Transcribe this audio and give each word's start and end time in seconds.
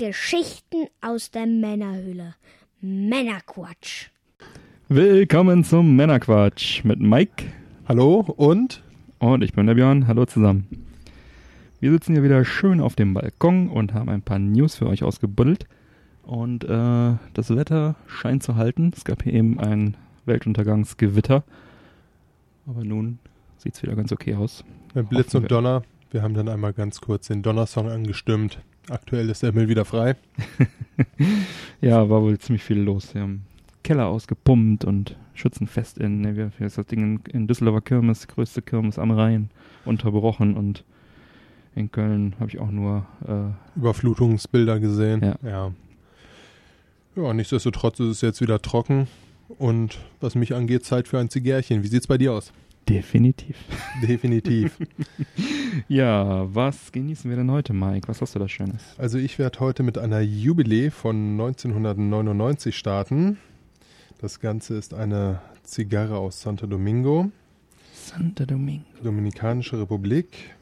Geschichten 0.00 0.86
aus 1.00 1.32
der 1.32 1.46
Männerhöhle. 1.46 2.36
Männerquatsch. 2.80 4.10
Willkommen 4.88 5.64
zum 5.64 5.96
Männerquatsch 5.96 6.84
mit 6.84 7.00
Mike. 7.00 7.46
Hallo 7.88 8.20
und? 8.20 8.84
Und 9.18 9.42
ich 9.42 9.54
bin 9.54 9.66
der 9.66 9.74
Björn. 9.74 10.06
Hallo 10.06 10.24
zusammen. 10.24 10.68
Wir 11.80 11.90
sitzen 11.90 12.12
hier 12.12 12.22
wieder 12.22 12.44
schön 12.44 12.80
auf 12.80 12.94
dem 12.94 13.12
Balkon 13.12 13.68
und 13.68 13.92
haben 13.92 14.08
ein 14.08 14.22
paar 14.22 14.38
News 14.38 14.76
für 14.76 14.86
euch 14.86 15.02
ausgebuddelt. 15.02 15.66
Und 16.22 16.62
äh, 16.62 17.16
das 17.34 17.56
Wetter 17.56 17.96
scheint 18.06 18.44
zu 18.44 18.54
halten. 18.54 18.92
Es 18.96 19.04
gab 19.04 19.24
hier 19.24 19.32
eben 19.32 19.58
ein 19.58 19.96
Weltuntergangsgewitter. 20.26 21.42
Aber 22.68 22.84
nun 22.84 23.18
sieht 23.56 23.74
es 23.74 23.82
wieder 23.82 23.96
ganz 23.96 24.12
okay 24.12 24.36
aus. 24.36 24.62
Mit 24.94 25.08
Blitz 25.08 25.34
und 25.34 25.50
Donner. 25.50 25.82
Wir 26.12 26.22
haben 26.22 26.34
dann 26.34 26.48
einmal 26.48 26.72
ganz 26.72 27.00
kurz 27.00 27.26
den 27.26 27.42
Donnersong 27.42 27.88
angestimmt. 27.90 28.60
Aktuell 28.90 29.28
ist 29.28 29.42
der 29.42 29.52
Himmel 29.52 29.68
wieder 29.68 29.84
frei. 29.84 30.16
ja, 31.80 32.08
war 32.08 32.22
wohl 32.22 32.38
ziemlich 32.38 32.62
viel 32.62 32.78
los. 32.78 33.14
Wir 33.14 33.22
haben 33.22 33.44
Keller 33.82 34.06
ausgepumpt 34.06 34.84
und 34.84 35.16
Schützenfest 35.34 35.98
in, 35.98 36.20
ne, 36.20 36.52
wie 36.58 36.64
ist 36.64 36.78
das 36.78 36.86
Ding 36.86 37.02
in, 37.02 37.32
in 37.32 37.46
Düsseldorfer 37.46 37.80
Kirmes, 37.80 38.26
größte 38.26 38.62
Kirmes 38.62 38.98
am 38.98 39.10
Rhein, 39.10 39.50
unterbrochen 39.84 40.56
und 40.56 40.84
in 41.74 41.92
Köln 41.92 42.34
habe 42.40 42.50
ich 42.50 42.58
auch 42.58 42.70
nur 42.70 43.06
äh, 43.26 43.78
Überflutungsbilder 43.78 44.80
gesehen. 44.80 45.22
Ja. 45.22 45.48
ja. 45.48 45.72
Ja, 47.14 47.34
nichtsdestotrotz 47.34 48.00
ist 48.00 48.08
es 48.08 48.20
jetzt 48.20 48.40
wieder 48.40 48.60
trocken 48.60 49.08
und 49.58 49.98
was 50.20 50.34
mich 50.34 50.54
angeht, 50.54 50.84
Zeit 50.84 51.08
für 51.08 51.18
ein 51.18 51.30
Zigärchen. 51.30 51.82
Wie 51.82 51.88
sieht's 51.88 52.06
bei 52.06 52.18
dir 52.18 52.32
aus? 52.32 52.52
Definitiv. 52.88 53.56
Definitiv. 54.02 54.78
ja, 55.88 56.54
was 56.54 56.90
genießen 56.90 57.28
wir 57.28 57.36
denn 57.36 57.50
heute, 57.50 57.74
Mike? 57.74 58.08
Was 58.08 58.22
hast 58.22 58.34
du 58.34 58.38
da 58.38 58.48
Schönes? 58.48 58.82
Also 58.96 59.18
ich 59.18 59.38
werde 59.38 59.60
heute 59.60 59.82
mit 59.82 59.98
einer 59.98 60.20
Jubiläe 60.20 60.90
von 60.90 61.32
1999 61.32 62.76
starten. 62.76 63.38
Das 64.20 64.40
Ganze 64.40 64.74
ist 64.76 64.94
eine 64.94 65.40
Zigarre 65.64 66.16
aus 66.16 66.40
Santo 66.40 66.66
Domingo. 66.66 67.30
Santo 67.92 68.46
Domingo. 68.46 68.84
Dominikanische 69.02 69.78
Republik. 69.78 70.54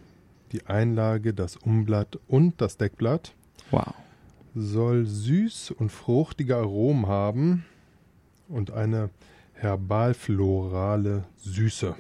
Die 0.53 0.67
Einlage, 0.67 1.33
das 1.33 1.57
Umblatt 1.57 2.19
und 2.27 2.61
das 2.61 2.77
Deckblatt. 2.77 3.35
Wow. 3.71 3.95
Soll 4.55 5.07
süß 5.07 5.73
und 5.73 5.93
fruchtige 5.93 6.57
Aromen 6.57 7.07
haben 7.07 7.65
und 8.49 8.73
eine 8.73 9.11
herbalflorale 9.55 11.25
Süße 11.37 11.95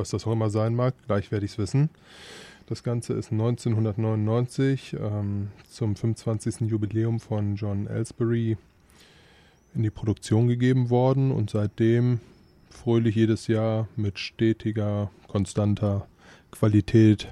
was 0.00 0.10
das 0.10 0.26
auch 0.26 0.32
immer 0.32 0.50
sein 0.50 0.74
mag, 0.74 0.94
gleich 1.06 1.30
werde 1.30 1.44
ich 1.46 1.52
es 1.52 1.58
wissen. 1.58 1.90
Das 2.66 2.82
Ganze 2.82 3.14
ist 3.14 3.32
1999 3.32 4.96
ähm, 5.00 5.48
zum 5.68 5.96
25. 5.96 6.70
Jubiläum 6.70 7.20
von 7.20 7.56
John 7.56 7.86
Ellsbury 7.86 8.56
in 9.74 9.82
die 9.82 9.90
Produktion 9.90 10.48
gegeben 10.48 10.90
worden 10.90 11.30
und 11.30 11.50
seitdem 11.50 12.20
fröhlich 12.70 13.16
jedes 13.16 13.46
Jahr 13.46 13.88
mit 13.96 14.18
stetiger, 14.18 15.10
konstanter 15.28 16.06
Qualität 16.50 17.28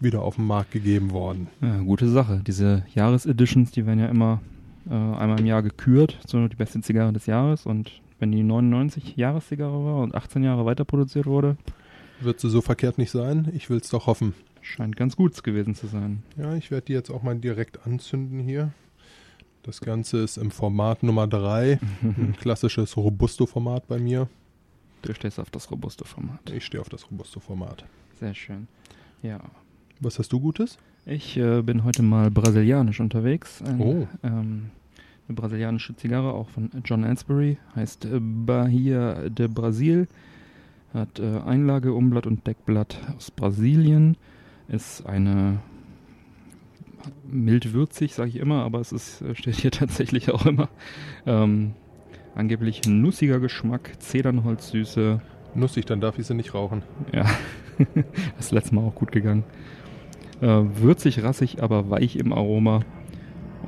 wieder 0.00 0.22
auf 0.22 0.36
den 0.36 0.46
Markt 0.46 0.70
gegeben 0.70 1.10
worden. 1.10 1.48
Ja, 1.60 1.78
gute 1.80 2.08
Sache. 2.08 2.42
Diese 2.46 2.84
Jahreseditions, 2.94 3.72
die 3.72 3.86
werden 3.86 3.98
ja 3.98 4.06
immer 4.06 4.40
äh, 4.88 4.92
einmal 4.92 5.40
im 5.40 5.46
Jahr 5.46 5.62
gekürt, 5.62 6.18
so 6.26 6.46
die 6.46 6.56
beste 6.56 6.80
Zigarre 6.80 7.12
des 7.12 7.26
Jahres 7.26 7.66
und 7.66 8.00
wenn 8.18 8.32
die 8.32 8.42
99 8.42 9.16
Jahreszigarre 9.16 9.84
war 9.84 9.98
und 9.98 10.14
18 10.14 10.42
Jahre 10.42 10.64
weiter 10.64 10.84
produziert 10.84 11.26
wurde. 11.26 11.56
Wird 12.20 12.40
sie 12.40 12.50
so 12.50 12.60
verkehrt 12.60 12.98
nicht 12.98 13.10
sein? 13.10 13.50
Ich 13.54 13.70
will 13.70 13.78
es 13.78 13.90
doch 13.90 14.06
hoffen. 14.06 14.34
Scheint 14.60 14.96
ganz 14.96 15.16
gut 15.16 15.42
gewesen 15.44 15.74
zu 15.74 15.86
sein. 15.86 16.22
Ja, 16.36 16.54
ich 16.54 16.70
werde 16.70 16.86
die 16.86 16.92
jetzt 16.92 17.10
auch 17.10 17.22
mal 17.22 17.36
direkt 17.36 17.86
anzünden 17.86 18.40
hier. 18.40 18.72
Das 19.62 19.80
Ganze 19.80 20.18
ist 20.18 20.36
im 20.36 20.50
Format 20.50 21.02
Nummer 21.02 21.26
3. 21.26 21.78
ein 22.02 22.34
klassisches 22.40 22.96
Robusto-Format 22.96 23.86
bei 23.86 23.98
mir. 23.98 24.28
Du 25.02 25.14
stehst 25.14 25.38
auf 25.38 25.50
das 25.50 25.70
Robusto-Format. 25.70 26.50
Ich 26.50 26.64
stehe 26.64 26.80
auf 26.80 26.88
das 26.88 27.08
Robusto-Format. 27.10 27.84
Sehr 28.18 28.34
schön. 28.34 28.66
Ja. 29.22 29.40
Was 30.00 30.18
hast 30.18 30.32
du 30.32 30.40
Gutes? 30.40 30.78
Ich 31.06 31.36
äh, 31.36 31.62
bin 31.62 31.84
heute 31.84 32.02
mal 32.02 32.30
brasilianisch 32.30 33.00
unterwegs. 33.00 33.62
Ein, 33.62 33.80
oh. 33.80 34.08
Ähm, 34.22 34.70
eine 35.28 35.36
brasilianische 35.36 35.94
Zigarre, 35.94 36.32
auch 36.32 36.48
von 36.48 36.70
John 36.84 37.04
Ansbury, 37.04 37.58
heißt 37.76 38.06
äh, 38.06 38.20
Bahia 38.20 39.28
de 39.28 39.48
Brasil, 39.48 40.08
hat 40.94 41.18
äh, 41.18 41.40
Einlage, 41.40 41.92
Umblatt 41.92 42.26
und 42.26 42.46
Deckblatt 42.46 42.98
aus 43.16 43.30
Brasilien, 43.30 44.16
ist 44.68 45.06
eine 45.06 45.60
mild 47.30 47.72
würzig, 47.72 48.14
sage 48.14 48.30
ich 48.30 48.36
immer, 48.36 48.62
aber 48.62 48.80
es 48.80 48.92
ist, 48.92 49.22
äh, 49.22 49.34
steht 49.34 49.56
hier 49.56 49.70
tatsächlich 49.70 50.30
auch 50.30 50.46
immer. 50.46 50.68
Ähm, 51.26 51.74
angeblich 52.34 52.82
nussiger 52.86 53.40
Geschmack, 53.40 54.00
Zedernholzsüße. 54.00 55.20
Nussig, 55.54 55.86
dann 55.86 56.00
darf 56.00 56.18
ich 56.18 56.26
sie 56.26 56.34
nicht 56.34 56.54
rauchen. 56.54 56.82
Ja, 57.12 57.26
das 58.36 58.50
letzte 58.50 58.74
Mal 58.74 58.82
auch 58.82 58.94
gut 58.94 59.12
gegangen. 59.12 59.44
Äh, 60.40 60.46
würzig, 60.46 61.22
rassig, 61.22 61.62
aber 61.62 61.90
weich 61.90 62.16
im 62.16 62.32
Aroma. 62.32 62.80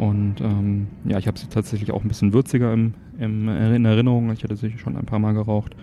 Und 0.00 0.40
ähm, 0.40 0.86
ja, 1.04 1.18
ich 1.18 1.26
habe 1.26 1.38
sie 1.38 1.48
tatsächlich 1.48 1.92
auch 1.92 2.00
ein 2.02 2.08
bisschen 2.08 2.32
würziger 2.32 2.72
im, 2.72 2.94
im, 3.18 3.46
in 3.50 3.84
Erinnerung. 3.84 4.32
Ich 4.32 4.42
hatte 4.42 4.56
sie 4.56 4.78
schon 4.78 4.96
ein 4.96 5.04
paar 5.04 5.18
Mal 5.18 5.34
geraucht. 5.34 5.76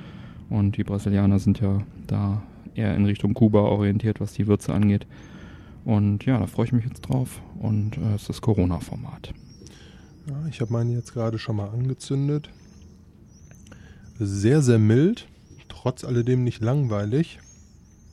Und 0.50 0.76
die 0.76 0.84
Brasilianer 0.84 1.38
sind 1.38 1.60
ja 1.60 1.84
da 2.08 2.42
eher 2.74 2.96
in 2.96 3.06
Richtung 3.06 3.36
Kuba 3.36 3.60
orientiert, 3.60 4.20
was 4.20 4.34
die 4.34 4.48
Würze 4.48 4.74
angeht. 4.74 5.06
Und 5.86 6.26
ja, 6.26 6.40
da 6.40 6.48
freue 6.48 6.66
ich 6.66 6.72
mich 6.72 6.86
jetzt 6.86 7.02
drauf. 7.02 7.44
Und 7.60 7.98
äh, 7.98 8.16
es 8.16 8.22
ist 8.22 8.30
das 8.30 8.42
Corona-Format. 8.42 9.36
Ja, 10.28 10.48
ich 10.50 10.62
habe 10.62 10.74
meine 10.74 10.94
jetzt 10.94 11.14
gerade 11.14 11.38
schon 11.38 11.58
mal 11.58 11.70
angezündet. 11.70 12.50
Sehr, 14.18 14.64
sehr 14.64 14.80
mild. 14.80 15.28
Trotz 15.68 16.04
alledem 16.04 16.44
nicht 16.44 16.64
langweilig. 16.64 17.38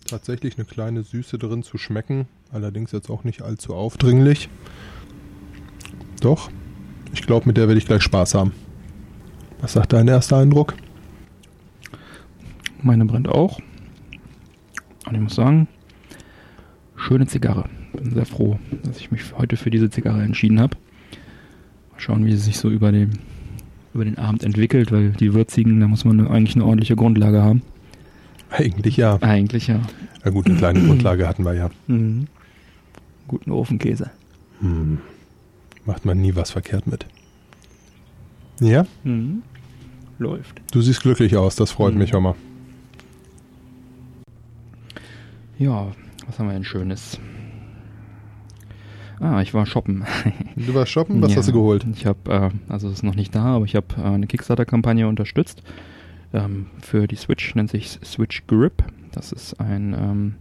Tatsächlich 0.07 0.59
eine 0.59 0.67
kleine 0.67 1.03
Süße 1.03 1.39
drin 1.39 1.63
zu 1.63 1.79
schmecken. 1.79 2.27
Allerdings 2.53 2.93
jetzt 2.93 3.09
auch 3.09 3.25
nicht 3.25 3.41
allzu 3.41 3.73
aufdringlich. 3.73 4.51
Doch. 6.21 6.51
Ich 7.13 7.23
glaube, 7.23 7.47
mit 7.47 7.57
der 7.57 7.69
werde 7.69 7.79
ich 7.79 7.87
gleich 7.87 8.03
Spaß 8.03 8.35
haben. 8.35 8.53
Was 9.61 9.75
sagt 9.75 9.93
dein 9.93 10.09
erster 10.09 10.39
Eindruck? 10.39 10.75
Meine 12.83 13.05
brennt 13.05 13.29
auch. 13.29 13.61
Und 15.07 15.15
ich 15.15 15.21
muss 15.21 15.35
sagen, 15.35 15.69
schöne 16.97 17.27
Zigarre. 17.27 17.69
Bin 17.93 18.13
sehr 18.13 18.27
froh, 18.27 18.59
dass 18.83 18.99
ich 18.99 19.11
mich 19.11 19.23
heute 19.39 19.57
für 19.57 19.71
diese 19.71 19.91
Zigarre 19.91 20.23
entschieden 20.23 20.61
habe. 20.61 20.77
Mal 21.93 22.01
schauen, 22.01 22.27
wie 22.27 22.33
sie 22.33 22.39
sich 22.39 22.59
so 22.59 22.69
über 22.69 22.91
den, 22.91 23.19
über 23.95 24.05
den 24.05 24.19
Abend 24.19 24.43
entwickelt, 24.43 24.91
weil 24.93 25.11
die 25.11 25.35
würzigen, 25.35 25.81
da 25.81 25.87
muss 25.87 26.05
man 26.05 26.27
eigentlich 26.27 26.57
eine 26.57 26.65
ordentliche 26.65 26.97
Grundlage 26.97 27.43
haben. 27.43 27.63
Eigentlich 28.51 28.97
ja. 28.97 29.19
Eigentlich 29.23 29.69
ja. 29.69 29.81
Ja 30.25 30.31
gut, 30.31 30.47
eine 30.47 30.57
kleine 30.57 30.81
Grundlage 30.81 31.29
hatten 31.29 31.45
wir 31.45 31.55
ja. 31.55 31.71
Mhm. 31.87 32.27
Guten 33.29 33.51
Ofenkäse. 33.51 34.11
Hm 34.61 34.99
macht 35.85 36.05
man 36.05 36.21
nie 36.21 36.35
was 36.35 36.51
verkehrt 36.51 36.87
mit. 36.87 37.07
Ja? 38.61 38.87
Mhm. 39.03 39.43
Läuft. 40.19 40.63
Du 40.73 40.81
siehst 40.81 41.03
glücklich 41.03 41.37
aus, 41.37 41.57
das 41.57 41.73
freut 41.73 41.95
mhm. 41.95 42.01
mich, 42.01 42.13
Hommer. 42.13 42.37
Ja, 45.59 45.93
was 46.27 46.39
haben 46.39 46.47
wir 46.47 46.55
denn 46.55 46.65
Schönes? 46.65 47.19
Ah, 49.21 49.41
ich 49.41 49.55
war 49.55 49.65
shoppen. 49.67 50.05
Du 50.57 50.75
warst 50.75 50.93
shoppen? 50.93 51.23
Was 51.23 51.33
ja, 51.33 51.39
hast 51.39 51.49
du 51.49 51.53
geholt? 51.53 51.87
Ich 51.93 52.07
habe, 52.07 52.31
äh, 52.31 52.73
also 52.73 52.89
es 52.89 52.95
ist 52.95 53.03
noch 53.03 53.15
nicht 53.15 53.35
da, 53.35 53.57
aber 53.57 53.65
ich 53.65 53.77
habe 53.77 53.87
äh, 53.97 54.03
eine 54.03 54.27
Kickstarter-Kampagne 54.27 55.09
unterstützt 55.09 55.63
ähm, 56.33 56.67
für 56.81 57.07
die 57.07 57.17
Switch, 57.17 57.55
nennt 57.55 57.71
sich 57.71 57.99
Switch 58.05 58.47
Grip. 58.47 58.83
Das 59.13 59.33
ist 59.33 59.61
ein 59.61 59.95
ähm, 59.95 60.35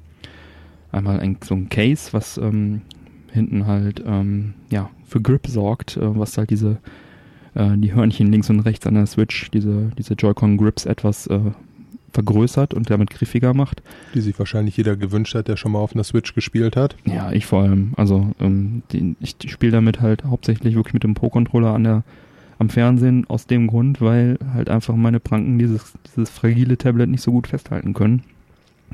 einmal 0.92 1.20
ein, 1.20 1.38
so 1.44 1.56
ein 1.56 1.70
Case, 1.70 2.14
was 2.14 2.38
ähm, 2.38 2.82
hinten 3.34 3.68
halt 3.68 4.04
ähm, 4.06 4.54
ja 4.70 4.90
für 5.06 5.22
Grip 5.22 5.48
sorgt, 5.48 5.98
äh, 5.98 6.18
was 6.18 6.38
halt 6.38 6.50
diese 6.50 6.78
äh, 7.56 7.78
die 7.78 7.94
Hörnchen 7.94 8.32
links 8.32 8.50
und 8.50 8.62
rechts 8.62 8.88
an 8.88 8.96
der 8.96 9.06
Switch, 9.06 9.50
diese 9.52 9.92
diese 9.98 10.14
Joy-Con 10.14 10.58
Grips 10.58 10.86
etwas 10.86 11.28
äh, 11.28 11.40
vergrößert 12.14 12.74
und 12.74 12.90
damit 12.90 13.10
griffiger 13.10 13.54
macht. 13.54 13.82
Die 14.14 14.22
sich 14.22 14.38
wahrscheinlich 14.38 14.78
jeder 14.78 14.96
gewünscht 14.96 15.36
hat, 15.36 15.48
der 15.48 15.58
schon 15.58 15.72
mal 15.72 15.80
auf 15.80 15.94
einer 15.94 16.04
Switch 16.04 16.34
gespielt 16.36 16.76
hat. 16.76 16.96
Ja, 17.06 17.32
ich 17.32 17.46
vor 17.46 17.64
allem. 17.64 17.94
Also 17.98 18.32
ähm, 18.40 18.84
die, 18.92 19.16
ich 19.20 19.36
spiele 19.48 19.72
damit 19.72 20.00
halt 20.00 20.24
hauptsächlich 20.24 20.76
wirklich 20.76 20.94
mit 20.94 21.04
dem 21.04 21.16
Pro-Controller 21.16 21.74
an 21.74 21.84
der 21.84 22.04
am 22.60 22.70
Fernsehen 22.70 23.26
aus 23.30 23.48
dem 23.48 23.68
Grund, 23.68 24.00
weil 24.00 24.38
halt 24.54 24.70
einfach 24.70 24.96
meine 24.96 25.20
Pranken 25.20 25.58
dieses, 25.58 25.94
dieses 26.06 26.30
fragile 26.30 26.78
Tablet 26.78 27.10
nicht 27.10 27.22
so 27.22 27.32
gut 27.32 27.48
festhalten 27.48 27.94
können. 27.94 28.24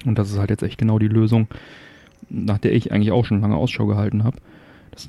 Und 0.06 0.18
das 0.18 0.31
ist 0.31 0.39
halt 0.39 0.50
jetzt 0.50 0.63
echt 0.63 0.77
genau 0.77 0.97
die 0.97 1.09
Lösung, 1.09 1.47
nach 2.29 2.57
der 2.57 2.73
ich 2.73 2.91
eigentlich 2.91 3.11
auch 3.11 3.25
schon 3.25 3.41
lange 3.41 3.55
Ausschau 3.55 3.85
gehalten 3.85 4.23
habe. 4.23 4.37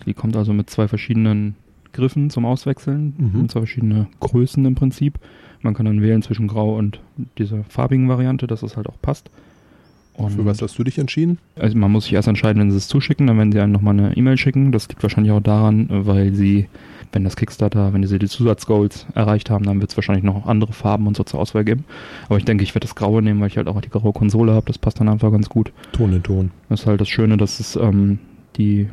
Die 0.06 0.14
kommt 0.14 0.37
also 0.37 0.52
mit 0.52 0.70
zwei 0.70 0.88
verschiedenen 0.88 1.56
Griffen 1.93 2.31
zum 2.31 2.44
Auswechseln, 2.44 3.14
mhm. 3.19 3.49
zwei 3.49 3.61
verschiedene 3.61 4.06
Größen 4.20 4.64
im 4.64 4.75
Prinzip. 4.75 5.19
Man 5.62 5.75
kann 5.75 5.87
dann 5.87 6.00
wählen 6.00 6.22
zwischen 6.22 6.49
Grau 6.49 6.76
und 6.76 7.00
dieser 7.38 7.64
farbigen 7.64 8.08
Variante, 8.08 8.46
dass 8.46 8.62
es 8.62 8.76
halt 8.76 8.88
auch 8.88 9.00
passt. 9.02 9.31
Und 10.14 10.32
Für 10.32 10.44
was 10.44 10.61
hast 10.61 10.78
du 10.78 10.84
dich 10.84 10.99
entschieden? 10.99 11.38
Also 11.56 11.76
man 11.78 11.90
muss 11.90 12.05
sich 12.05 12.12
erst 12.12 12.28
entscheiden, 12.28 12.61
wenn 12.61 12.70
sie 12.70 12.76
es 12.76 12.88
zuschicken, 12.88 13.26
dann 13.26 13.38
werden 13.38 13.52
sie 13.52 13.61
einem 13.61 13.72
nochmal 13.72 13.99
eine 13.99 14.17
E-Mail 14.17 14.37
schicken. 14.37 14.72
Das 14.72 14.88
liegt 14.88 15.02
wahrscheinlich 15.02 15.32
auch 15.32 15.40
daran, 15.40 15.87
weil 15.88 16.34
sie, 16.34 16.69
wenn 17.12 17.25
das 17.25 17.37
Kickstarter, 17.37 17.93
wenn 17.93 18.07
sie 18.07 18.19
die 18.19 18.29
Zusatzgoals 18.29 19.07
erreicht 19.15 19.51
haben, 19.51 19.65
dann 19.65 19.81
wird 19.81 19.91
es 19.91 19.97
wahrscheinlich 19.97 20.25
noch 20.25 20.47
andere 20.47 20.73
Farben 20.73 21.07
und 21.07 21.17
so 21.17 21.25
zur 21.25 21.41
Auswahl 21.41 21.65
geben. 21.65 21.85
Aber 22.27 22.39
ich 22.39 22.45
denke, 22.45 22.62
ich 22.62 22.75
werde 22.75 22.87
das 22.87 22.95
Graue 22.95 23.23
nehmen, 23.23 23.41
weil 23.41 23.49
ich 23.49 23.57
halt 23.57 23.69
auch 23.69 23.81
die 23.81 23.91
graue 23.91 24.12
Konsole 24.12 24.53
habe. 24.53 24.67
Das 24.67 24.79
passt 24.79 25.01
dann 25.01 25.09
einfach 25.09 25.33
ganz 25.33 25.49
gut. 25.49 25.73
Ton 25.93 26.12
in 26.12 26.23
Ton. 26.23 26.51
Das 26.69 26.81
ist 26.81 26.87
halt 26.87 27.01
das 27.01 27.09
Schöne, 27.09 27.37
dass 27.37 27.59
es 27.59 27.77
ähm, 27.77 28.19
die 28.57 28.89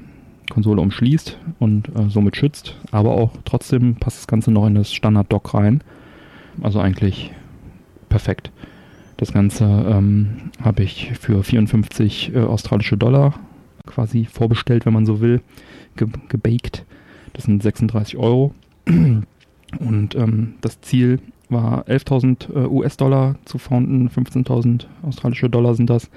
Konsole 0.49 0.81
umschließt 0.81 1.37
und 1.59 1.89
äh, 1.89 2.09
somit 2.09 2.35
schützt. 2.37 2.75
Aber 2.91 3.11
auch 3.11 3.31
trotzdem 3.45 3.95
passt 3.95 4.17
das 4.17 4.27
Ganze 4.27 4.51
noch 4.51 4.65
in 4.65 4.75
das 4.75 4.93
Standard-Dock 4.93 5.53
rein. 5.53 5.81
Also 6.61 6.79
eigentlich 6.79 7.31
perfekt. 8.09 8.51
Das 9.17 9.33
Ganze 9.33 9.65
ähm, 9.65 10.51
habe 10.61 10.83
ich 10.83 11.11
für 11.19 11.43
54 11.43 12.35
äh, 12.35 12.39
australische 12.39 12.97
Dollar 12.97 13.33
quasi 13.85 14.25
vorbestellt, 14.25 14.85
wenn 14.85 14.93
man 14.93 15.05
so 15.05 15.21
will, 15.21 15.41
ge 15.95 16.07
gebaked. 16.29 16.85
Das 17.37 17.45
sind 17.45 17.63
36 17.63 18.17
Euro. 18.17 18.53
Und 18.87 20.15
ähm, 20.15 20.55
das 20.61 20.81
Ziel 20.81 21.19
war 21.49 21.87
11.000 21.87 22.53
äh, 22.53 22.67
US-Dollar 22.67 23.35
zu 23.45 23.57
founden, 23.57 24.09
15.000 24.09 24.85
australische 25.03 25.49
Dollar 25.49 25.73
sind 25.75 25.89
das. 25.89 26.09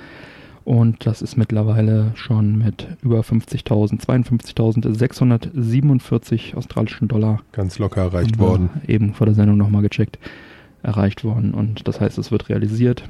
Und 0.64 1.06
das 1.06 1.22
ist 1.22 1.36
mittlerweile 1.36 2.10
schon 2.14 2.58
mit 2.58 2.88
über 3.02 3.20
50.000, 3.20 4.04
52.647 4.04 6.54
australischen 6.54 7.08
Dollar 7.08 7.40
Ganz 7.52 7.78
locker 7.78 8.02
erreicht 8.02 8.38
worden. 8.38 8.68
Eben 8.86 9.14
vor 9.14 9.24
der 9.26 9.34
Sendung 9.34 9.56
nochmal 9.56 9.80
gecheckt, 9.82 10.18
erreicht 10.82 11.24
worden. 11.24 11.54
Und 11.54 11.86
das 11.86 12.00
heißt, 12.00 12.18
es 12.18 12.30
wird 12.30 12.48
realisiert. 12.48 13.04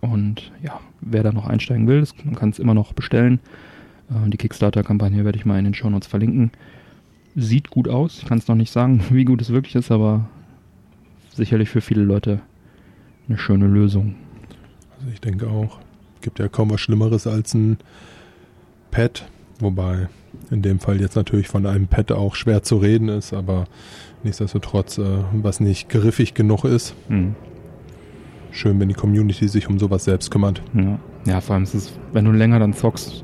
Und 0.00 0.52
ja, 0.62 0.80
wer 1.00 1.22
da 1.22 1.32
noch 1.32 1.46
einsteigen 1.46 1.88
will, 1.88 2.00
das, 2.00 2.14
man 2.24 2.36
kann 2.36 2.50
es 2.50 2.58
immer 2.58 2.74
noch 2.74 2.92
bestellen. 2.92 3.40
Äh, 4.10 4.28
die 4.30 4.36
Kickstarter-Kampagne 4.36 5.24
werde 5.24 5.38
ich 5.38 5.46
mal 5.46 5.58
in 5.58 5.64
den 5.64 5.74
Shownotes 5.74 6.08
verlinken. 6.08 6.50
Sieht 7.38 7.68
gut 7.68 7.86
aus. 7.86 8.18
Ich 8.22 8.26
kann 8.26 8.38
es 8.38 8.48
noch 8.48 8.56
nicht 8.56 8.72
sagen, 8.72 9.04
wie 9.10 9.24
gut 9.24 9.42
es 9.42 9.50
wirklich 9.50 9.74
ist, 9.74 9.90
aber 9.90 10.28
sicherlich 11.34 11.68
für 11.68 11.82
viele 11.82 12.02
Leute 12.02 12.40
eine 13.28 13.38
schöne 13.38 13.66
Lösung. 13.66 14.14
Also 14.98 15.10
ich 15.12 15.20
denke 15.20 15.46
auch. 15.48 15.78
Gibt 16.22 16.38
ja 16.38 16.48
kaum 16.48 16.70
was 16.70 16.80
Schlimmeres 16.80 17.26
als 17.26 17.54
ein 17.54 17.76
Pad, 18.90 19.28
wobei 19.60 20.08
in 20.50 20.62
dem 20.62 20.80
Fall 20.80 21.00
jetzt 21.00 21.14
natürlich 21.14 21.46
von 21.46 21.66
einem 21.66 21.86
Pad 21.86 22.10
auch 22.10 22.34
schwer 22.34 22.62
zu 22.62 22.78
reden 22.78 23.08
ist, 23.08 23.32
aber 23.32 23.66
nichtsdestotrotz, 24.24 24.98
äh, 24.98 25.18
was 25.34 25.60
nicht 25.60 25.88
griffig 25.88 26.34
genug 26.34 26.64
ist. 26.64 26.94
Hm. 27.08 27.34
Schön, 28.50 28.80
wenn 28.80 28.88
die 28.88 28.94
Community 28.94 29.48
sich 29.48 29.68
um 29.68 29.78
sowas 29.78 30.04
selbst 30.04 30.30
kümmert. 30.30 30.62
Ja. 30.74 30.98
ja, 31.26 31.40
vor 31.40 31.54
allem 31.54 31.64
ist 31.64 31.74
es, 31.74 31.92
wenn 32.12 32.24
du 32.24 32.32
länger 32.32 32.58
dann 32.58 32.72
zockst 32.72 33.22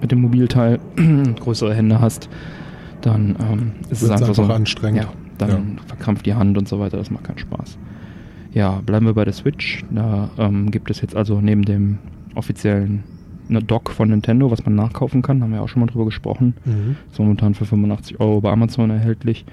mit 0.00 0.10
dem 0.10 0.22
Mobilteil, 0.22 0.80
größere 1.40 1.74
Hände 1.74 2.00
hast, 2.00 2.30
dann 3.00 3.36
ähm, 3.40 3.72
ist 3.90 4.02
es 4.02 4.08
Wird's 4.08 4.22
einfach, 4.22 4.34
so. 4.34 4.44
anstrengend. 4.44 5.02
Ja, 5.02 5.12
dann 5.38 5.78
verkrampft 5.86 6.26
die 6.26 6.34
Hand 6.34 6.58
und 6.58 6.68
so 6.68 6.80
weiter, 6.80 6.96
das 6.96 7.10
macht 7.10 7.24
keinen 7.24 7.38
Spaß. 7.38 7.78
Ja, 8.52 8.80
bleiben 8.84 9.06
wir 9.06 9.14
bei 9.14 9.24
der 9.24 9.32
Switch. 9.32 9.84
Da 9.90 10.30
ähm, 10.38 10.70
gibt 10.70 10.90
es 10.90 11.00
jetzt 11.00 11.14
also 11.16 11.40
neben 11.40 11.64
dem 11.64 11.98
offiziellen 12.34 13.04
ne, 13.48 13.62
Dock 13.62 13.90
von 13.90 14.08
Nintendo, 14.08 14.50
was 14.50 14.64
man 14.64 14.74
nachkaufen 14.74 15.22
kann, 15.22 15.42
haben 15.42 15.52
wir 15.52 15.62
auch 15.62 15.68
schon 15.68 15.80
mal 15.80 15.86
drüber 15.86 16.06
gesprochen. 16.06 16.54
Mhm. 16.64 16.96
Ist 17.10 17.18
momentan 17.18 17.54
für 17.54 17.66
85 17.66 18.20
Euro 18.20 18.40
bei 18.40 18.50
Amazon 18.50 18.90
erhältlich. 18.90 19.44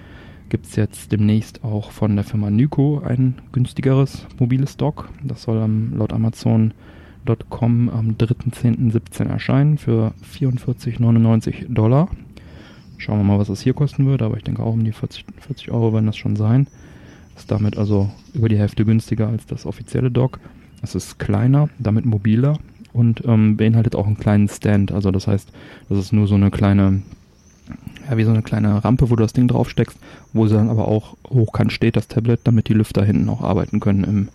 Gibt 0.50 0.66
es 0.66 0.76
jetzt 0.78 1.12
demnächst 1.12 1.64
auch 1.64 1.92
von 1.92 2.16
der 2.16 2.24
Firma 2.24 2.50
Nyko 2.50 3.02
ein 3.06 3.36
günstigeres 3.52 4.26
mobiles 4.40 4.78
Dock. 4.78 5.10
Das 5.24 5.44
soll 5.44 5.58
am, 5.58 5.94
laut 5.98 6.14
Amazon.com 6.14 7.90
am 7.90 8.12
3.10.17 8.12 9.28
erscheinen 9.28 9.78
für 9.78 10.14
44,99 10.24 11.74
Dollar. 11.74 12.10
Schauen 12.98 13.20
wir 13.20 13.24
mal, 13.24 13.40
was 13.40 13.48
das 13.48 13.62
hier 13.62 13.74
kosten 13.74 14.08
wird, 14.08 14.22
aber 14.22 14.38
ich 14.38 14.44
denke 14.44 14.64
auch 14.64 14.74
um 14.74 14.84
die 14.84 14.92
40, 14.92 15.26
40 15.40 15.72
Euro 15.72 15.94
werden 15.94 16.08
das 16.08 16.18
schon 16.18 16.36
sein. 16.36 16.68
Ist 17.36 17.52
damit 17.52 17.78
also 17.78 18.10
über 18.34 18.50
die 18.50 18.58
Hälfte 18.58 18.84
günstiger 18.86 19.28
als 19.28 19.46
das 19.46 19.66
offizielle 19.68 20.10
Dock. 20.10 20.40
Es 20.82 20.96
ist 20.96 21.20
kleiner, 21.20 21.70
damit 21.78 22.06
mobiler 22.06 22.58
und 22.94 23.24
ähm, 23.26 23.58
beinhaltet 23.58 23.96
auch 23.96 24.08
einen 24.08 24.18
kleinen 24.18 24.48
Stand. 24.48 24.92
Also 24.92 25.12
das 25.12 25.28
heißt, 25.28 25.52
das 25.90 26.00
ist 26.00 26.14
nur 26.14 26.28
so 26.28 26.34
eine 26.34 26.50
kleine, 26.50 27.04
ja, 28.10 28.18
wie 28.18 28.24
so 28.24 28.32
eine 28.32 28.42
kleine 28.42 28.84
Rampe, 28.84 29.12
wo 29.12 29.16
du 29.16 29.22
das 29.22 29.34
Ding 29.34 29.48
draufsteckst, 29.48 30.00
wo 30.34 30.48
sie 30.48 30.56
dann 30.56 30.70
aber 30.70 30.88
auch 30.88 31.16
hochkant 31.30 31.72
steht, 31.72 31.96
das 31.96 32.08
Tablet, 32.08 32.42
damit 32.46 32.68
die 32.70 32.74
Lüfter 32.74 33.06
hinten 33.06 33.30
auch 33.30 33.42
arbeiten 33.42 33.80
können 33.80 34.04
im, 34.04 34.30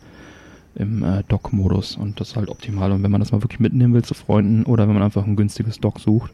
im 0.77 1.03
äh, 1.03 1.25
Dock-Modus. 1.27 1.97
Und 1.97 2.21
das 2.21 2.31
ist 2.31 2.37
halt 2.37 2.49
optimal. 2.49 2.93
Und 2.93 3.03
wenn 3.03 3.11
man 3.11 3.21
das 3.21 3.33
mal 3.33 3.43
wirklich 3.43 3.61
mitnehmen 3.61 3.95
will 3.95 4.05
zu 4.05 4.15
Freunden 4.15 4.65
oder 4.65 4.87
wenn 4.87 4.95
man 4.95 5.03
einfach 5.03 5.27
ein 5.27 5.35
günstiges 5.35 5.81
Dock 5.81 5.99
sucht, 5.99 6.31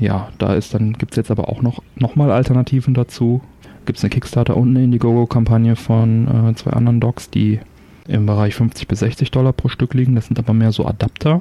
ja, 0.00 0.28
da 0.38 0.54
ist 0.54 0.74
dann, 0.74 0.94
gibt 0.94 1.12
es 1.12 1.16
jetzt 1.16 1.30
aber 1.30 1.48
auch 1.48 1.62
noch, 1.62 1.82
mal 2.16 2.30
Alternativen 2.30 2.94
dazu. 2.94 3.40
Gibt 3.86 3.98
es 3.98 4.04
eine 4.04 4.10
Kickstarter 4.10 4.56
und 4.56 4.70
eine 4.70 4.84
Indiegogo-Kampagne 4.84 5.76
von 5.76 6.48
äh, 6.50 6.54
zwei 6.54 6.70
anderen 6.72 7.00
Docks, 7.00 7.28
die 7.30 7.60
im 8.08 8.26
Bereich 8.26 8.54
50 8.54 8.88
bis 8.88 9.00
60 9.00 9.30
Dollar 9.30 9.52
pro 9.52 9.68
Stück 9.68 9.94
liegen. 9.94 10.14
Das 10.14 10.26
sind 10.26 10.38
aber 10.38 10.54
mehr 10.54 10.72
so 10.72 10.86
Adapter. 10.86 11.40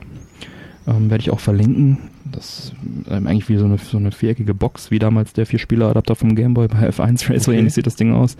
Ähm, 0.87 1.09
Werde 1.09 1.21
ich 1.21 1.31
auch 1.31 1.39
verlinken. 1.39 1.97
Das 2.29 2.45
ist 2.59 2.73
ähm, 3.09 3.27
eigentlich 3.27 3.47
wie 3.49 3.57
so 3.57 3.65
eine, 3.65 3.77
so 3.77 3.97
eine 3.97 4.11
viereckige 4.11 4.53
Box, 4.53 4.91
wie 4.91 4.99
damals 4.99 5.33
der 5.33 5.45
Vier-Spieler-Adapter 5.45 6.15
vom 6.15 6.35
Gameboy 6.35 6.67
bei 6.67 6.89
F1 6.89 7.29
Race. 7.29 7.43
So 7.43 7.51
Okay. 7.51 7.59
ähnlich 7.59 7.73
sieht 7.73 7.87
das 7.87 7.95
Ding 7.95 8.13
aus. 8.13 8.35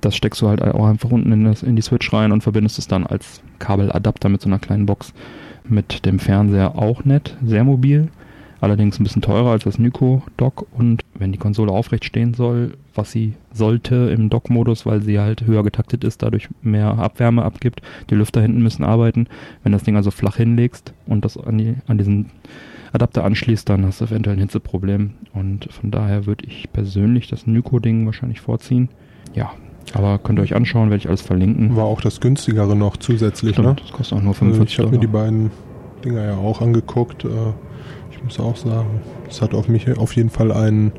Das 0.00 0.16
steckst 0.16 0.42
du 0.42 0.48
halt 0.48 0.60
auch 0.60 0.86
einfach 0.86 1.10
unten 1.10 1.32
in, 1.32 1.44
das, 1.44 1.62
in 1.62 1.76
die 1.76 1.82
Switch 1.82 2.12
rein 2.12 2.32
und 2.32 2.42
verbindest 2.42 2.78
es 2.78 2.88
dann 2.88 3.06
als 3.06 3.40
Kabeladapter 3.58 4.28
mit 4.28 4.42
so 4.42 4.48
einer 4.48 4.58
kleinen 4.58 4.84
Box 4.84 5.14
mit 5.66 6.04
dem 6.04 6.18
Fernseher 6.18 6.76
auch 6.76 7.04
nett, 7.04 7.36
sehr 7.44 7.64
mobil. 7.64 8.08
Allerdings 8.60 8.98
ein 8.98 9.04
bisschen 9.04 9.22
teurer 9.22 9.50
als 9.50 9.64
das 9.64 9.78
Nyko-Dock 9.78 10.66
und 10.72 11.04
wenn 11.14 11.32
die 11.32 11.38
Konsole 11.38 11.72
aufrecht 11.72 12.04
stehen 12.04 12.34
soll, 12.34 12.74
was 12.94 13.12
sie 13.12 13.34
sollte 13.52 13.94
im 13.94 14.30
Dock-Modus, 14.30 14.86
weil 14.86 15.02
sie 15.02 15.18
halt 15.18 15.46
höher 15.46 15.62
getaktet 15.62 16.04
ist, 16.04 16.22
dadurch 16.22 16.48
mehr 16.62 16.98
Abwärme 16.98 17.44
abgibt. 17.44 17.82
Die 18.10 18.14
Lüfter 18.14 18.40
hinten 18.40 18.62
müssen 18.62 18.84
arbeiten. 18.84 19.26
Wenn 19.62 19.72
das 19.72 19.82
Ding 19.82 19.96
also 19.96 20.10
flach 20.10 20.36
hinlegst 20.36 20.94
und 21.06 21.24
das 21.24 21.36
an, 21.36 21.58
die, 21.58 21.74
an 21.86 21.98
diesen 21.98 22.30
Adapter 22.92 23.24
anschließt, 23.24 23.68
dann 23.68 23.84
hast 23.84 24.00
du 24.00 24.06
eventuell 24.06 24.36
ein 24.36 24.40
Hitzeproblem. 24.40 25.10
Und 25.32 25.68
von 25.72 25.90
daher 25.90 26.26
würde 26.26 26.46
ich 26.46 26.72
persönlich 26.72 27.28
das 27.28 27.46
Nyko-Ding 27.46 28.06
wahrscheinlich 28.06 28.40
vorziehen. 28.40 28.88
Ja, 29.34 29.50
aber 29.92 30.18
könnt 30.18 30.38
ihr 30.38 30.42
euch 30.42 30.54
anschauen, 30.54 30.90
werde 30.90 31.00
ich 31.00 31.08
alles 31.08 31.20
verlinken. 31.22 31.76
War 31.76 31.84
auch 31.84 32.00
das 32.00 32.20
günstigere 32.20 32.74
noch 32.76 32.96
zusätzlich, 32.96 33.52
Stimmt, 33.52 33.68
ne? 33.68 33.76
das 33.80 33.92
kostet 33.92 34.18
auch 34.18 34.22
nur 34.22 34.30
Also 34.30 34.44
45 34.44 34.78
ich 34.78 34.84
habe 34.84 34.92
mir 34.92 35.00
die 35.00 35.06
beiden 35.06 35.50
Dinger 36.04 36.24
ja 36.24 36.36
auch 36.36 36.60
angeguckt. 36.60 37.24
Äh, 37.24 37.28
muss 38.24 38.40
auch 38.40 38.56
sagen, 38.56 39.00
es 39.28 39.42
hat 39.42 39.54
auf 39.54 39.68
mich 39.68 39.96
auf 39.96 40.16
jeden 40.16 40.30
Fall 40.30 40.50
einen 40.50 40.92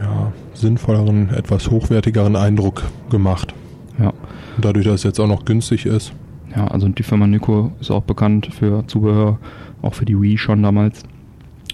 ja, 0.00 0.32
sinnvolleren, 0.54 1.30
etwas 1.30 1.70
hochwertigeren 1.70 2.36
Eindruck 2.36 2.82
gemacht. 3.10 3.54
Ja. 3.98 4.08
Und 4.08 4.64
dadurch, 4.64 4.84
dass 4.84 4.96
es 4.96 5.02
jetzt 5.04 5.20
auch 5.20 5.28
noch 5.28 5.44
günstig 5.44 5.86
ist. 5.86 6.12
Ja, 6.54 6.66
also 6.66 6.88
die 6.88 7.02
Firma 7.02 7.26
Nyko 7.26 7.72
ist 7.80 7.90
auch 7.90 8.02
bekannt 8.02 8.48
für 8.52 8.86
Zubehör, 8.86 9.38
auch 9.80 9.94
für 9.94 10.04
die 10.04 10.20
Wii 10.20 10.36
schon 10.36 10.62
damals. 10.62 11.04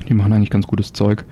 Die 0.09 0.15
machen 0.15 0.33
eigentlich 0.33 0.51
ganz 0.51 0.67
gutes 0.67 0.93
Zeug. 0.93 1.25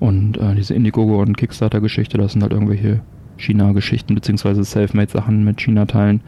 Und 0.00 0.36
äh, 0.36 0.54
diese 0.54 0.74
Indiegogo 0.74 1.22
und 1.22 1.36
Kickstarter-Geschichte, 1.36 2.18
das 2.18 2.32
sind 2.32 2.42
halt 2.42 2.52
irgendwelche 2.52 3.00
China-Geschichten 3.36 4.14
beziehungsweise 4.14 4.64
Selfmade-Sachen 4.64 5.44
mit 5.44 5.60
China-Teilen. 5.60 6.20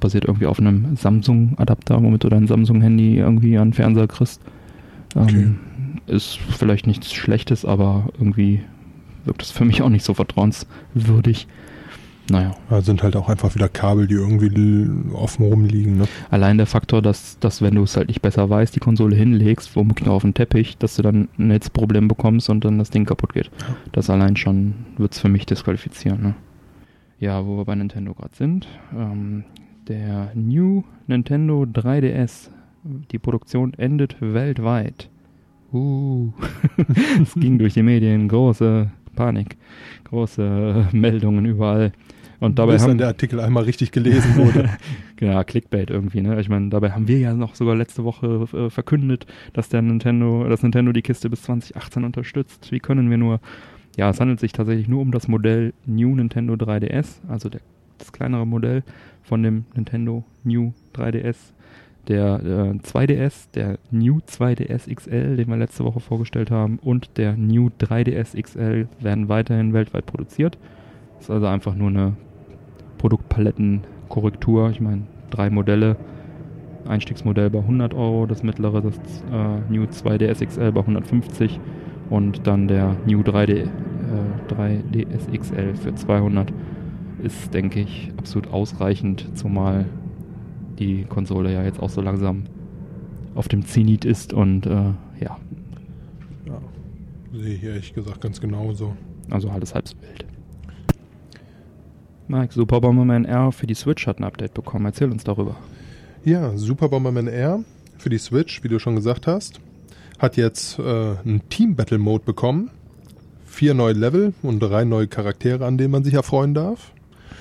Basiert 0.00 0.24
irgendwie 0.24 0.46
auf 0.46 0.60
einem 0.60 0.96
Samsung-Adapter, 0.96 2.02
womit 2.02 2.24
du 2.24 2.28
dein 2.28 2.46
Samsung-Handy 2.46 3.18
irgendwie 3.18 3.58
an 3.58 3.68
den 3.68 3.74
Fernseher 3.74 4.06
kriegst. 4.06 4.40
Ähm, 5.16 5.22
Okay. 5.22 5.48
Ist 6.06 6.38
vielleicht 6.38 6.86
nichts 6.86 7.12
Schlechtes, 7.12 7.66
aber 7.66 8.08
irgendwie 8.14 8.62
wirkt 9.26 9.42
es 9.42 9.50
für 9.50 9.66
mich 9.66 9.82
auch 9.82 9.90
nicht 9.90 10.04
so 10.04 10.14
vertrauenswürdig. 10.14 11.46
Naja. 12.30 12.54
Da 12.68 12.82
sind 12.82 13.02
halt 13.02 13.16
auch 13.16 13.28
einfach 13.28 13.54
wieder 13.54 13.68
Kabel, 13.68 14.06
die 14.06 14.14
irgendwie 14.14 15.14
offen 15.14 15.46
rumliegen. 15.46 15.98
Ne? 15.98 16.08
Allein 16.30 16.58
der 16.58 16.66
Faktor, 16.66 17.00
dass, 17.00 17.38
dass 17.38 17.62
wenn 17.62 17.74
du 17.74 17.82
es 17.82 17.96
halt 17.96 18.08
nicht 18.08 18.20
besser 18.22 18.48
weißt, 18.50 18.74
die 18.74 18.80
Konsole 18.80 19.16
hinlegst, 19.16 19.74
womöglich 19.76 20.06
noch 20.06 20.14
auf 20.14 20.22
den 20.22 20.34
Teppich, 20.34 20.76
dass 20.78 20.96
du 20.96 21.02
dann 21.02 21.28
ein 21.38 21.48
Netzproblem 21.48 22.08
bekommst 22.08 22.50
und 22.50 22.64
dann 22.64 22.78
das 22.78 22.90
Ding 22.90 23.04
kaputt 23.06 23.32
geht. 23.32 23.46
Ja. 23.60 23.76
Das 23.92 24.10
allein 24.10 24.36
schon 24.36 24.74
wird 24.96 25.12
es 25.12 25.20
für 25.20 25.28
mich 25.28 25.46
disqualifizieren. 25.46 26.22
Ne? 26.22 26.34
Ja, 27.18 27.46
wo 27.46 27.56
wir 27.56 27.64
bei 27.64 27.74
Nintendo 27.74 28.14
gerade 28.14 28.34
sind. 28.34 28.68
Ähm, 28.94 29.44
der 29.88 30.30
New 30.34 30.84
Nintendo 31.06 31.62
3DS, 31.62 32.50
die 33.10 33.18
Produktion 33.18 33.74
endet 33.74 34.16
weltweit. 34.20 35.08
Uh, 35.72 36.32
es 37.22 37.34
ging 37.34 37.58
durch 37.58 37.74
die 37.74 37.82
Medien, 37.82 38.28
große 38.28 38.90
Panik, 39.14 39.56
große 40.04 40.88
Meldungen 40.92 41.44
überall. 41.44 41.92
Und 42.40 42.58
dabei 42.58 42.74
Bis 42.74 42.82
haben 42.82 42.90
dann 42.90 42.98
der 42.98 43.08
Artikel 43.08 43.40
einmal 43.40 43.64
richtig 43.64 43.90
gelesen 43.90 44.36
wurde. 44.36 44.70
ja, 45.20 45.42
Clickbait 45.44 45.90
irgendwie, 45.90 46.20
ne? 46.20 46.40
Ich 46.40 46.48
meine, 46.48 46.68
dabei 46.68 46.92
haben 46.92 47.08
wir 47.08 47.18
ja 47.18 47.34
noch 47.34 47.56
sogar 47.56 47.74
letzte 47.74 48.04
Woche 48.04 48.46
äh, 48.52 48.70
verkündet, 48.70 49.26
dass 49.52 49.68
der 49.68 49.82
Nintendo, 49.82 50.48
dass 50.48 50.62
Nintendo 50.62 50.92
die 50.92 51.02
Kiste 51.02 51.28
bis 51.28 51.42
2018 51.42 52.04
unterstützt. 52.04 52.70
Wie 52.70 52.78
können 52.78 53.10
wir 53.10 53.18
nur? 53.18 53.40
Ja, 53.96 54.08
es 54.10 54.20
handelt 54.20 54.38
sich 54.38 54.52
tatsächlich 54.52 54.86
nur 54.86 55.02
um 55.02 55.10
das 55.10 55.26
Modell 55.26 55.74
New 55.84 56.14
Nintendo 56.14 56.54
3DS, 56.54 57.20
also 57.28 57.48
der, 57.48 57.60
das 57.98 58.12
kleinere 58.12 58.46
Modell 58.46 58.84
von 59.24 59.42
dem 59.42 59.64
Nintendo 59.74 60.22
New 60.44 60.72
3DS, 60.94 61.52
der 62.08 62.40
äh, 62.42 62.78
2DS, 62.78 63.50
der 63.54 63.78
New 63.90 64.18
2DS 64.18 64.92
XL, 64.92 65.36
den 65.36 65.48
wir 65.48 65.56
letzte 65.56 65.84
Woche 65.84 66.00
vorgestellt 66.00 66.50
haben, 66.50 66.78
und 66.82 67.16
der 67.16 67.36
New 67.36 67.68
3DS 67.78 68.40
XL 68.40 68.88
werden 69.00 69.28
weiterhin 69.28 69.72
weltweit 69.72 70.06
produziert. 70.06 70.58
Das 71.16 71.24
ist 71.24 71.30
also 71.30 71.46
einfach 71.46 71.74
nur 71.74 71.88
eine 71.88 72.16
Produktpalettenkorrektur. 72.98 74.70
Ich 74.70 74.80
meine, 74.80 75.02
drei 75.30 75.50
Modelle. 75.50 75.96
Einstiegsmodell 76.86 77.50
bei 77.50 77.58
100 77.58 77.92
Euro, 77.92 78.24
das 78.24 78.42
mittlere, 78.42 78.80
das 78.80 78.96
äh, 79.30 79.60
New 79.70 79.84
2DS 79.84 80.46
XL 80.46 80.72
bei 80.72 80.80
150 80.80 81.60
und 82.08 82.46
dann 82.46 82.66
der 82.66 82.96
New 83.06 83.20
3D, 83.20 83.52
äh, 83.52 83.68
3DS 84.48 85.38
XL 85.38 85.74
für 85.74 85.94
200 85.94 86.50
ist, 87.22 87.52
denke 87.52 87.80
ich, 87.80 88.10
absolut 88.16 88.48
ausreichend, 88.52 89.28
zumal 89.34 89.84
die 90.78 91.04
Konsole 91.04 91.52
ja 91.52 91.62
jetzt 91.62 91.80
auch 91.80 91.90
so 91.90 92.00
langsam 92.00 92.44
auf 93.34 93.48
dem 93.48 93.64
Zenit 93.64 94.04
ist 94.04 94.32
und 94.32 94.66
äh, 94.66 94.92
ja. 95.20 95.38
Ja, 96.46 96.60
sehe 97.32 97.54
ich 97.54 97.62
ehrlich 97.62 97.94
gesagt 97.94 98.20
ganz 98.20 98.40
genauso. 98.40 98.96
Also 99.30 99.50
alles 99.50 99.74
halb 99.74 99.88
so 99.88 99.96
wild. 100.00 100.24
Mike, 102.26 102.52
Super 102.52 102.80
Bomberman 102.80 103.24
R 103.24 103.52
für 103.52 103.66
die 103.66 103.74
Switch 103.74 104.06
hat 104.06 104.18
ein 104.18 104.24
Update 104.24 104.54
bekommen. 104.54 104.84
Erzähl 104.84 105.10
uns 105.10 105.24
darüber. 105.24 105.56
Ja, 106.24 106.56
Super 106.56 106.88
Bomberman 106.88 107.26
R 107.26 107.64
für 107.96 108.10
die 108.10 108.18
Switch, 108.18 108.62
wie 108.62 108.68
du 108.68 108.78
schon 108.78 108.96
gesagt 108.96 109.26
hast, 109.26 109.60
hat 110.18 110.36
jetzt 110.36 110.78
äh, 110.78 110.82
einen 110.82 111.48
Team 111.48 111.74
Battle 111.74 111.98
Mode 111.98 112.24
bekommen. 112.24 112.70
Vier 113.46 113.72
neue 113.72 113.94
Level 113.94 114.34
und 114.42 114.60
drei 114.60 114.84
neue 114.84 115.08
Charaktere, 115.08 115.64
an 115.64 115.78
denen 115.78 115.90
man 115.90 116.04
sich 116.04 116.14
erfreuen 116.14 116.54
darf. 116.54 116.92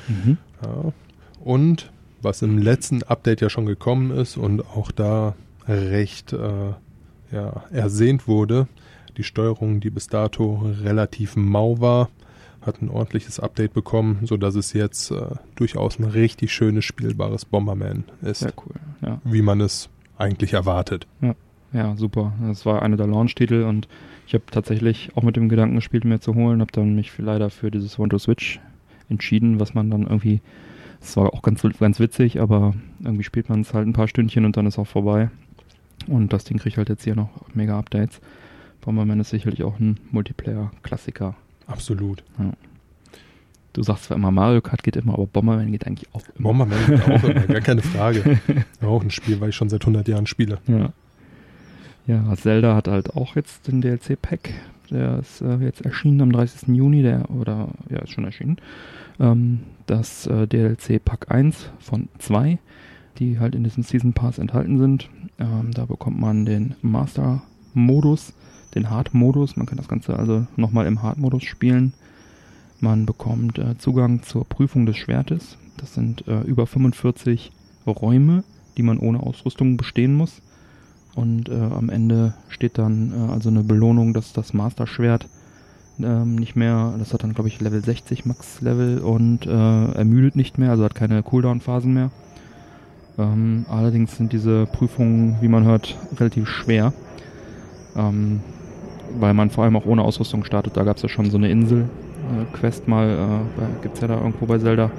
Mhm. 0.07 0.37
Ja. 0.63 0.93
Und 1.43 1.91
was 2.21 2.41
im 2.41 2.57
letzten 2.57 3.03
Update 3.03 3.41
ja 3.41 3.49
schon 3.49 3.65
gekommen 3.65 4.11
ist 4.11 4.37
und 4.37 4.61
auch 4.61 4.91
da 4.91 5.35
recht 5.67 6.33
äh, 6.33 6.73
ja, 7.31 7.63
ersehnt 7.71 8.27
wurde, 8.27 8.67
die 9.17 9.23
Steuerung, 9.23 9.79
die 9.79 9.89
bis 9.89 10.07
dato 10.07 10.71
relativ 10.81 11.35
mau 11.35 11.79
war, 11.79 12.09
hat 12.61 12.81
ein 12.81 12.89
ordentliches 12.89 13.39
Update 13.39 13.73
bekommen, 13.73 14.19
so 14.23 14.37
dass 14.37 14.55
es 14.55 14.73
jetzt 14.73 15.11
äh, 15.11 15.35
durchaus 15.55 15.99
ein 15.99 16.05
richtig 16.05 16.53
schönes 16.53 16.85
spielbares 16.85 17.45
Bomberman 17.45 18.03
ist. 18.21 18.39
Sehr 18.39 18.53
cool, 18.65 18.75
ja. 19.01 19.21
Wie 19.23 19.41
man 19.41 19.61
es 19.61 19.89
eigentlich 20.17 20.53
erwartet. 20.53 21.07
Ja, 21.21 21.35
ja 21.73 21.95
super. 21.95 22.33
Das 22.41 22.65
war 22.65 22.81
einer 22.81 22.97
der 22.97 23.07
Launch-Titel 23.07 23.63
und 23.63 23.87
ich 24.27 24.33
habe 24.33 24.43
tatsächlich 24.51 25.11
auch 25.15 25.23
mit 25.23 25.37
dem 25.37 25.49
Gedanken 25.49 25.75
gespielt, 25.75 26.03
mir 26.03 26.19
zu 26.19 26.35
holen, 26.35 26.59
habe 26.59 26.71
dann 26.71 26.95
mich 26.95 27.17
leider 27.17 27.49
für 27.49 27.71
dieses 27.71 27.97
One-to-Switch 27.97 28.59
entschieden, 29.09 29.59
was 29.59 29.73
man 29.73 29.89
dann 29.89 30.03
irgendwie, 30.03 30.41
es 31.01 31.15
war 31.17 31.33
auch 31.33 31.41
ganz, 31.41 31.61
ganz 31.79 31.99
witzig, 31.99 32.39
aber 32.39 32.73
irgendwie 33.03 33.23
spielt 33.23 33.49
man 33.49 33.61
es 33.61 33.73
halt 33.73 33.87
ein 33.87 33.93
paar 33.93 34.07
Stündchen 34.07 34.45
und 34.45 34.57
dann 34.57 34.65
ist 34.65 34.79
auch 34.79 34.87
vorbei. 34.87 35.29
Und 36.07 36.33
das 36.33 36.43
Ding 36.43 36.57
kriegt 36.57 36.77
halt 36.77 36.89
jetzt 36.89 37.03
hier 37.03 37.15
noch 37.15 37.29
mega 37.53 37.77
Updates. 37.77 38.21
Bomberman 38.81 39.19
ist 39.19 39.31
sicherlich 39.31 39.63
auch 39.63 39.79
ein 39.79 39.99
Multiplayer-Klassiker. 40.11 41.35
Absolut. 41.65 42.23
Ja. 42.39 42.51
Du 43.73 43.83
sagst 43.83 44.05
zwar 44.05 44.17
immer, 44.17 44.31
Mario 44.31 44.61
Kart 44.61 44.81
geht 44.83 44.95
immer, 44.95 45.13
aber 45.13 45.27
Bomberman 45.27 45.71
geht 45.71 45.85
eigentlich 45.85 46.07
auch 46.13 46.23
immer. 46.37 46.49
Bomberman 46.49 46.79
geht 46.87 47.01
auch 47.01 47.23
immer, 47.23 47.45
gar 47.47 47.61
keine 47.61 47.81
Frage. 47.83 48.39
auch 48.81 49.03
ein 49.03 49.11
Spiel, 49.11 49.39
weil 49.41 49.49
ich 49.49 49.55
schon 49.55 49.69
seit 49.69 49.81
100 49.81 50.07
Jahren 50.07 50.25
spiele. 50.25 50.59
Ja. 50.67 50.93
Ja, 52.07 52.33
Zelda 52.37 52.73
hat 52.75 52.87
halt 52.87 53.15
auch 53.15 53.35
jetzt 53.35 53.67
den 53.67 53.81
DLC-Pack. 53.81 54.53
Der 54.89 55.19
ist 55.19 55.41
äh, 55.41 55.57
jetzt 55.57 55.81
erschienen 55.81 56.21
am 56.21 56.31
30. 56.31 56.69
Juni, 56.69 57.03
der, 57.03 57.29
oder, 57.29 57.67
ja, 57.89 57.99
ist 57.99 58.11
schon 58.11 58.23
erschienen. 58.23 58.57
Ähm, 59.19 59.59
das 59.85 60.27
äh, 60.27 60.47
DLC 60.47 61.03
Pack 61.03 61.31
1 61.31 61.69
von 61.79 62.09
2, 62.19 62.59
die 63.19 63.39
halt 63.39 63.55
in 63.55 63.63
diesem 63.63 63.83
Season 63.83 64.13
Pass 64.13 64.37
enthalten 64.37 64.77
sind. 64.77 65.09
Ähm, 65.39 65.71
da 65.73 65.85
bekommt 65.85 66.19
man 66.19 66.45
den 66.45 66.75
Master-Modus, 66.81 68.33
den 68.75 68.89
Hard-Modus. 68.89 69.55
Man 69.55 69.65
kann 69.65 69.77
das 69.77 69.87
Ganze 69.87 70.17
also 70.17 70.45
nochmal 70.55 70.85
im 70.85 71.01
Hard-Modus 71.01 71.43
spielen. 71.43 71.93
Man 72.79 73.05
bekommt 73.05 73.57
äh, 73.57 73.77
Zugang 73.77 74.21
zur 74.21 74.45
Prüfung 74.45 74.85
des 74.85 74.97
Schwertes. 74.97 75.57
Das 75.77 75.93
sind 75.93 76.27
äh, 76.27 76.41
über 76.41 76.67
45 76.67 77.51
Räume, 77.87 78.43
die 78.75 78.83
man 78.83 78.99
ohne 78.99 79.21
Ausrüstung 79.21 79.77
bestehen 79.77 80.13
muss. 80.13 80.41
Und 81.15 81.49
äh, 81.49 81.55
am 81.55 81.89
Ende 81.89 82.35
steht 82.49 82.77
dann 82.77 83.11
äh, 83.11 83.31
also 83.31 83.49
eine 83.49 83.63
Belohnung, 83.63 84.13
dass 84.13 84.33
das 84.33 84.53
Master-Schwert 84.53 85.27
ähm, 85.99 86.35
nicht 86.35 86.55
mehr, 86.55 86.93
das 86.99 87.13
hat 87.13 87.23
dann 87.23 87.33
glaube 87.33 87.49
ich 87.49 87.59
Level 87.61 87.83
60 87.83 88.25
Max-Level 88.25 88.99
und 88.99 89.45
äh, 89.45 89.91
ermüdet 89.93 90.35
nicht 90.35 90.57
mehr, 90.57 90.71
also 90.71 90.83
hat 90.83 90.95
keine 90.95 91.23
Cooldown-Phasen 91.23 91.93
mehr. 91.93 92.11
Ähm, 93.17 93.65
allerdings 93.69 94.15
sind 94.15 94.33
diese 94.33 94.65
Prüfungen, 94.67 95.37
wie 95.41 95.47
man 95.47 95.63
hört, 95.63 95.95
relativ 96.19 96.47
schwer. 96.47 96.93
Ähm, 97.95 98.41
weil 99.19 99.33
man 99.33 99.49
vor 99.49 99.63
allem 99.63 99.75
auch 99.75 99.85
ohne 99.85 100.03
Ausrüstung 100.03 100.43
startet. 100.43 100.77
Da 100.77 100.83
gab 100.83 100.97
es 100.97 101.03
ja 101.03 101.09
schon 101.09 101.29
so 101.29 101.37
eine 101.37 101.49
Insel-Quest 101.49 102.87
mal, 102.87 103.09
äh, 103.09 103.81
gibt 103.81 103.95
es 103.95 104.01
ja 104.01 104.07
da 104.07 104.17
irgendwo 104.17 104.45
bei 104.45 104.57
Zelda. 104.57 104.91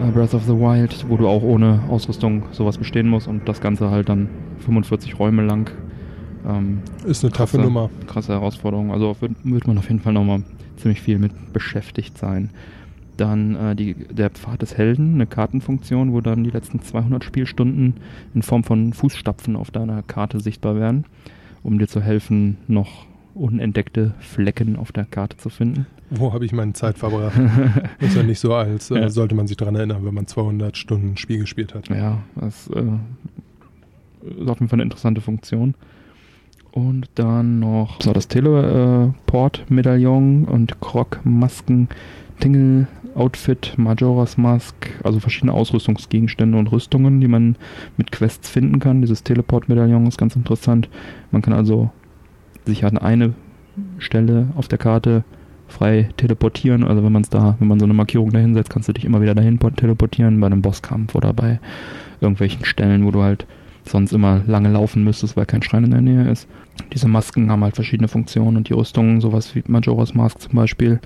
äh, 0.00 0.10
Breath 0.10 0.34
of 0.34 0.44
the 0.44 0.52
Wild, 0.52 1.06
wo 1.08 1.16
du 1.16 1.28
auch 1.28 1.42
ohne 1.42 1.80
Ausrüstung 1.88 2.44
sowas 2.52 2.78
bestehen 2.78 3.08
musst 3.08 3.28
und 3.28 3.48
das 3.48 3.60
Ganze 3.60 3.90
halt 3.90 4.08
dann 4.08 4.28
45 4.64 5.18
Räume 5.18 5.42
lang. 5.42 5.70
Ähm, 6.48 6.80
Ist 7.04 7.24
eine 7.24 7.32
taffe 7.32 7.58
Nummer. 7.58 7.90
Krasse 8.06 8.32
Herausforderung. 8.32 8.92
Also 8.92 9.16
wird, 9.20 9.32
wird 9.44 9.66
man 9.66 9.78
auf 9.78 9.88
jeden 9.88 10.00
Fall 10.00 10.12
nochmal 10.12 10.42
ziemlich 10.76 11.00
viel 11.00 11.18
mit 11.18 11.52
beschäftigt 11.52 12.18
sein. 12.18 12.50
Dann 13.16 13.54
äh, 13.54 13.76
die, 13.76 13.94
der 13.94 14.30
Pfad 14.30 14.62
des 14.62 14.76
Helden, 14.76 15.14
eine 15.14 15.26
Kartenfunktion, 15.26 16.12
wo 16.12 16.20
dann 16.20 16.44
die 16.44 16.50
letzten 16.50 16.80
200 16.80 17.22
Spielstunden 17.22 17.94
in 18.34 18.42
Form 18.42 18.64
von 18.64 18.92
Fußstapfen 18.92 19.54
auf 19.54 19.70
deiner 19.70 20.02
Karte 20.02 20.40
sichtbar 20.40 20.76
werden, 20.76 21.04
um 21.62 21.78
dir 21.78 21.86
zu 21.88 22.00
helfen, 22.00 22.56
noch 22.68 23.06
unentdeckte 23.34 24.14
Flecken 24.20 24.76
auf 24.76 24.92
der 24.92 25.04
Karte 25.04 25.36
zu 25.36 25.48
finden. 25.50 25.86
Wo 26.10 26.32
habe 26.32 26.44
ich 26.44 26.52
meine 26.52 26.72
Zeit 26.74 26.98
verbracht? 26.98 27.38
Ist 28.00 28.16
ja 28.16 28.22
nicht 28.22 28.40
so, 28.40 28.54
als 28.54 28.90
äh, 28.90 28.98
Ja. 29.00 29.08
sollte 29.08 29.34
man 29.34 29.46
sich 29.46 29.56
daran 29.56 29.74
erinnern, 29.74 30.04
wenn 30.04 30.12
man 30.14 30.26
200 30.26 30.76
Stunden 30.76 31.16
Spiel 31.16 31.38
gespielt 31.38 31.74
hat. 31.74 31.88
Ja, 31.88 32.18
das 32.34 32.68
äh, 32.68 32.82
ist 34.40 34.48
auf 34.48 34.58
jeden 34.60 34.68
Fall 34.68 34.76
eine 34.76 34.82
interessante 34.84 35.20
Funktion. 35.20 35.74
Und 36.72 37.08
dann 37.16 37.60
noch 37.60 38.00
so 38.00 38.14
das 38.14 38.28
Teleport-Medaillon 38.28 40.44
und 40.44 40.80
Krog-Masken, 40.80 41.88
Tingle-Outfit, 42.40 43.74
Majora's 43.76 44.38
Mask, 44.38 44.74
also 45.04 45.20
verschiedene 45.20 45.52
Ausrüstungsgegenstände 45.52 46.58
und 46.58 46.72
Rüstungen, 46.72 47.20
die 47.20 47.28
man 47.28 47.56
mit 47.98 48.10
Quests 48.10 48.48
finden 48.48 48.80
kann. 48.80 49.02
Dieses 49.02 49.22
Teleport-Medaillon 49.22 50.06
ist 50.06 50.16
ganz 50.16 50.34
interessant. 50.34 50.88
Man 51.30 51.42
kann 51.42 51.52
also 51.52 51.90
sich 52.64 52.86
an 52.86 52.96
eine 52.96 53.34
Stelle 53.98 54.48
auf 54.56 54.66
der 54.66 54.78
Karte 54.78 55.24
frei 55.68 56.08
teleportieren. 56.16 56.84
Also 56.84 57.04
wenn 57.04 57.12
man 57.12 57.22
es 57.22 57.30
da, 57.30 57.56
wenn 57.58 57.68
man 57.68 57.80
so 57.80 57.84
eine 57.84 57.94
Markierung 57.94 58.30
dahin 58.30 58.54
setzt, 58.54 58.70
kannst 58.70 58.88
du 58.88 58.94
dich 58.94 59.04
immer 59.04 59.20
wieder 59.20 59.34
dahin 59.34 59.58
po- 59.58 59.70
teleportieren 59.70 60.40
bei 60.40 60.46
einem 60.46 60.62
Bosskampf 60.62 61.14
oder 61.14 61.34
bei 61.34 61.60
irgendwelchen 62.20 62.64
Stellen, 62.64 63.04
wo 63.04 63.10
du 63.10 63.22
halt 63.22 63.46
sonst 63.84 64.12
immer 64.12 64.42
lange 64.46 64.70
laufen 64.70 65.04
müsstest, 65.04 65.36
weil 65.36 65.46
kein 65.46 65.62
Schrein 65.62 65.84
in 65.84 65.90
der 65.90 66.00
Nähe 66.00 66.30
ist. 66.30 66.48
Diese 66.92 67.08
Masken 67.08 67.50
haben 67.50 67.64
halt 67.64 67.74
verschiedene 67.74 68.08
Funktionen 68.08 68.56
und 68.56 68.68
die 68.68 68.74
Rüstung, 68.74 69.20
sowas 69.20 69.54
wie 69.54 69.62
Majora's 69.66 70.14
Mask 70.14 70.40
zum 70.40 70.54
Beispiel, 70.54 71.00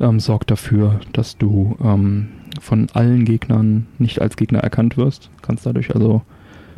ähm, 0.00 0.20
sorgt 0.20 0.50
dafür, 0.50 1.00
dass 1.12 1.36
du 1.36 1.76
ähm, 1.82 2.28
von 2.60 2.88
allen 2.94 3.24
Gegnern 3.24 3.86
nicht 3.98 4.20
als 4.20 4.36
Gegner 4.36 4.60
erkannt 4.60 4.96
wirst. 4.96 5.30
Kannst 5.42 5.66
dadurch 5.66 5.94
also 5.94 6.22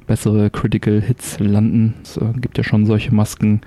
bessere 0.07 0.51
Critical 0.51 1.01
Hits 1.01 1.39
landen. 1.39 1.95
Es 2.03 2.17
äh, 2.17 2.33
gibt 2.41 2.59
ja 2.59 2.65
schon 2.65 2.87
solche 2.87 3.15
Masken 3.15 3.61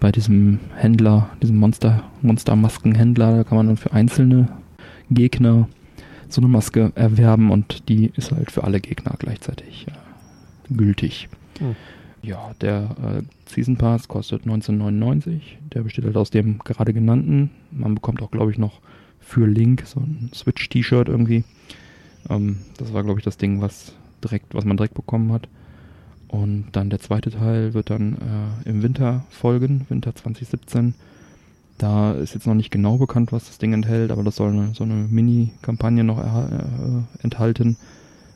bei 0.00 0.12
diesem 0.12 0.60
Händler, 0.76 1.30
diesem 1.42 1.56
Monster, 1.56 2.02
Monster-Maskenhändler. 2.22 3.38
Da 3.38 3.44
kann 3.44 3.56
man 3.56 3.66
dann 3.68 3.76
für 3.76 3.92
einzelne 3.92 4.48
Gegner 5.10 5.68
so 6.28 6.40
eine 6.40 6.48
Maske 6.48 6.92
erwerben 6.94 7.50
und 7.50 7.88
die 7.88 8.12
ist 8.16 8.32
halt 8.32 8.50
für 8.50 8.64
alle 8.64 8.80
Gegner 8.80 9.14
gleichzeitig 9.18 9.86
äh, 9.88 10.07
gültig. 10.70 11.28
Hm. 11.58 11.76
Ja, 12.22 12.52
der 12.60 12.96
äh, 13.02 13.22
Season 13.46 13.76
Pass 13.76 14.08
kostet 14.08 14.44
19,99. 14.44 15.40
Der 15.72 15.82
besteht 15.82 16.04
halt 16.04 16.16
aus 16.16 16.30
dem 16.30 16.58
gerade 16.58 16.92
genannten. 16.92 17.50
Man 17.70 17.94
bekommt 17.94 18.22
auch, 18.22 18.30
glaube 18.30 18.50
ich, 18.50 18.58
noch 18.58 18.80
für 19.20 19.46
Link 19.46 19.84
so 19.86 20.00
ein 20.00 20.30
Switch-T-Shirt 20.34 21.08
irgendwie. 21.08 21.44
Ähm, 22.28 22.58
das 22.76 22.92
war, 22.92 23.04
glaube 23.04 23.20
ich, 23.20 23.24
das 23.24 23.36
Ding, 23.36 23.60
was 23.60 23.92
direkt, 24.22 24.54
was 24.54 24.64
man 24.64 24.76
direkt 24.76 24.94
bekommen 24.94 25.32
hat. 25.32 25.48
Und 26.28 26.66
dann 26.72 26.90
der 26.90 27.00
zweite 27.00 27.30
Teil 27.30 27.72
wird 27.72 27.90
dann 27.90 28.16
äh, 28.64 28.68
im 28.68 28.82
Winter 28.82 29.24
folgen, 29.30 29.86
Winter 29.88 30.14
2017. 30.14 30.94
Da 31.78 32.12
ist 32.12 32.34
jetzt 32.34 32.46
noch 32.46 32.54
nicht 32.54 32.70
genau 32.70 32.98
bekannt, 32.98 33.32
was 33.32 33.46
das 33.46 33.58
Ding 33.58 33.72
enthält, 33.72 34.10
aber 34.10 34.24
das 34.24 34.36
soll 34.36 34.50
eine, 34.50 34.74
so 34.74 34.84
eine 34.84 34.94
Mini-Kampagne 34.94 36.04
noch 36.04 36.18
äh, 36.18 37.22
enthalten, 37.22 37.76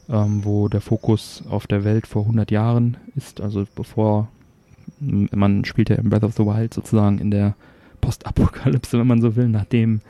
ähm, 0.09 0.45
wo 0.45 0.69
der 0.69 0.81
Fokus 0.81 1.43
auf 1.49 1.67
der 1.67 1.85
Welt 1.85 2.07
vor 2.07 2.23
100 2.23 2.51
Jahren 2.51 2.97
ist. 3.15 3.41
Also 3.41 3.67
bevor 3.75 4.29
man 5.01 5.65
spielt 5.65 5.91
ja 5.91 5.97
in 5.97 6.11
Breath 6.11 6.25
of 6.25 6.35
the 6.35 6.45
Wild 6.45 6.75
sozusagen 6.75 7.19
in 7.19 7.31
der 7.31 7.55
Postapokalypse, 8.01 8.99
wenn 8.99 9.07
man 9.07 9.21
so 9.21 9.37
will, 9.37 9.49
nachdem 9.49 10.01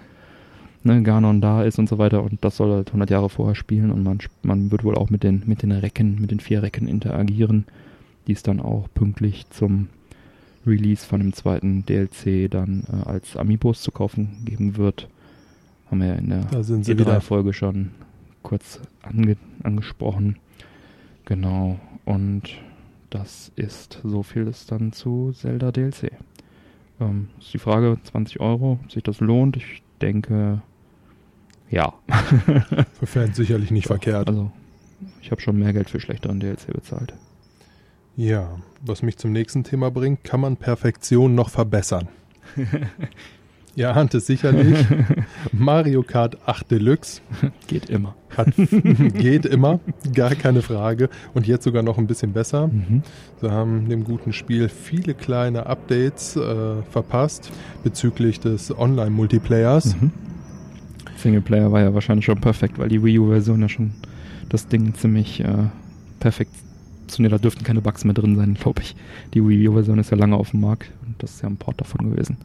ne, 0.82 1.02
Ganon 1.02 1.40
da 1.40 1.62
ist 1.62 1.78
und 1.78 1.88
so 1.88 1.98
weiter 1.98 2.22
und 2.22 2.44
das 2.44 2.56
soll 2.56 2.72
halt 2.72 2.88
100 2.88 3.10
Jahre 3.10 3.28
vorher 3.28 3.54
spielen 3.54 3.90
und 3.90 4.02
man, 4.02 4.18
man 4.42 4.70
wird 4.70 4.84
wohl 4.84 4.96
auch 4.96 5.10
mit 5.10 5.22
den, 5.22 5.42
mit 5.46 5.62
den 5.62 5.72
Recken, 5.72 6.20
mit 6.20 6.30
den 6.30 6.40
vier 6.40 6.62
Recken 6.62 6.88
interagieren, 6.88 7.64
die 8.26 8.32
es 8.32 8.42
dann 8.42 8.60
auch 8.60 8.88
pünktlich 8.94 9.48
zum 9.50 9.88
Release 10.66 11.04
von 11.04 11.20
dem 11.20 11.32
zweiten 11.32 11.84
DLC 11.86 12.50
dann 12.50 12.84
äh, 12.92 13.08
als 13.08 13.36
Amiibos 13.36 13.82
zu 13.82 13.90
kaufen 13.90 14.42
geben 14.44 14.76
wird. 14.76 15.08
Haben 15.90 16.00
wir 16.00 16.08
ja 16.08 16.14
in 16.14 16.28
der 16.28 16.50
E3-Folge 16.50 17.52
schon 17.52 17.90
kurz 18.42 18.80
ange 19.02 19.36
angesprochen. 19.62 20.38
Genau. 21.24 21.78
Und 22.04 22.58
das 23.10 23.52
ist 23.56 24.00
so 24.02 24.22
viel 24.22 24.46
ist 24.46 24.72
dann 24.72 24.92
zu 24.92 25.32
Zelda 25.32 25.70
DLC. 25.70 26.12
Ähm, 27.00 27.28
ist 27.38 27.52
die 27.52 27.58
Frage, 27.58 27.98
20 28.04 28.40
Euro, 28.40 28.78
ob 28.82 28.92
sich 28.92 29.02
das 29.02 29.20
lohnt? 29.20 29.56
Ich 29.56 29.82
denke, 30.00 30.62
ja. 31.70 31.94
für 32.92 33.06
Fans 33.06 33.36
sicherlich 33.36 33.70
nicht 33.70 33.84
ja, 33.84 33.88
verkehrt. 33.88 34.28
Also, 34.28 34.50
ich 35.20 35.30
habe 35.30 35.40
schon 35.40 35.58
mehr 35.58 35.72
Geld 35.72 35.90
für 35.90 36.00
schlechteren 36.00 36.40
DLC 36.40 36.72
bezahlt. 36.72 37.14
Ja, 38.16 38.58
was 38.82 39.02
mich 39.02 39.16
zum 39.16 39.32
nächsten 39.32 39.64
Thema 39.64 39.90
bringt, 39.90 40.22
kann 40.22 40.40
man 40.40 40.56
Perfektion 40.56 41.34
noch 41.34 41.48
verbessern? 41.48 42.08
Ihr 43.74 43.96
ahnt 43.96 44.14
es 44.14 44.26
sicherlich. 44.26 44.86
Mario 45.52 46.02
Kart 46.02 46.36
8 46.46 46.70
Deluxe. 46.70 47.22
Geht 47.68 47.88
immer. 47.88 48.14
Hat, 48.36 48.48
geht 49.14 49.46
immer, 49.46 49.80
gar 50.14 50.34
keine 50.34 50.62
Frage. 50.62 51.08
Und 51.34 51.46
jetzt 51.46 51.64
sogar 51.64 51.82
noch 51.82 51.98
ein 51.98 52.06
bisschen 52.06 52.32
besser. 52.32 52.68
Mhm. 52.68 53.02
Sie 53.40 53.50
haben 53.50 53.88
dem 53.88 54.04
guten 54.04 54.32
Spiel 54.32 54.68
viele 54.68 55.14
kleine 55.14 55.66
Updates 55.66 56.36
äh, 56.36 56.82
verpasst 56.90 57.50
bezüglich 57.84 58.40
des 58.40 58.76
Online-Multiplayers. 58.76 59.96
Mhm. 60.00 60.10
Singleplayer 61.16 61.70
war 61.70 61.80
ja 61.80 61.94
wahrscheinlich 61.94 62.24
schon 62.24 62.40
perfekt, 62.40 62.78
weil 62.78 62.88
die 62.88 63.02
Wii 63.02 63.18
U-Version 63.18 63.60
ja 63.60 63.68
schon 63.68 63.92
das 64.48 64.66
Ding 64.66 64.94
ziemlich 64.94 65.40
äh, 65.40 65.68
perfekt 66.20 66.52
da 67.18 67.38
dürften 67.38 67.62
keine 67.62 67.82
Bugs 67.82 68.04
mehr 68.04 68.14
drin 68.14 68.36
sein, 68.36 68.54
glaube 68.54 68.80
ich. 68.80 68.96
Die 69.34 69.46
Wii 69.46 69.68
U-Version 69.68 69.98
ist 69.98 70.10
ja 70.10 70.16
lange 70.16 70.36
auf 70.36 70.50
dem 70.50 70.60
Markt 70.60 70.90
und 71.06 71.22
das 71.22 71.34
ist 71.34 71.42
ja 71.42 71.48
ein 71.48 71.56
Port 71.56 71.80
davon 71.80 72.10
gewesen. 72.10 72.38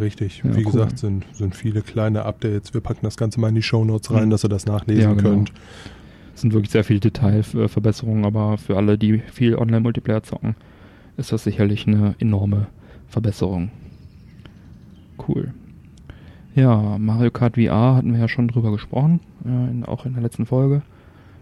Richtig. 0.00 0.42
Ja, 0.44 0.56
Wie 0.56 0.64
cool. 0.64 0.72
gesagt, 0.72 0.98
sind, 0.98 1.24
sind 1.32 1.54
viele 1.54 1.82
kleine 1.82 2.24
Updates. 2.24 2.74
Wir 2.74 2.80
packen 2.80 3.00
das 3.02 3.16
Ganze 3.16 3.40
mal 3.40 3.48
in 3.48 3.54
die 3.54 3.62
Show 3.62 3.84
Notes 3.84 4.10
rein, 4.10 4.26
mhm. 4.26 4.30
dass 4.30 4.44
ihr 4.44 4.48
das 4.48 4.66
nachlesen 4.66 5.02
ja, 5.02 5.14
genau. 5.14 5.30
könnt. 5.30 5.52
Es 6.34 6.42
sind 6.42 6.52
wirklich 6.52 6.70
sehr 6.70 6.84
viele 6.84 7.00
Detailverbesserungen, 7.00 8.24
aber 8.24 8.58
für 8.58 8.76
alle, 8.76 8.98
die 8.98 9.18
viel 9.18 9.56
Online-Multiplayer 9.56 10.22
zocken, 10.22 10.54
ist 11.16 11.32
das 11.32 11.44
sicherlich 11.44 11.86
eine 11.86 12.14
enorme 12.18 12.68
Verbesserung. 13.08 13.70
Cool. 15.26 15.52
Ja, 16.54 16.96
Mario 16.98 17.30
Kart 17.30 17.56
VR 17.56 17.96
hatten 17.96 18.12
wir 18.12 18.20
ja 18.20 18.28
schon 18.28 18.48
drüber 18.48 18.72
gesprochen, 18.72 19.20
äh, 19.44 19.70
in, 19.70 19.84
auch 19.84 20.06
in 20.06 20.14
der 20.14 20.22
letzten 20.22 20.46
Folge. 20.46 20.82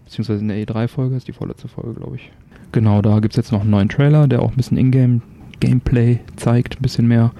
Beziehungsweise 0.05 0.41
in 0.41 0.47
der 0.47 0.57
E3-Folge, 0.57 1.15
ist 1.15 1.27
die 1.27 1.33
vorletzte 1.33 1.67
Folge, 1.67 1.99
glaube 1.99 2.15
ich. 2.15 2.31
Genau, 2.71 3.01
da 3.01 3.19
gibt 3.19 3.33
es 3.33 3.37
jetzt 3.37 3.51
noch 3.51 3.61
einen 3.61 3.69
neuen 3.69 3.89
Trailer, 3.89 4.27
der 4.27 4.41
auch 4.41 4.51
ein 4.51 4.55
bisschen 4.55 4.77
Ingame-Gameplay 4.77 6.19
zeigt, 6.35 6.79
ein 6.79 6.81
bisschen 6.81 7.07
mehr. 7.07 7.31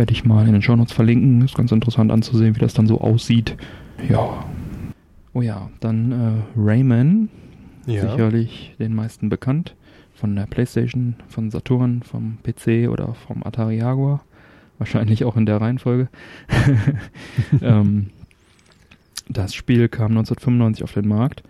Werde 0.00 0.14
ich 0.14 0.24
mal 0.24 0.46
in 0.46 0.54
den 0.54 0.62
Shownotes 0.62 0.94
verlinken. 0.94 1.42
Ist 1.42 1.54
ganz 1.54 1.72
interessant 1.72 2.10
anzusehen, 2.10 2.56
wie 2.56 2.60
das 2.60 2.72
dann 2.72 2.86
so 2.86 3.02
aussieht. 3.02 3.54
Ja. 4.08 4.46
Oh 5.34 5.42
ja, 5.42 5.68
dann 5.80 6.10
äh, 6.10 6.58
Rayman. 6.58 7.28
Ja. 7.84 8.10
Sicherlich 8.10 8.74
den 8.78 8.94
meisten 8.94 9.28
bekannt. 9.28 9.76
Von 10.14 10.34
der 10.36 10.46
Playstation, 10.46 11.16
von 11.28 11.50
Saturn, 11.50 12.02
vom 12.02 12.38
PC 12.42 12.88
oder 12.88 13.12
vom 13.12 13.42
Atari 13.44 13.76
Jaguar. 13.76 14.24
Wahrscheinlich 14.78 15.26
auch 15.26 15.36
in 15.36 15.44
der 15.44 15.60
Reihenfolge. 15.60 16.08
ähm, 17.60 18.08
das 19.28 19.52
Spiel 19.52 19.90
kam 19.90 20.12
1995 20.12 20.82
auf 20.82 20.94
den 20.94 21.08
Markt 21.08 21.42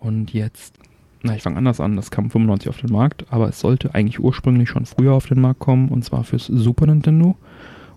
und 0.00 0.34
jetzt 0.34 0.74
na, 1.22 1.34
ich 1.34 1.42
fange 1.42 1.56
anders 1.56 1.80
an. 1.80 1.96
Das 1.96 2.10
kam 2.10 2.28
95 2.30 2.68
auf 2.68 2.76
den 2.76 2.92
Markt, 2.92 3.24
aber 3.30 3.48
es 3.48 3.58
sollte 3.58 3.94
eigentlich 3.94 4.20
ursprünglich 4.20 4.68
schon 4.68 4.84
früher 4.84 5.14
auf 5.14 5.26
den 5.26 5.40
Markt 5.40 5.60
kommen, 5.60 5.88
und 5.88 6.04
zwar 6.04 6.24
fürs 6.24 6.46
Super 6.46 6.86
Nintendo 6.86 7.36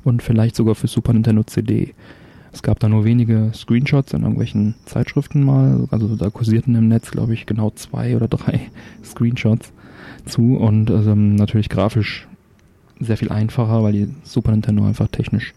und 0.04 0.24
vielleicht 0.24 0.56
sogar 0.56 0.76
fürs 0.76 0.92
Super 0.92 1.14
Nintendo 1.14 1.44
CD. 1.44 1.94
Es 2.52 2.64
gab 2.64 2.80
da 2.80 2.90
nur 2.90 3.06
wenige 3.06 3.52
Screenshots 3.54 4.14
in 4.14 4.22
irgendwelchen 4.22 4.76
Zeitschriften 4.86 5.44
mal, 5.44 5.88
also 5.92 6.16
da 6.16 6.30
kursierten 6.30 6.76
im 6.76 6.88
Netz, 6.88 7.12
glaube 7.12 7.34
ich, 7.34 7.46
genau 7.46 7.70
zwei 7.72 8.16
oder 8.16 8.28
drei 8.28 8.62
Screenshots 9.04 9.72
zu 10.26 10.58
und 10.58 10.90
also, 10.90 11.14
natürlich 11.16 11.70
grafisch 11.70 12.28
sehr 13.00 13.18
viel 13.18 13.30
einfacher, 13.30 13.84
weil 13.84 13.94
die 13.94 14.10
Super 14.24 14.52
Nintendo 14.52 14.86
einfach 14.86 15.08
technisch 15.08 15.54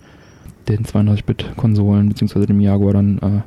den 0.69 0.85
32-Bit-Konsolen 0.85 2.09
bzw. 2.09 2.47
dem 2.47 2.61
Jaguar 2.61 2.93
dann 2.93 3.19
äh, 3.19 3.41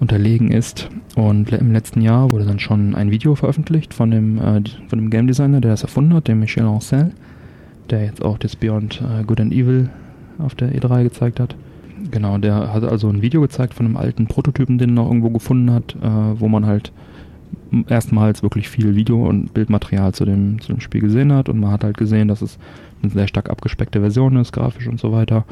unterlegen 0.00 0.50
ist. 0.50 0.88
Und 1.14 1.52
im 1.52 1.72
letzten 1.72 2.00
Jahr 2.00 2.32
wurde 2.32 2.44
dann 2.44 2.58
schon 2.58 2.96
ein 2.96 3.12
Video 3.12 3.36
veröffentlicht 3.36 3.94
von 3.94 4.10
dem, 4.10 4.38
äh, 4.38 4.62
von 4.88 4.98
dem 4.98 5.10
Game 5.10 5.28
Designer, 5.28 5.60
der 5.60 5.70
das 5.70 5.82
erfunden 5.82 6.14
hat, 6.14 6.26
dem 6.26 6.40
Michel 6.40 6.64
Ancel, 6.64 7.12
der 7.90 8.04
jetzt 8.04 8.22
auch 8.22 8.38
das 8.38 8.56
Beyond 8.56 9.00
äh, 9.00 9.22
Good 9.22 9.40
and 9.40 9.52
Evil 9.52 9.88
auf 10.42 10.54
der 10.54 10.74
E3 10.74 11.04
gezeigt 11.04 11.40
hat. 11.40 11.54
Genau, 12.10 12.38
der 12.38 12.72
hat 12.72 12.84
also 12.84 13.08
ein 13.08 13.22
Video 13.22 13.40
gezeigt 13.40 13.74
von 13.74 13.86
einem 13.86 13.96
alten 13.96 14.26
Prototypen, 14.26 14.78
den 14.78 14.90
er 14.90 14.94
noch 14.94 15.06
irgendwo 15.06 15.30
gefunden 15.30 15.70
hat, 15.70 15.94
äh, 16.02 16.40
wo 16.40 16.48
man 16.48 16.66
halt 16.66 16.92
erstmals 17.88 18.42
wirklich 18.42 18.68
viel 18.68 18.94
Video- 18.94 19.26
und 19.26 19.54
Bildmaterial 19.54 20.12
zu 20.12 20.24
dem, 20.24 20.60
zu 20.60 20.72
dem 20.72 20.80
Spiel 20.80 21.00
gesehen 21.00 21.32
hat 21.32 21.48
und 21.48 21.60
man 21.60 21.70
hat 21.70 21.84
halt 21.84 21.96
gesehen, 21.96 22.28
dass 22.28 22.42
es 22.42 22.58
eine 23.02 23.12
sehr 23.12 23.28
stark 23.28 23.50
abgespeckte 23.50 24.00
Version 24.00 24.36
ist, 24.36 24.52
grafisch 24.52 24.88
und 24.88 25.00
so 25.00 25.12
weiter 25.12 25.44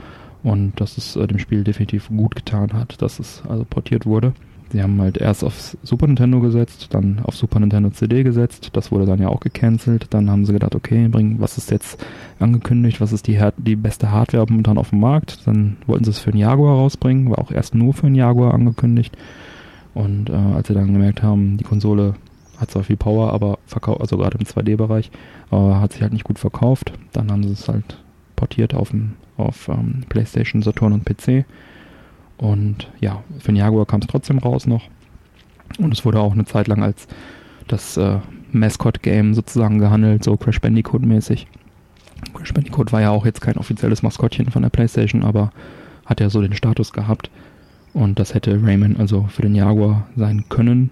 und 0.42 0.80
dass 0.80 0.98
es 0.98 1.16
äh, 1.16 1.26
dem 1.26 1.38
Spiel 1.38 1.64
definitiv 1.64 2.08
gut 2.08 2.34
getan 2.34 2.72
hat, 2.72 3.00
dass 3.02 3.18
es 3.18 3.42
also 3.48 3.64
portiert 3.64 4.06
wurde. 4.06 4.32
Sie 4.72 4.82
haben 4.82 5.00
halt 5.00 5.18
erst 5.18 5.42
auf 5.42 5.76
Super 5.82 6.06
Nintendo 6.06 6.40
gesetzt, 6.40 6.88
dann 6.90 7.20
auf 7.24 7.34
Super 7.34 7.58
Nintendo 7.58 7.90
CD 7.90 8.22
gesetzt, 8.22 8.70
das 8.72 8.92
wurde 8.92 9.04
dann 9.04 9.20
ja 9.20 9.28
auch 9.28 9.40
gecancelt. 9.40 10.06
Dann 10.10 10.30
haben 10.30 10.46
sie 10.46 10.52
gedacht, 10.52 10.76
okay, 10.76 11.08
bringen, 11.08 11.40
was 11.40 11.58
ist 11.58 11.72
jetzt 11.72 12.04
angekündigt, 12.38 13.00
was 13.00 13.12
ist 13.12 13.26
die, 13.26 13.40
die 13.56 13.74
beste 13.74 14.12
Hardware 14.12 14.46
momentan 14.48 14.78
auf 14.78 14.90
dem 14.90 15.00
Markt? 15.00 15.46
Dann 15.46 15.76
wollten 15.86 16.04
sie 16.04 16.10
es 16.10 16.20
für 16.20 16.30
einen 16.30 16.38
Jaguar 16.38 16.76
rausbringen, 16.76 17.30
war 17.30 17.40
auch 17.40 17.50
erst 17.50 17.74
nur 17.74 17.94
für 17.94 18.06
einen 18.06 18.14
Jaguar 18.14 18.54
angekündigt. 18.54 19.16
Und 19.92 20.30
äh, 20.30 20.34
als 20.34 20.68
sie 20.68 20.74
dann 20.74 20.92
gemerkt 20.92 21.22
haben, 21.22 21.56
die 21.56 21.64
Konsole 21.64 22.14
hat 22.58 22.70
zwar 22.70 22.84
viel 22.84 22.96
Power, 22.96 23.32
aber 23.32 23.58
verkauft, 23.66 24.00
also 24.00 24.18
gerade 24.18 24.38
im 24.38 24.44
2D-Bereich, 24.44 25.10
aber 25.50 25.80
hat 25.80 25.92
sich 25.92 26.02
halt 26.02 26.12
nicht 26.12 26.24
gut 26.24 26.38
verkauft, 26.38 26.92
dann 27.12 27.32
haben 27.32 27.42
sie 27.42 27.52
es 27.52 27.68
halt 27.68 27.98
portiert 28.36 28.74
auf 28.74 28.92
auf 29.36 29.68
ähm, 29.68 30.04
PlayStation, 30.08 30.62
Saturn 30.62 30.92
und 30.92 31.04
PC. 31.04 31.44
Und 32.40 32.90
ja, 33.00 33.22
für 33.38 33.52
den 33.52 33.56
Jaguar 33.56 33.84
kam 33.84 34.00
es 34.00 34.06
trotzdem 34.06 34.38
raus 34.38 34.66
noch. 34.66 34.88
Und 35.78 35.92
es 35.92 36.06
wurde 36.06 36.20
auch 36.20 36.32
eine 36.32 36.46
Zeit 36.46 36.68
lang 36.68 36.82
als 36.82 37.06
das 37.68 37.98
äh, 37.98 38.16
Mascot-Game 38.52 39.34
sozusagen 39.34 39.78
gehandelt, 39.78 40.24
so 40.24 40.36
Crash 40.38 40.58
Bandicoot-mäßig. 40.58 41.46
Crash 42.32 42.54
Bandicoot 42.54 42.92
war 42.92 43.02
ja 43.02 43.10
auch 43.10 43.26
jetzt 43.26 43.42
kein 43.42 43.58
offizielles 43.58 44.02
Maskottchen 44.02 44.50
von 44.50 44.62
der 44.62 44.70
PlayStation, 44.70 45.22
aber 45.22 45.52
hat 46.06 46.20
ja 46.20 46.30
so 46.30 46.40
den 46.40 46.54
Status 46.54 46.94
gehabt. 46.94 47.30
Und 47.92 48.18
das 48.18 48.32
hätte 48.32 48.58
Rayman 48.62 48.96
also 48.96 49.26
für 49.28 49.42
den 49.42 49.54
Jaguar 49.54 50.08
sein 50.16 50.44
können. 50.48 50.90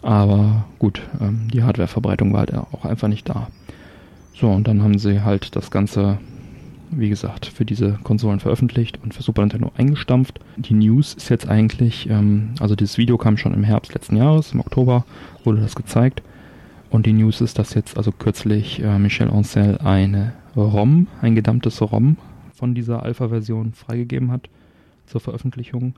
Aber 0.00 0.64
gut, 0.78 1.02
ähm, 1.20 1.48
die 1.52 1.62
Hardware-Verbreitung 1.62 2.32
war 2.32 2.40
halt 2.40 2.54
auch 2.54 2.86
einfach 2.86 3.08
nicht 3.08 3.28
da. 3.28 3.48
So, 4.32 4.48
und 4.48 4.66
dann 4.66 4.82
haben 4.82 4.98
sie 4.98 5.20
halt 5.20 5.54
das 5.56 5.70
Ganze 5.70 6.18
wie 6.90 7.08
gesagt, 7.08 7.46
für 7.46 7.64
diese 7.64 7.98
Konsolen 8.02 8.40
veröffentlicht 8.40 8.98
und 9.02 9.14
für 9.14 9.22
Super 9.22 9.42
Nintendo 9.42 9.72
eingestampft. 9.76 10.40
Die 10.56 10.74
News 10.74 11.14
ist 11.14 11.28
jetzt 11.28 11.48
eigentlich, 11.48 12.08
ähm, 12.08 12.50
also 12.60 12.74
dieses 12.74 12.98
Video 12.98 13.16
kam 13.18 13.36
schon 13.36 13.54
im 13.54 13.64
Herbst 13.64 13.94
letzten 13.94 14.16
Jahres, 14.16 14.52
im 14.52 14.60
Oktober 14.60 15.04
wurde 15.44 15.60
das 15.60 15.76
gezeigt. 15.76 16.22
Und 16.90 17.06
die 17.06 17.12
News 17.12 17.40
ist, 17.40 17.58
dass 17.58 17.74
jetzt 17.74 17.96
also 17.96 18.10
kürzlich 18.10 18.82
äh, 18.82 18.98
Michel 18.98 19.30
Ancel 19.30 19.78
eine 19.78 20.32
ROM, 20.56 21.06
ein 21.22 21.36
gedammtes 21.36 21.80
ROM 21.80 22.16
von 22.52 22.74
dieser 22.74 23.02
Alpha-Version 23.04 23.72
freigegeben 23.72 24.32
hat 24.32 24.48
zur 25.06 25.20
Veröffentlichung. 25.20 25.94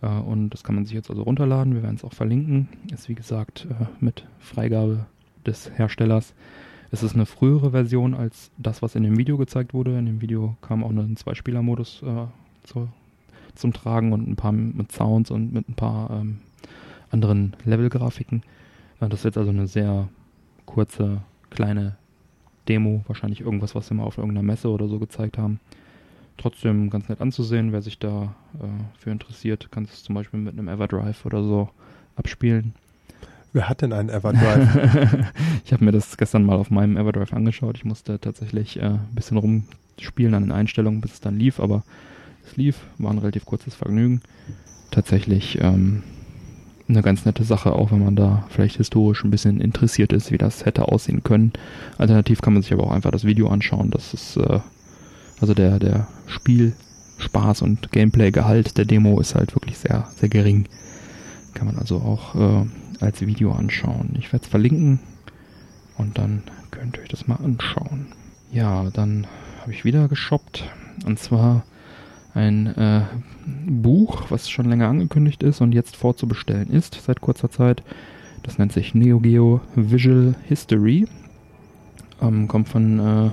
Äh, 0.00 0.06
und 0.06 0.50
das 0.50 0.64
kann 0.64 0.74
man 0.74 0.86
sich 0.86 0.94
jetzt 0.94 1.10
also 1.10 1.22
runterladen. 1.22 1.74
Wir 1.74 1.82
werden 1.82 1.96
es 1.96 2.04
auch 2.04 2.14
verlinken. 2.14 2.68
Ist 2.92 3.08
wie 3.08 3.14
gesagt 3.14 3.66
äh, 3.70 3.84
mit 4.00 4.24
Freigabe 4.38 5.06
des 5.46 5.70
Herstellers. 5.76 6.34
Es 6.94 7.02
ist 7.02 7.16
eine 7.16 7.26
frühere 7.26 7.72
Version 7.72 8.14
als 8.14 8.52
das, 8.56 8.80
was 8.80 8.94
in 8.94 9.02
dem 9.02 9.18
Video 9.18 9.36
gezeigt 9.36 9.74
wurde. 9.74 9.98
In 9.98 10.06
dem 10.06 10.20
Video 10.20 10.56
kam 10.62 10.84
auch 10.84 10.90
ein 10.90 11.16
Zweispieler-Modus 11.16 12.04
äh, 12.04 12.26
zu, 12.62 12.88
zum 13.56 13.72
Tragen 13.72 14.12
und 14.12 14.28
ein 14.28 14.36
paar 14.36 14.52
mit 14.52 14.92
Sounds 14.92 15.32
und 15.32 15.52
mit 15.52 15.68
ein 15.68 15.74
paar 15.74 16.10
ähm, 16.10 16.38
anderen 17.10 17.56
Level-Grafiken. 17.64 18.44
Das 19.00 19.12
ist 19.12 19.24
jetzt 19.24 19.38
also 19.38 19.50
eine 19.50 19.66
sehr 19.66 20.08
kurze, 20.66 21.22
kleine 21.50 21.96
Demo. 22.68 23.02
Wahrscheinlich 23.08 23.40
irgendwas, 23.40 23.74
was 23.74 23.88
sie 23.88 23.94
mal 23.94 24.04
auf 24.04 24.16
irgendeiner 24.16 24.46
Messe 24.46 24.68
oder 24.68 24.86
so 24.86 25.00
gezeigt 25.00 25.36
haben. 25.36 25.58
Trotzdem 26.36 26.90
ganz 26.90 27.08
nett 27.08 27.20
anzusehen. 27.20 27.72
Wer 27.72 27.82
sich 27.82 27.98
da 27.98 28.36
äh, 28.60 29.00
für 29.00 29.10
interessiert, 29.10 29.72
kann 29.72 29.82
es 29.82 30.04
zum 30.04 30.14
Beispiel 30.14 30.38
mit 30.38 30.52
einem 30.52 30.68
Everdrive 30.68 31.26
oder 31.26 31.42
so 31.42 31.70
abspielen. 32.14 32.72
Wer 33.54 33.68
hat 33.68 33.82
denn 33.82 33.92
einen 33.92 34.08
Everdrive? 34.08 35.28
ich 35.64 35.72
habe 35.72 35.84
mir 35.84 35.92
das 35.92 36.16
gestern 36.16 36.44
mal 36.44 36.56
auf 36.56 36.70
meinem 36.70 36.96
Everdrive 36.96 37.32
angeschaut. 37.32 37.76
Ich 37.76 37.84
musste 37.84 38.18
tatsächlich 38.18 38.78
äh, 38.78 38.86
ein 38.86 39.14
bisschen 39.14 39.36
rumspielen 39.36 40.34
an 40.34 40.42
den 40.42 40.50
Einstellungen, 40.50 41.00
bis 41.00 41.12
es 41.12 41.20
dann 41.20 41.38
lief, 41.38 41.60
aber 41.60 41.84
es 42.44 42.56
lief, 42.56 42.80
war 42.98 43.12
ein 43.12 43.18
relativ 43.18 43.44
kurzes 43.46 43.76
Vergnügen. 43.76 44.22
tatsächlich 44.90 45.60
ähm, 45.60 46.02
eine 46.88 47.02
ganz 47.02 47.24
nette 47.26 47.44
Sache, 47.44 47.72
auch 47.72 47.92
wenn 47.92 48.04
man 48.04 48.16
da 48.16 48.44
vielleicht 48.50 48.78
historisch 48.78 49.22
ein 49.22 49.30
bisschen 49.30 49.60
interessiert 49.60 50.12
ist, 50.12 50.32
wie 50.32 50.38
das 50.38 50.66
hätte 50.66 50.88
aussehen 50.88 51.22
können. 51.22 51.52
Alternativ 51.96 52.42
kann 52.42 52.54
man 52.54 52.62
sich 52.62 52.72
aber 52.72 52.82
auch 52.82 52.90
einfach 52.90 53.12
das 53.12 53.24
Video 53.24 53.48
anschauen. 53.48 53.90
Das 53.92 54.14
ist 54.14 54.36
äh, 54.36 54.58
also 55.40 55.54
der 55.54 55.78
der 55.78 56.08
Spielspaß 56.26 57.62
und 57.62 57.92
Gameplay-Gehalt 57.92 58.78
der 58.78 58.84
Demo 58.84 59.20
ist 59.20 59.36
halt 59.36 59.54
wirklich 59.54 59.78
sehr 59.78 60.08
sehr 60.16 60.28
gering. 60.28 60.66
Kann 61.54 61.68
man 61.68 61.78
also 61.78 61.98
auch 61.98 62.34
äh, 62.34 62.66
als 63.00 63.20
Video 63.20 63.52
anschauen. 63.52 64.14
Ich 64.18 64.32
werde 64.32 64.44
es 64.44 64.50
verlinken 64.50 65.00
und 65.98 66.18
dann 66.18 66.42
könnt 66.70 66.96
ihr 66.96 67.02
euch 67.02 67.08
das 67.08 67.26
mal 67.26 67.36
anschauen. 67.36 68.06
Ja, 68.52 68.90
dann 68.90 69.26
habe 69.60 69.72
ich 69.72 69.84
wieder 69.84 70.08
geshoppt 70.08 70.64
und 71.06 71.18
zwar 71.18 71.64
ein 72.34 72.66
äh, 72.66 73.02
Buch, 73.66 74.24
was 74.30 74.50
schon 74.50 74.68
länger 74.68 74.88
angekündigt 74.88 75.42
ist 75.42 75.60
und 75.60 75.72
jetzt 75.72 75.96
vorzubestellen 75.96 76.70
ist 76.70 77.00
seit 77.04 77.20
kurzer 77.20 77.50
Zeit. 77.50 77.82
Das 78.42 78.58
nennt 78.58 78.72
sich 78.72 78.94
Neo 78.94 79.20
Geo 79.20 79.60
Visual 79.74 80.34
History. 80.46 81.06
Ähm, 82.20 82.48
kommt 82.48 82.68
von 82.68 82.98
äh, 82.98 83.30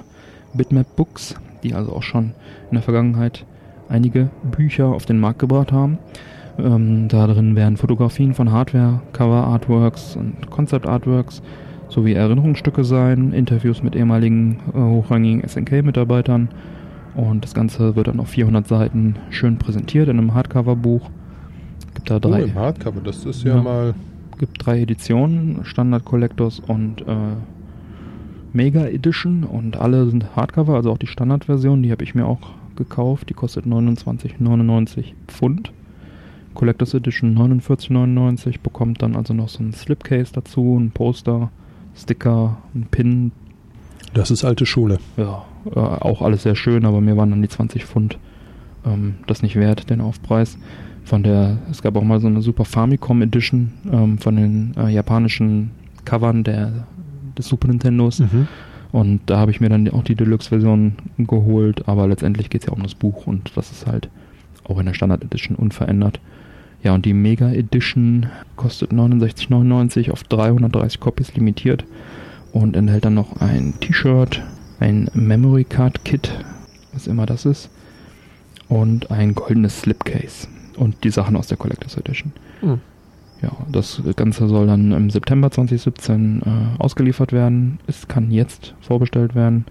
Bitmap 0.53 0.95
Books, 0.95 1.35
die 1.63 1.73
also 1.73 1.93
auch 1.93 2.03
schon 2.03 2.33
in 2.69 2.75
der 2.75 2.83
Vergangenheit 2.83 3.45
einige 3.89 4.29
Bücher 4.43 4.87
auf 4.87 5.05
den 5.05 5.19
Markt 5.19 5.39
gebracht 5.39 5.71
haben. 5.71 5.97
Ähm, 6.63 7.07
da 7.07 7.27
drin 7.27 7.55
werden 7.55 7.77
Fotografien 7.77 8.33
von 8.33 8.51
Hardware, 8.51 9.01
Cover 9.13 9.45
Artworks 9.47 10.15
und 10.15 10.49
Concept 10.49 10.85
Artworks 10.85 11.41
sowie 11.89 12.13
Erinnerungsstücke 12.13 12.83
sein, 12.83 13.33
Interviews 13.33 13.83
mit 13.83 13.95
ehemaligen 13.95 14.59
äh, 14.73 14.79
hochrangigen 14.79 15.47
SNK-Mitarbeitern 15.47 16.49
und 17.15 17.43
das 17.43 17.53
Ganze 17.53 17.95
wird 17.95 18.07
dann 18.07 18.19
auf 18.19 18.29
400 18.29 18.67
Seiten 18.67 19.15
schön 19.29 19.57
präsentiert 19.57 20.07
in 20.07 20.17
einem 20.17 20.33
Hardcover-Buch. 20.33 21.09
Gibt 21.95 22.09
da 22.09 22.19
drei. 22.19 22.43
Oh, 22.43 22.45
im 22.45 22.55
Hardcover, 22.55 23.01
das 23.01 23.25
ist 23.25 23.43
ja, 23.43 23.55
ja 23.55 23.61
mal. 23.61 23.93
Gibt 24.37 24.65
drei 24.65 24.81
Editionen, 24.81 25.65
Standard 25.65 26.05
Collectors 26.05 26.59
und 26.59 27.01
äh, 27.01 27.35
Mega 28.53 28.85
Edition 28.85 29.43
und 29.43 29.77
alle 29.77 30.07
sind 30.07 30.35
Hardcover, 30.35 30.75
also 30.75 30.91
auch 30.91 30.97
die 30.97 31.07
Standardversion, 31.07 31.83
die 31.83 31.91
habe 31.91 32.03
ich 32.03 32.15
mir 32.15 32.25
auch 32.25 32.39
gekauft. 32.75 33.29
Die 33.29 33.33
kostet 33.33 33.65
29,99 33.65 35.13
Pfund. 35.27 35.71
Collectors 36.53 36.93
Edition 36.93 37.37
49,99 37.37 38.59
bekommt 38.61 39.01
dann 39.01 39.15
also 39.15 39.33
noch 39.33 39.49
so 39.49 39.63
ein 39.63 39.73
Slipcase 39.73 40.33
dazu, 40.33 40.77
ein 40.79 40.91
Poster, 40.91 41.49
Sticker, 41.95 42.57
ein 42.73 42.87
Pin. 42.89 43.31
Das 44.13 44.31
ist 44.31 44.43
alte 44.43 44.65
Schule. 44.65 44.99
Ja, 45.17 45.45
äh, 45.73 45.79
auch 45.79 46.21
alles 46.21 46.43
sehr 46.43 46.55
schön, 46.55 46.85
aber 46.85 47.01
mir 47.01 47.17
waren 47.17 47.29
dann 47.29 47.41
die 47.41 47.49
20 47.49 47.85
Pfund 47.85 48.17
ähm, 48.85 49.15
das 49.27 49.41
nicht 49.41 49.55
wert, 49.55 49.89
den 49.89 50.01
Aufpreis. 50.01 50.57
Von 51.03 51.23
der, 51.23 51.57
es 51.69 51.81
gab 51.81 51.95
auch 51.95 52.03
mal 52.03 52.19
so 52.19 52.27
eine 52.27 52.41
Super 52.41 52.65
Famicom 52.65 53.21
Edition 53.21 53.73
ähm, 53.91 54.17
von 54.17 54.35
den 54.35 54.73
äh, 54.77 54.89
japanischen 54.89 55.71
Covern 56.05 56.43
der, 56.43 56.85
des 57.37 57.47
Super 57.47 57.67
Nintendos. 57.67 58.19
Mhm. 58.19 58.47
Und 58.91 59.21
da 59.25 59.37
habe 59.37 59.51
ich 59.51 59.61
mir 59.61 59.69
dann 59.69 59.89
auch 59.89 60.03
die 60.03 60.15
Deluxe-Version 60.15 60.93
geholt, 61.17 61.87
aber 61.87 62.07
letztendlich 62.07 62.49
geht 62.49 62.61
es 62.61 62.67
ja 62.67 62.73
um 62.73 62.83
das 62.83 62.93
Buch 62.93 63.25
und 63.25 63.51
das 63.55 63.71
ist 63.71 63.87
halt 63.87 64.09
auch 64.65 64.79
in 64.79 64.85
der 64.85 64.93
Standard 64.93 65.23
Edition 65.23 65.55
unverändert. 65.55 66.19
Ja, 66.83 66.93
und 66.95 67.05
die 67.05 67.13
Mega 67.13 67.51
Edition 67.51 68.27
kostet 68.55 68.91
69,99 68.91 70.11
auf 70.11 70.23
330 70.23 70.99
Copies 70.99 71.33
limitiert 71.35 71.85
und 72.53 72.75
enthält 72.75 73.05
dann 73.05 73.13
noch 73.13 73.39
ein 73.39 73.75
T-Shirt, 73.79 74.41
ein 74.79 75.09
Memory 75.13 75.63
Card 75.63 76.03
Kit, 76.05 76.31
was 76.93 77.07
immer 77.07 77.25
das 77.25 77.45
ist, 77.45 77.69
und 78.67 79.11
ein 79.11 79.35
goldenes 79.35 79.81
Slipcase 79.81 80.47
und 80.77 81.03
die 81.03 81.11
Sachen 81.11 81.35
aus 81.35 81.47
der 81.47 81.57
Collectors 81.57 81.97
Edition. 81.97 82.31
Mhm. 82.61 82.79
Ja, 83.41 83.51
das 83.71 84.01
Ganze 84.15 84.47
soll 84.47 84.67
dann 84.67 84.91
im 84.91 85.09
September 85.09 85.49
2017 85.49 86.41
äh, 86.41 86.81
ausgeliefert 86.81 87.33
werden. 87.33 87.79
Es 87.87 88.07
kann 88.07 88.31
jetzt 88.31 88.75
vorbestellt 88.81 89.33
werden. 89.33 89.65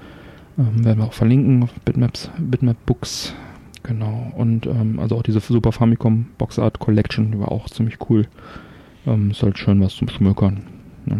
Ähm, 0.58 0.84
werden 0.84 0.98
wir 0.98 1.06
auch 1.06 1.12
verlinken 1.12 1.62
auf 1.62 1.72
Bitmaps, 1.84 2.30
Bitmap 2.38 2.76
Books. 2.84 3.32
Genau. 3.82 4.32
Und 4.36 4.66
ähm, 4.66 4.98
also 4.98 5.16
auch 5.16 5.22
diese 5.22 5.40
Super 5.40 5.72
Famicom 5.72 6.26
Box 6.38 6.58
Art 6.58 6.78
Collection 6.78 7.40
war 7.40 7.50
auch 7.50 7.68
ziemlich 7.68 7.98
cool. 8.08 8.26
Ähm, 9.06 9.30
ist 9.30 9.42
halt 9.42 9.58
schön 9.58 9.80
was 9.80 9.96
zum 9.96 10.08
Schmökern. 10.08 10.62
Ja. 11.06 11.18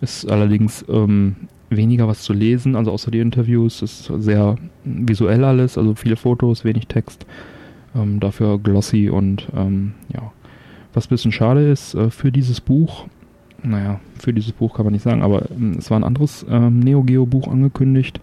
Ist 0.00 0.30
allerdings 0.30 0.84
ähm, 0.88 1.36
weniger 1.70 2.06
was 2.08 2.22
zu 2.22 2.32
lesen, 2.32 2.76
also 2.76 2.92
außer 2.92 3.10
die 3.10 3.20
Interviews. 3.20 3.82
ist 3.82 4.12
sehr 4.18 4.56
visuell 4.84 5.44
alles, 5.44 5.78
also 5.78 5.94
viele 5.94 6.16
Fotos, 6.16 6.64
wenig 6.64 6.86
Text. 6.88 7.26
Ähm, 7.94 8.20
dafür 8.20 8.58
glossy 8.58 9.08
und 9.08 9.48
ähm, 9.56 9.94
ja. 10.12 10.32
Was 10.92 11.06
ein 11.06 11.10
bisschen 11.10 11.32
schade 11.32 11.68
ist 11.70 11.94
äh, 11.94 12.10
für 12.10 12.30
dieses 12.30 12.60
Buch, 12.60 13.06
naja, 13.64 13.98
für 14.18 14.32
dieses 14.32 14.52
Buch 14.52 14.74
kann 14.74 14.84
man 14.84 14.92
nicht 14.92 15.02
sagen, 15.02 15.22
aber 15.22 15.50
ähm, 15.50 15.76
es 15.78 15.90
war 15.90 15.98
ein 15.98 16.04
anderes 16.04 16.44
ähm, 16.48 16.78
Neo 16.80 17.02
Geo 17.02 17.26
Buch 17.26 17.48
angekündigt. 17.48 18.20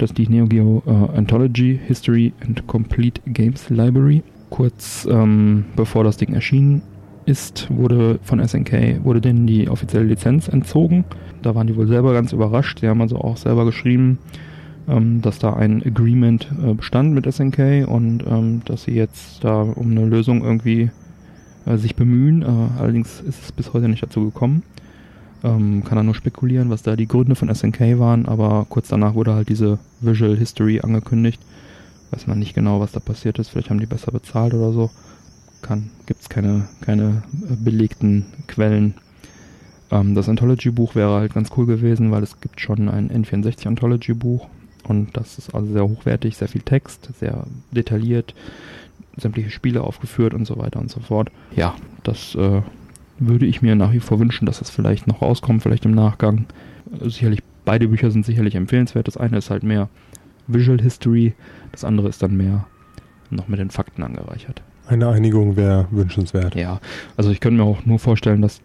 Das 0.00 0.12
ist 0.12 0.16
die 0.16 0.28
Neo 0.28 0.46
Geo 0.46 0.82
äh, 0.86 1.18
Anthology 1.18 1.78
History 1.86 2.32
and 2.40 2.66
Complete 2.66 3.20
Games 3.26 3.68
Library. 3.68 4.22
Kurz 4.48 5.06
ähm, 5.10 5.66
bevor 5.76 6.04
das 6.04 6.16
Ding 6.16 6.32
erschienen 6.32 6.80
ist, 7.26 7.68
wurde 7.70 8.18
von 8.22 8.42
SNK, 8.42 9.04
wurde 9.04 9.20
denen 9.20 9.46
die 9.46 9.68
offizielle 9.68 10.06
Lizenz 10.06 10.48
entzogen. 10.48 11.04
Da 11.42 11.54
waren 11.54 11.66
die 11.66 11.76
wohl 11.76 11.86
selber 11.86 12.14
ganz 12.14 12.32
überrascht. 12.32 12.80
Sie 12.80 12.88
haben 12.88 13.02
also 13.02 13.18
auch 13.18 13.36
selber 13.36 13.66
geschrieben, 13.66 14.18
ähm, 14.88 15.20
dass 15.20 15.38
da 15.38 15.52
ein 15.52 15.82
Agreement 15.84 16.50
äh, 16.64 16.72
bestand 16.72 17.12
mit 17.12 17.30
SNK 17.30 17.86
und 17.86 18.24
ähm, 18.26 18.62
dass 18.64 18.84
sie 18.84 18.92
jetzt 18.92 19.44
da 19.44 19.60
um 19.60 19.90
eine 19.90 20.06
Lösung 20.06 20.42
irgendwie 20.42 20.88
äh, 21.66 21.76
sich 21.76 21.94
bemühen. 21.94 22.40
Äh, 22.40 22.80
allerdings 22.80 23.20
ist 23.20 23.42
es 23.42 23.52
bis 23.52 23.74
heute 23.74 23.90
nicht 23.90 24.02
dazu 24.02 24.24
gekommen. 24.24 24.62
Ähm, 25.42 25.84
kann 25.84 25.96
er 25.96 26.04
nur 26.04 26.14
spekulieren, 26.14 26.70
was 26.70 26.82
da 26.82 26.96
die 26.96 27.08
Gründe 27.08 27.34
von 27.34 27.54
SNK 27.54 27.98
waren, 27.98 28.26
aber 28.26 28.66
kurz 28.68 28.88
danach 28.88 29.14
wurde 29.14 29.34
halt 29.34 29.48
diese 29.48 29.78
Visual 30.00 30.36
History 30.36 30.80
angekündigt. 30.80 31.40
Weiß 32.10 32.26
man 32.26 32.38
nicht 32.38 32.54
genau, 32.54 32.80
was 32.80 32.92
da 32.92 33.00
passiert 33.00 33.38
ist. 33.38 33.48
Vielleicht 33.48 33.70
haben 33.70 33.80
die 33.80 33.86
besser 33.86 34.12
bezahlt 34.12 34.52
oder 34.52 34.72
so 34.72 34.90
kann. 35.62 35.90
Gibt 36.06 36.20
es 36.20 36.28
keine, 36.28 36.68
keine 36.80 37.22
äh, 37.48 37.56
belegten 37.56 38.26
Quellen. 38.46 38.94
Ähm, 39.90 40.14
das 40.14 40.28
Anthology-Buch 40.28 40.94
wäre 40.94 41.14
halt 41.14 41.34
ganz 41.34 41.50
cool 41.56 41.66
gewesen, 41.66 42.10
weil 42.10 42.22
es 42.22 42.40
gibt 42.40 42.60
schon 42.60 42.88
ein 42.88 43.10
N64 43.10 43.66
Anthology-Buch 43.66 44.48
und 44.84 45.16
das 45.16 45.38
ist 45.38 45.54
also 45.54 45.72
sehr 45.72 45.88
hochwertig, 45.88 46.36
sehr 46.36 46.48
viel 46.48 46.62
Text, 46.62 47.10
sehr 47.18 47.44
detailliert, 47.70 48.34
sämtliche 49.16 49.50
Spiele 49.50 49.82
aufgeführt 49.82 50.34
und 50.34 50.46
so 50.46 50.58
weiter 50.58 50.80
und 50.80 50.90
so 50.90 51.00
fort. 51.00 51.30
Ja, 51.54 51.74
das 52.02 52.34
äh, 52.34 52.62
würde 53.20 53.46
ich 53.46 53.62
mir 53.62 53.76
nach 53.76 53.92
wie 53.92 54.00
vor 54.00 54.18
wünschen, 54.18 54.46
dass 54.46 54.58
das 54.58 54.70
vielleicht 54.70 55.06
noch 55.06 55.22
rauskommt, 55.22 55.62
vielleicht 55.62 55.84
im 55.84 55.92
Nachgang. 55.92 56.46
Sicherlich, 57.00 57.40
beide 57.64 57.88
Bücher 57.88 58.10
sind 58.10 58.26
sicherlich 58.26 58.56
empfehlenswert. 58.56 59.06
Das 59.06 59.16
eine 59.16 59.38
ist 59.38 59.50
halt 59.50 59.62
mehr 59.62 59.88
Visual 60.48 60.80
History, 60.80 61.34
das 61.70 61.84
andere 61.84 62.08
ist 62.08 62.22
dann 62.22 62.36
mehr 62.36 62.66
noch 63.30 63.46
mit 63.46 63.60
den 63.60 63.70
Fakten 63.70 64.02
angereichert. 64.02 64.62
Eine 64.88 65.08
Einigung 65.08 65.54
wäre 65.54 65.86
wünschenswert. 65.92 66.56
Ja, 66.56 66.80
also 67.16 67.30
ich 67.30 67.38
könnte 67.38 67.62
mir 67.62 67.68
auch 67.68 67.84
nur 67.86 68.00
vorstellen, 68.00 68.42
dass 68.42 68.60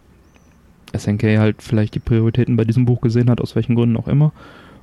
SNK 0.97 1.37
halt 1.37 1.61
vielleicht 1.61 1.93
die 1.93 1.99
Prioritäten 1.99 2.55
bei 2.55 2.63
diesem 2.63 2.85
Buch 2.85 3.01
gesehen 3.01 3.29
hat, 3.29 3.41
aus 3.41 3.55
welchen 3.55 3.75
Gründen 3.75 3.97
auch 3.97 4.07
immer, 4.07 4.31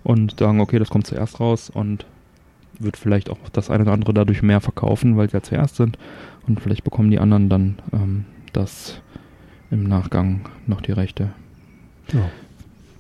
und 0.04 0.38
sagen, 0.38 0.60
okay, 0.60 0.78
das 0.78 0.90
kommt 0.90 1.06
zuerst 1.06 1.40
raus 1.40 1.70
und 1.70 2.06
wird 2.78 2.96
vielleicht 2.96 3.30
auch 3.30 3.38
das 3.52 3.70
eine 3.70 3.82
oder 3.82 3.92
andere 3.92 4.14
dadurch 4.14 4.42
mehr 4.42 4.60
verkaufen, 4.60 5.16
weil 5.16 5.28
sie 5.28 5.36
ja 5.36 5.42
zuerst 5.42 5.76
sind. 5.76 5.98
Und 6.46 6.60
vielleicht 6.60 6.84
bekommen 6.84 7.10
die 7.10 7.18
anderen 7.18 7.48
dann 7.48 7.78
ähm, 7.92 8.24
das 8.52 9.00
im 9.72 9.84
Nachgang 9.84 10.42
noch 10.66 10.82
die 10.82 10.92
Rechte. 10.92 11.30
Ja. 12.12 12.30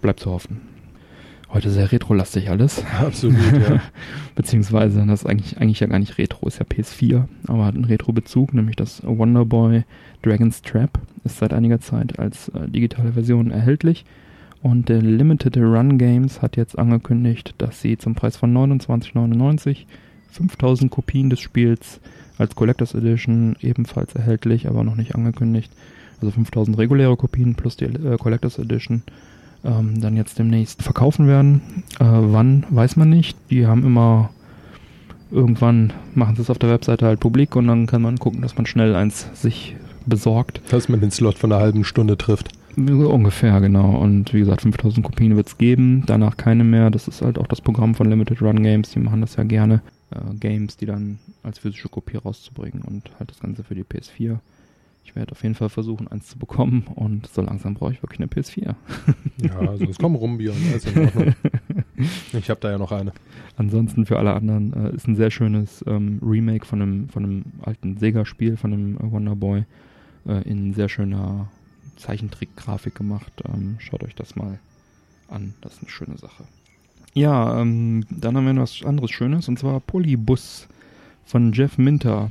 Bleibt 0.00 0.20
zu 0.20 0.30
hoffen. 0.30 0.60
Heute 1.50 1.70
sehr 1.70 1.92
retro-lastig 1.92 2.48
alles. 2.48 2.82
Absolut, 2.98 3.38
ja. 3.52 3.82
Beziehungsweise, 4.34 5.04
das 5.06 5.20
ist 5.20 5.26
eigentlich, 5.26 5.58
eigentlich 5.58 5.80
ja 5.80 5.86
gar 5.86 5.98
nicht 5.98 6.16
Retro, 6.16 6.48
ist 6.48 6.58
ja 6.58 6.64
PS4, 6.64 7.24
aber 7.46 7.66
hat 7.66 7.74
einen 7.74 7.84
Retro-Bezug, 7.84 8.54
nämlich 8.54 8.76
das 8.76 9.02
Wonderboy 9.04 9.84
Dragon's 10.22 10.62
Trap 10.62 10.98
ist 11.24 11.38
seit 11.38 11.52
einiger 11.52 11.80
Zeit 11.80 12.18
als 12.18 12.48
äh, 12.48 12.68
digitale 12.68 13.12
Version 13.12 13.50
erhältlich. 13.50 14.04
Und 14.62 14.88
der 14.88 15.02
Limited 15.02 15.56
Run 15.58 15.98
Games 15.98 16.40
hat 16.40 16.56
jetzt 16.56 16.78
angekündigt, 16.78 17.54
dass 17.58 17.80
sie 17.80 17.98
zum 17.98 18.14
Preis 18.14 18.36
von 18.36 18.54
29,99 18.56 19.84
5000 20.30 20.90
Kopien 20.90 21.28
des 21.28 21.40
Spiels 21.40 22.00
als 22.38 22.54
Collectors 22.54 22.94
Edition 22.94 23.56
ebenfalls 23.60 24.14
erhältlich, 24.14 24.68
aber 24.68 24.84
noch 24.84 24.96
nicht 24.96 25.14
angekündigt. 25.14 25.70
Also 26.22 26.32
5000 26.32 26.78
reguläre 26.78 27.16
Kopien 27.16 27.54
plus 27.54 27.76
die 27.76 27.86
äh, 27.86 28.16
Collectors 28.16 28.58
Edition 28.58 29.02
ähm, 29.64 30.00
dann 30.00 30.16
jetzt 30.16 30.38
demnächst 30.38 30.82
verkaufen 30.82 31.26
werden. 31.26 31.60
Äh, 31.98 32.04
wann, 32.06 32.64
weiß 32.70 32.96
man 32.96 33.10
nicht. 33.10 33.36
Die 33.50 33.66
haben 33.66 33.84
immer 33.84 34.30
irgendwann 35.30 35.92
machen 36.14 36.36
sie 36.36 36.42
es 36.42 36.50
auf 36.50 36.58
der 36.58 36.70
Webseite 36.70 37.06
halt 37.06 37.20
publik 37.20 37.56
und 37.56 37.66
dann 37.66 37.86
kann 37.86 38.02
man 38.02 38.18
gucken, 38.18 38.42
dass 38.42 38.56
man 38.56 38.66
schnell 38.66 38.94
eins 38.94 39.28
sich 39.34 39.76
besorgt. 40.06 40.60
Dass 40.70 40.88
man 40.88 41.00
den 41.00 41.10
Slot 41.10 41.38
von 41.38 41.52
einer 41.52 41.62
halben 41.62 41.84
Stunde 41.84 42.18
trifft. 42.18 42.50
Ungefähr, 42.76 43.60
genau. 43.60 43.96
Und 43.96 44.32
wie 44.32 44.40
gesagt, 44.40 44.62
5000 44.62 45.04
Kopien 45.04 45.36
wird 45.36 45.46
es 45.46 45.58
geben, 45.58 46.04
danach 46.06 46.36
keine 46.36 46.64
mehr. 46.64 46.90
Das 46.90 47.06
ist 47.08 47.20
halt 47.22 47.38
auch 47.38 47.46
das 47.46 47.60
Programm 47.60 47.94
von 47.94 48.08
Limited 48.08 48.40
Run 48.40 48.62
Games, 48.62 48.90
die 48.90 48.98
machen 48.98 49.20
das 49.20 49.36
ja 49.36 49.44
gerne. 49.44 49.82
äh, 50.10 50.34
Games, 50.38 50.76
die 50.76 50.86
dann 50.86 51.18
als 51.42 51.58
physische 51.58 51.88
Kopie 51.88 52.16
rauszubringen 52.16 52.82
und 52.82 53.10
halt 53.18 53.30
das 53.30 53.40
Ganze 53.40 53.64
für 53.64 53.74
die 53.74 53.84
PS4. 53.84 54.38
Ich 55.04 55.16
werde 55.16 55.32
auf 55.32 55.42
jeden 55.42 55.54
Fall 55.54 55.68
versuchen, 55.68 56.08
eins 56.08 56.28
zu 56.28 56.38
bekommen 56.38 56.86
und 56.94 57.26
so 57.26 57.42
langsam 57.42 57.74
brauche 57.74 57.92
ich 57.92 58.02
wirklich 58.02 58.20
eine 58.20 58.28
PS4. 58.28 58.74
Ja, 59.42 59.58
also 59.58 59.84
es 59.86 59.98
kommen 59.98 60.14
rum, 60.14 60.38
Björn, 60.38 60.56
alles 60.70 60.84
in 60.86 61.04
Ordnung. 61.04 61.34
Ich 62.32 62.48
habe 62.48 62.60
da 62.60 62.70
ja 62.70 62.78
noch 62.78 62.92
eine. 62.92 63.12
Ansonsten 63.56 64.06
für 64.06 64.18
alle 64.18 64.34
anderen 64.34 64.72
äh, 64.72 64.94
ist 64.94 65.08
ein 65.08 65.16
sehr 65.16 65.30
schönes 65.30 65.84
ähm, 65.86 66.20
Remake 66.22 66.64
von 66.64 66.80
einem, 66.80 67.08
von 67.08 67.24
einem 67.24 67.44
alten 67.62 67.96
Sega-Spiel, 67.96 68.56
von 68.56 68.72
einem 68.72 68.96
äh, 68.96 69.10
Wonder 69.10 69.36
Boy, 69.36 69.64
äh, 70.26 70.48
in 70.48 70.74
sehr 70.74 70.88
schöner 70.88 71.48
Zeichentrick-Grafik 71.96 72.94
gemacht. 72.94 73.32
Ähm, 73.52 73.76
schaut 73.78 74.04
euch 74.04 74.14
das 74.14 74.36
mal 74.36 74.58
an, 75.28 75.54
das 75.60 75.74
ist 75.74 75.82
eine 75.82 75.90
schöne 75.90 76.18
Sache. 76.18 76.44
Ja, 77.14 77.60
ähm, 77.60 78.04
dann 78.10 78.36
haben 78.36 78.46
wir 78.46 78.52
noch 78.52 78.62
was 78.62 78.82
anderes 78.84 79.10
Schönes 79.10 79.48
und 79.48 79.58
zwar 79.58 79.80
Polybus 79.80 80.68
von 81.24 81.52
Jeff 81.52 81.78
Minter. 81.78 82.30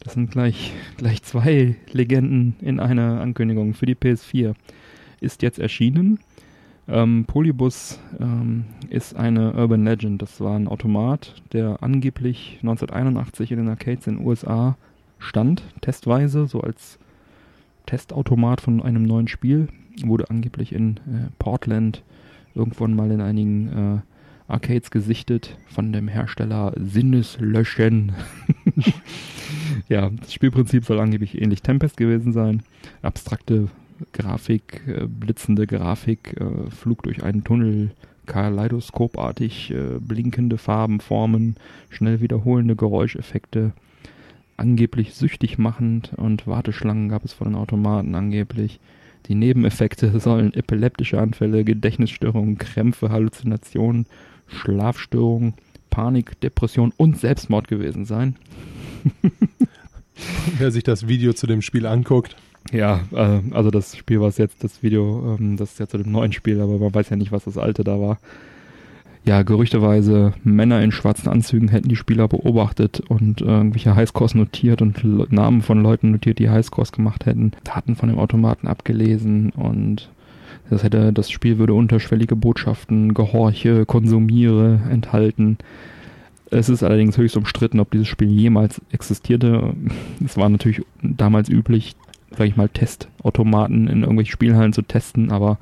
Das 0.00 0.14
sind 0.14 0.30
gleich, 0.30 0.72
gleich 0.96 1.22
zwei 1.22 1.76
Legenden 1.92 2.56
in 2.60 2.78
einer 2.80 3.20
Ankündigung 3.20 3.74
für 3.74 3.86
die 3.86 3.96
PS4. 3.96 4.54
Ist 5.20 5.42
jetzt 5.42 5.58
erschienen. 5.58 6.20
Ähm, 6.86 7.24
Polybus 7.26 7.98
ähm, 8.18 8.64
ist 8.88 9.16
eine 9.16 9.52
Urban 9.54 9.84
Legend. 9.84 10.22
Das 10.22 10.40
war 10.40 10.56
ein 10.56 10.68
Automat, 10.68 11.42
der 11.52 11.82
angeblich 11.82 12.58
1981 12.62 13.50
in 13.50 13.58
den 13.58 13.68
Arcades 13.68 14.06
in 14.06 14.18
den 14.18 14.26
USA 14.26 14.76
stand, 15.18 15.62
testweise, 15.80 16.46
so 16.46 16.60
als 16.60 16.98
Testautomat 17.86 18.60
von 18.60 18.80
einem 18.80 19.02
neuen 19.02 19.28
Spiel. 19.28 19.68
Wurde 20.04 20.30
angeblich 20.30 20.72
in 20.72 20.96
äh, 20.98 21.30
Portland 21.38 22.04
irgendwann 22.54 22.94
mal 22.94 23.10
in 23.10 23.20
einigen 23.20 23.68
äh, 23.68 24.00
Arcades 24.48 24.90
gesichtet 24.90 25.56
von 25.66 25.92
dem 25.92 26.08
Hersteller 26.08 26.72
Sinneslöschen. 26.76 28.12
ja, 29.88 30.10
das 30.10 30.32
Spielprinzip 30.32 30.84
soll 30.84 30.98
angeblich 30.98 31.40
ähnlich 31.40 31.62
Tempest 31.62 31.96
gewesen 31.98 32.32
sein. 32.32 32.62
Abstrakte 33.02 33.68
Grafik, 34.12 34.82
äh, 34.86 35.06
blitzende 35.06 35.66
Grafik, 35.66 36.40
äh, 36.40 36.70
Flug 36.70 37.02
durch 37.02 37.22
einen 37.22 37.44
Tunnel, 37.44 37.90
kaleidoskopartig 38.26 39.70
äh, 39.70 39.98
blinkende 40.00 40.58
Farben, 40.58 41.00
Formen, 41.00 41.56
schnell 41.90 42.20
wiederholende 42.20 42.76
Geräuscheffekte, 42.76 43.72
angeblich 44.56 45.14
süchtig 45.14 45.58
machend 45.58 46.12
und 46.16 46.46
Warteschlangen 46.46 47.08
gab 47.08 47.24
es 47.24 47.32
vor 47.32 47.46
den 47.46 47.56
Automaten 47.56 48.14
angeblich. 48.14 48.80
Die 49.26 49.34
Nebeneffekte 49.34 50.20
sollen 50.20 50.54
epileptische 50.54 51.20
Anfälle, 51.20 51.64
Gedächtnisstörungen, 51.64 52.58
Krämpfe, 52.58 53.10
Halluzinationen, 53.10 54.06
Schlafstörungen, 54.48 55.54
Panik, 55.90 56.40
Depression 56.40 56.92
und 56.96 57.18
Selbstmord 57.18 57.68
gewesen 57.68 58.04
sein. 58.04 58.36
Wer 60.58 60.70
sich 60.70 60.82
das 60.82 61.08
Video 61.08 61.32
zu 61.32 61.46
dem 61.46 61.62
Spiel 61.62 61.86
anguckt. 61.86 62.36
Ja, 62.72 63.00
äh, 63.12 63.40
also 63.52 63.70
das 63.70 63.96
Spiel, 63.96 64.20
was 64.20 64.38
jetzt, 64.38 64.62
das 64.64 64.82
Video, 64.82 65.36
ähm, 65.38 65.56
das 65.56 65.72
ist 65.72 65.80
ja 65.80 65.86
zu 65.86 65.98
dem 65.98 66.12
neuen 66.12 66.32
Spiel, 66.32 66.60
aber 66.60 66.78
man 66.78 66.94
weiß 66.94 67.10
ja 67.10 67.16
nicht, 67.16 67.32
was 67.32 67.44
das 67.44 67.56
alte 67.56 67.84
da 67.84 68.00
war. 68.00 68.18
Ja, 69.24 69.42
gerüchteweise 69.42 70.32
Männer 70.42 70.82
in 70.82 70.90
schwarzen 70.92 71.28
Anzügen 71.28 71.68
hätten 71.68 71.88
die 71.88 71.96
Spieler 71.96 72.28
beobachtet 72.28 73.00
und 73.00 73.42
äh, 73.42 73.44
irgendwelche 73.44 73.94
Highscores 73.94 74.34
notiert 74.34 74.80
und 74.80 75.02
Le 75.02 75.26
Namen 75.30 75.62
von 75.62 75.82
Leuten 75.82 76.12
notiert, 76.12 76.38
die 76.38 76.48
Highscores 76.48 76.92
gemacht 76.92 77.26
hätten, 77.26 77.52
Daten 77.64 77.94
von 77.94 78.08
dem 78.08 78.18
Automaten 78.18 78.68
abgelesen 78.68 79.50
und 79.50 80.08
das 80.70 80.82
hätte, 80.82 81.12
das 81.12 81.30
Spiel 81.30 81.58
würde 81.58 81.74
unterschwellige 81.74 82.36
Botschaften, 82.36 83.14
Gehorche, 83.14 83.86
konsumiere 83.86 84.80
enthalten. 84.90 85.58
Es 86.50 86.68
ist 86.68 86.82
allerdings 86.82 87.16
höchst 87.16 87.36
umstritten, 87.36 87.80
ob 87.80 87.90
dieses 87.90 88.08
Spiel 88.08 88.30
jemals 88.30 88.80
existierte. 88.90 89.74
Es 90.24 90.36
war 90.36 90.48
natürlich 90.48 90.82
damals 91.02 91.48
üblich, 91.48 91.94
sag 92.36 92.46
ich 92.46 92.56
mal, 92.56 92.68
Testautomaten 92.68 93.86
in 93.88 94.00
irgendwelchen 94.00 94.32
Spielhallen 94.32 94.72
zu 94.72 94.82
testen, 94.82 95.30
aber 95.30 95.58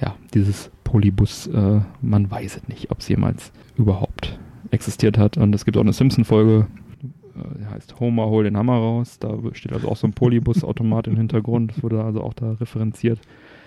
ja, 0.00 0.14
dieses 0.34 0.70
Polybus, 0.84 1.46
äh, 1.48 1.80
man 2.00 2.30
weiß 2.30 2.58
es 2.58 2.68
nicht, 2.68 2.90
ob 2.90 3.00
es 3.00 3.08
jemals 3.08 3.52
überhaupt 3.76 4.38
existiert 4.70 5.18
hat. 5.18 5.36
Und 5.36 5.54
es 5.54 5.64
gibt 5.64 5.76
auch 5.76 5.82
eine 5.82 5.92
Simpson-Folge, 5.92 6.66
äh, 7.02 7.58
die 7.60 7.66
heißt 7.66 7.98
Homer, 7.98 8.26
hol 8.26 8.44
den 8.44 8.56
Hammer 8.56 8.74
raus. 8.74 9.18
Da 9.18 9.36
steht 9.52 9.72
also 9.72 9.88
auch 9.88 9.96
so 9.96 10.06
ein 10.06 10.12
Polybus-Automat 10.12 11.08
im 11.08 11.16
Hintergrund. 11.16 11.72
Das 11.72 11.82
wurde 11.82 12.02
also 12.02 12.22
auch 12.22 12.34
da 12.34 12.52
referenziert. 12.52 13.20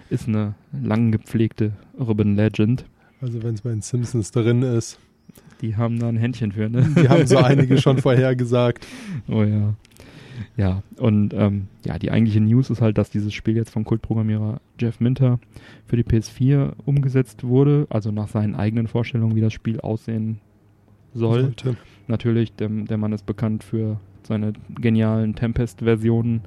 Ist 0.09 0.27
eine 0.27 0.55
lang 0.71 1.11
gepflegte 1.11 1.73
Urban 1.97 2.35
Legend. 2.35 2.85
Also 3.21 3.43
wenn 3.43 3.55
es 3.55 3.61
bei 3.61 3.69
den 3.69 3.81
Simpsons 3.81 4.31
drin 4.31 4.61
ist. 4.61 4.99
Die 5.61 5.75
haben 5.75 5.99
da 5.99 6.07
ein 6.07 6.17
Händchen 6.17 6.51
für, 6.51 6.69
ne? 6.69 6.89
Die 6.95 7.09
haben 7.09 7.27
so 7.27 7.37
einige 7.43 7.77
schon 7.77 7.97
vorhergesagt. 7.97 8.87
Oh 9.27 9.43
ja. 9.43 9.75
Ja, 10.55 10.83
und 10.97 11.33
ähm, 11.33 11.67
ja, 11.85 11.99
die 11.99 12.11
eigentliche 12.11 12.39
News 12.39 12.69
ist 12.69 12.81
halt, 12.81 12.97
dass 12.97 13.09
dieses 13.09 13.33
Spiel 13.33 13.55
jetzt 13.57 13.71
vom 13.71 13.83
Kultprogrammierer 13.83 14.61
Jeff 14.79 14.99
Minter 14.99 15.39
für 15.85 15.97
die 15.97 16.03
PS4 16.03 16.73
umgesetzt 16.85 17.43
wurde, 17.43 17.87
also 17.89 18.11
nach 18.11 18.29
seinen 18.29 18.55
eigenen 18.55 18.87
Vorstellungen, 18.87 19.35
wie 19.35 19.41
das 19.41 19.53
Spiel 19.53 19.79
aussehen 19.81 20.39
soll. 21.13 21.41
Sollte. 21.41 21.75
Natürlich, 22.07 22.53
der, 22.53 22.69
der 22.69 22.97
Mann 22.97 23.13
ist 23.13 23.25
bekannt 23.25 23.63
für 23.63 23.99
seine 24.23 24.53
genialen 24.79 25.35
Tempest-Versionen, 25.35 26.41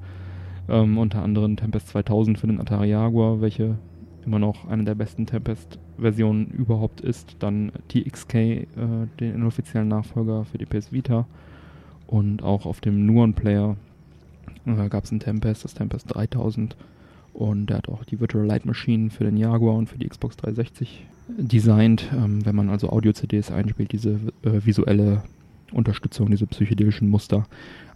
ähm, 0.69 0.97
unter 0.97 1.21
anderem 1.21 1.57
Tempest 1.57 1.89
2000 1.89 2.39
für 2.39 2.47
den 2.47 2.59
Atari 2.59 2.89
Jaguar, 2.89 3.41
welche 3.41 3.77
immer 4.25 4.39
noch 4.39 4.67
eine 4.67 4.83
der 4.83 4.95
besten 4.95 5.25
Tempest-Versionen 5.25 6.47
überhaupt 6.47 7.01
ist. 7.01 7.37
Dann 7.39 7.71
TXK, 7.89 8.35
äh, 8.35 8.67
den 9.19 9.35
inoffiziellen 9.35 9.87
Nachfolger 9.87 10.45
für 10.45 10.57
die 10.57 10.65
PS 10.65 10.91
Vita. 10.91 11.25
Und 12.07 12.43
auch 12.43 12.65
auf 12.65 12.79
dem 12.79 13.05
Nuon-Player 13.05 13.75
äh, 14.65 14.89
gab 14.89 15.03
es 15.03 15.11
einen 15.11 15.19
Tempest, 15.19 15.63
das 15.63 15.73
Tempest 15.73 16.13
3000. 16.13 16.75
Und 17.33 17.67
der 17.67 17.77
hat 17.77 17.89
auch 17.89 18.03
die 18.03 18.19
Virtual 18.19 18.45
Light 18.45 18.65
Machine 18.65 19.09
für 19.09 19.23
den 19.23 19.37
Jaguar 19.37 19.75
und 19.75 19.87
für 19.87 19.97
die 19.97 20.07
Xbox 20.07 20.37
360 20.37 21.05
designt. 21.37 22.11
Ähm, 22.15 22.45
wenn 22.45 22.55
man 22.55 22.69
also 22.69 22.89
Audio-CDs 22.89 23.51
einspielt, 23.51 23.91
diese 23.91 24.19
äh, 24.43 24.65
visuelle 24.65 25.23
Unterstützung, 25.73 26.29
diese 26.29 26.47
psychedelischen 26.47 27.09
Muster. 27.09 27.45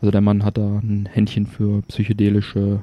Also 0.01 0.11
der 0.11 0.21
Mann 0.21 0.43
hat 0.43 0.57
da 0.57 0.79
ein 0.79 1.07
Händchen 1.11 1.47
für 1.47 1.81
psychedelische 1.83 2.81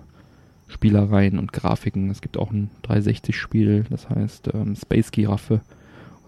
Spielereien 0.68 1.38
und 1.38 1.52
Grafiken. 1.52 2.10
Es 2.10 2.20
gibt 2.20 2.36
auch 2.36 2.50
ein 2.50 2.70
360-Spiel, 2.84 3.84
das 3.90 4.08
heißt 4.08 4.50
ähm, 4.54 4.74
Space 4.76 5.10
Giraffe 5.10 5.60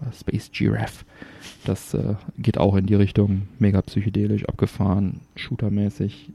oder 0.01 0.11
Space 0.13 0.51
Giraffe. 0.51 1.05
Das 1.65 1.93
äh, 1.93 2.15
geht 2.37 2.57
auch 2.57 2.75
in 2.75 2.85
die 2.85 2.95
Richtung 2.95 3.43
mega 3.59 3.81
psychedelisch, 3.81 4.45
abgefahren, 4.45 5.21
shootermäßig. 5.35 6.29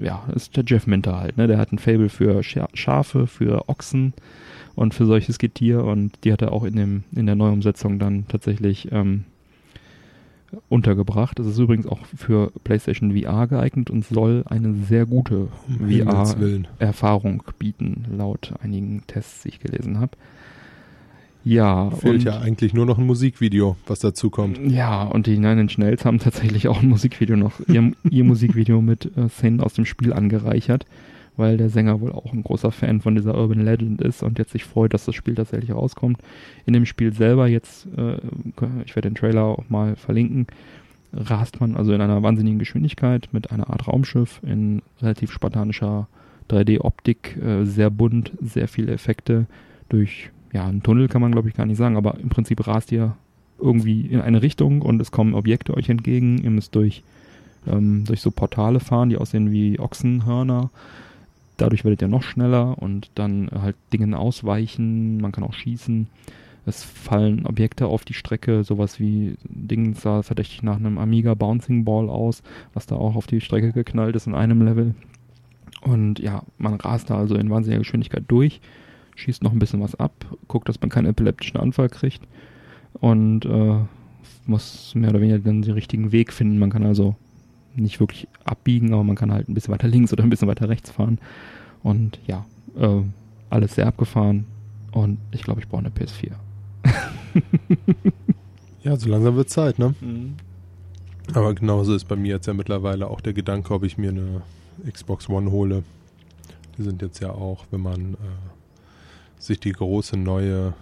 Ja, 0.00 0.24
ist 0.34 0.56
der 0.56 0.64
Jeff 0.66 0.86
Minter 0.86 1.18
halt, 1.20 1.36
ne? 1.36 1.46
Der 1.46 1.58
hat 1.58 1.72
ein 1.72 1.78
Fable 1.78 2.08
für 2.08 2.42
Scha 2.42 2.68
Schafe, 2.74 3.26
für 3.28 3.68
Ochsen 3.68 4.14
und 4.74 4.94
für 4.94 5.06
solches 5.06 5.38
Getier 5.38 5.84
und 5.84 6.12
die 6.24 6.32
hat 6.32 6.42
er 6.42 6.52
auch 6.52 6.64
in 6.64 6.74
dem 6.74 7.04
in 7.12 7.26
der 7.26 7.36
Neuumsetzung 7.36 8.00
dann 8.00 8.26
tatsächlich 8.26 8.90
ähm, 8.90 9.24
untergebracht. 10.68 11.38
Das 11.38 11.46
ist 11.46 11.58
übrigens 11.58 11.86
auch 11.86 12.00
für 12.06 12.52
PlayStation 12.64 13.16
VR 13.16 13.46
geeignet 13.46 13.90
und 13.90 14.04
soll 14.04 14.44
eine 14.46 14.74
sehr 14.74 15.06
gute 15.06 15.48
Um. 15.68 15.90
VR-Erfahrung 15.90 17.42
bieten, 17.58 18.04
laut 18.16 18.54
einigen 18.62 19.02
Tests, 19.06 19.42
die 19.42 19.48
ich 19.48 19.60
gelesen 19.60 20.00
habe. 20.00 20.12
Ja, 21.44 21.90
Fehlt 21.90 22.14
und, 22.16 22.24
ja 22.24 22.40
eigentlich 22.40 22.74
nur 22.74 22.86
noch 22.86 22.98
ein 22.98 23.06
Musikvideo, 23.06 23.76
was 23.86 24.00
dazu 24.00 24.30
kommt. 24.30 24.58
ja, 24.68 25.04
und 25.04 25.28
die 25.28 25.38
Nine 25.38 25.60
Inch 25.60 25.78
Nails 25.78 26.04
haben 26.04 26.18
tatsächlich 26.18 26.66
auch 26.66 26.82
ein 26.82 26.88
Musikvideo 26.88 27.36
noch, 27.36 27.60
ihr, 27.68 27.92
ihr 28.10 28.24
Musikvideo 28.24 28.82
mit 28.82 29.16
äh, 29.16 29.28
Szenen 29.28 29.60
aus 29.60 29.74
dem 29.74 29.84
Spiel 29.84 30.12
angereichert, 30.12 30.86
weil 31.36 31.56
der 31.56 31.68
Sänger 31.68 32.00
wohl 32.00 32.12
auch 32.12 32.32
ein 32.32 32.42
großer 32.42 32.70
Fan 32.70 33.00
von 33.00 33.14
dieser 33.14 33.36
Urban 33.36 33.64
Legend 33.64 34.00
ist 34.00 34.22
und 34.22 34.38
jetzt 34.38 34.52
sich 34.52 34.64
freut, 34.64 34.94
dass 34.94 35.04
das 35.04 35.14
Spiel 35.14 35.34
tatsächlich 35.34 35.72
rauskommt. 35.72 36.18
In 36.64 36.72
dem 36.72 36.86
Spiel 36.86 37.12
selber 37.12 37.46
jetzt, 37.46 37.86
äh, 37.96 38.16
ich 38.84 38.96
werde 38.96 39.08
den 39.08 39.14
Trailer 39.14 39.42
auch 39.42 39.64
mal 39.68 39.96
verlinken, 39.96 40.46
rast 41.12 41.60
man 41.60 41.76
also 41.76 41.92
in 41.92 42.00
einer 42.00 42.22
wahnsinnigen 42.22 42.58
Geschwindigkeit 42.58 43.28
mit 43.32 43.50
einer 43.50 43.70
Art 43.70 43.86
Raumschiff 43.86 44.40
in 44.42 44.82
relativ 45.00 45.32
spartanischer 45.32 46.08
3D-Optik, 46.50 47.36
äh, 47.42 47.64
sehr 47.64 47.90
bunt, 47.90 48.32
sehr 48.40 48.68
viele 48.68 48.92
Effekte 48.92 49.46
durch, 49.88 50.30
ja, 50.52 50.66
einen 50.66 50.82
Tunnel 50.82 51.08
kann 51.08 51.22
man 51.22 51.32
glaube 51.32 51.48
ich 51.48 51.54
gar 51.54 51.66
nicht 51.66 51.78
sagen, 51.78 51.96
aber 51.96 52.18
im 52.18 52.28
Prinzip 52.28 52.66
rast 52.66 52.92
ihr 52.92 53.16
irgendwie 53.58 54.02
in 54.02 54.20
eine 54.20 54.42
Richtung 54.42 54.82
und 54.82 55.00
es 55.00 55.10
kommen 55.10 55.34
Objekte 55.34 55.74
euch 55.74 55.88
entgegen. 55.88 56.38
Ihr 56.38 56.50
müsst 56.50 56.74
durch, 56.74 57.02
ähm, 57.66 58.04
durch 58.04 58.20
so 58.20 58.30
Portale 58.30 58.80
fahren, 58.80 59.10
die 59.10 59.16
aussehen 59.16 59.50
wie 59.50 59.78
Ochsenhörner. 59.78 60.70
Dadurch 61.56 61.84
werdet 61.84 62.02
ihr 62.02 62.08
noch 62.08 62.22
schneller 62.22 62.76
und 62.78 63.10
dann 63.14 63.50
halt 63.50 63.76
Dingen 63.92 64.14
ausweichen. 64.14 65.18
Man 65.18 65.32
kann 65.32 65.44
auch 65.44 65.54
schießen. 65.54 66.06
Es 66.66 66.82
fallen 66.82 67.46
Objekte 67.46 67.86
auf 67.86 68.04
die 68.04 68.12
Strecke, 68.12 68.64
sowas 68.64 68.98
wie 68.98 69.36
Ding 69.44 69.94
sah 69.94 70.22
verdächtig 70.22 70.64
nach 70.64 70.76
einem 70.76 70.98
Amiga 70.98 71.34
Bouncing 71.34 71.84
Ball 71.84 72.10
aus, 72.10 72.42
was 72.74 72.86
da 72.86 72.96
auch 72.96 73.14
auf 73.14 73.28
die 73.28 73.40
Strecke 73.40 73.72
geknallt 73.72 74.16
ist 74.16 74.26
in 74.26 74.34
einem 74.34 74.62
Level. 74.62 74.94
Und 75.80 76.18
ja, 76.18 76.42
man 76.58 76.74
rast 76.74 77.08
da 77.10 77.18
also 77.18 77.36
in 77.36 77.50
wahnsinniger 77.50 77.78
Geschwindigkeit 77.78 78.24
durch, 78.26 78.60
schießt 79.14 79.44
noch 79.44 79.52
ein 79.52 79.60
bisschen 79.60 79.80
was 79.80 79.94
ab, 79.94 80.12
guckt, 80.48 80.68
dass 80.68 80.80
man 80.80 80.90
keinen 80.90 81.06
epileptischen 81.06 81.60
Anfall 81.60 81.88
kriegt 81.88 82.26
und 82.94 83.44
äh, 83.44 83.78
muss 84.46 84.94
mehr 84.96 85.10
oder 85.10 85.20
weniger 85.20 85.38
dann 85.38 85.62
den 85.62 85.74
richtigen 85.74 86.10
Weg 86.10 86.32
finden. 86.32 86.58
Man 86.58 86.70
kann 86.70 86.84
also 86.84 87.14
nicht 87.76 88.00
wirklich 88.00 88.28
abbiegen, 88.44 88.92
aber 88.92 89.04
man 89.04 89.16
kann 89.16 89.32
halt 89.32 89.48
ein 89.48 89.54
bisschen 89.54 89.72
weiter 89.72 89.88
links 89.88 90.12
oder 90.12 90.22
ein 90.22 90.30
bisschen 90.30 90.48
weiter 90.48 90.68
rechts 90.68 90.90
fahren. 90.90 91.18
Und 91.82 92.18
ja, 92.26 92.44
äh, 92.78 93.02
alles 93.50 93.74
sehr 93.74 93.86
abgefahren. 93.86 94.46
Und 94.92 95.18
ich 95.30 95.42
glaube, 95.42 95.60
ich 95.60 95.68
brauche 95.68 95.80
eine 95.80 95.90
PS4. 95.90 96.32
ja, 98.82 98.96
so 98.96 99.08
langsam 99.08 99.36
wird 99.36 99.50
Zeit, 99.50 99.78
ne? 99.78 99.94
Mhm. 100.00 100.34
Aber 101.34 101.54
genauso 101.54 101.94
ist 101.94 102.06
bei 102.06 102.16
mir 102.16 102.34
jetzt 102.36 102.46
ja 102.46 102.54
mittlerweile 102.54 103.08
auch 103.08 103.20
der 103.20 103.32
Gedanke, 103.32 103.74
ob 103.74 103.82
ich 103.82 103.98
mir 103.98 104.10
eine 104.10 104.42
Xbox 104.90 105.28
One 105.28 105.50
hole. 105.50 105.82
Die 106.78 106.82
sind 106.82 107.02
jetzt 107.02 107.20
ja 107.20 107.30
auch, 107.30 107.66
wenn 107.70 107.80
man 107.80 108.14
äh, 108.14 108.16
sich 109.38 109.58
die 109.58 109.72
große 109.72 110.16
neue 110.16 110.74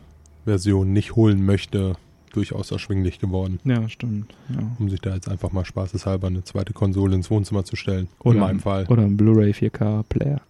Version 0.45 0.93
nicht 0.93 1.17
holen 1.17 1.45
möchte, 1.45 1.97
durchaus 2.35 2.71
erschwinglich 2.71 3.19
geworden. 3.19 3.61
Ja, 3.65 3.89
stimmt. 3.89 4.35
Ja. 4.51 4.63
Um 4.79 4.89
sich 4.89 5.01
da 5.01 5.15
jetzt 5.15 5.29
einfach 5.29 5.53
mal 5.53 5.65
spaßeshalber 5.65 6.27
eine 6.27 6.45
zweite 6.45 6.73
Konsole 6.73 7.15
ins 7.15 7.31
Wohnzimmer 7.31 7.65
zu 7.65 7.77
stellen. 7.77 8.09
Oder 8.21 8.35
in 8.35 8.41
meinem 8.41 8.61
Fall. 8.61 8.87
Oder 8.87 9.03
ein 9.03 9.17
Blu-ray 9.17 9.53
4K 9.53 10.03
Player. 10.05 10.41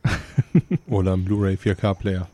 oder 0.89 1.13
ein 1.13 1.25
Blu-ray 1.25 1.57
4K 1.57 1.95
Player. 1.95 2.29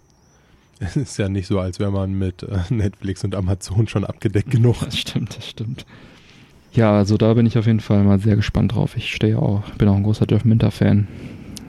Es 0.79 0.97
ist 0.97 1.19
ja 1.19 1.29
nicht 1.29 1.47
so, 1.47 1.61
als 1.61 1.79
wäre 1.79 1.93
man 1.93 2.15
mit 2.15 2.43
äh, 2.43 2.59
Netflix 2.71 3.23
und 3.23 3.35
Amazon 3.35 3.87
schon 3.87 4.05
abgedeckt 4.05 4.51
genug. 4.51 4.81
Das 4.81 4.99
stimmt, 4.99 5.37
das 5.37 5.49
stimmt. 5.49 5.85
Ja, 6.73 6.93
also 6.93 7.17
da 7.17 7.35
bin 7.35 7.47
ich 7.47 7.59
auf 7.59 7.67
jeden 7.67 7.81
Fall 7.81 8.03
mal 8.05 8.21
sehr 8.21 8.37
gespannt 8.37 8.75
drauf. 8.75 8.97
Ich 8.97 9.13
stehe 9.13 9.39
auch, 9.39 9.69
bin 9.71 9.89
auch 9.89 9.97
ein 9.97 10.05
großer 10.05 10.27
Jeff 10.29 10.45
Minter-Fan. 10.45 11.09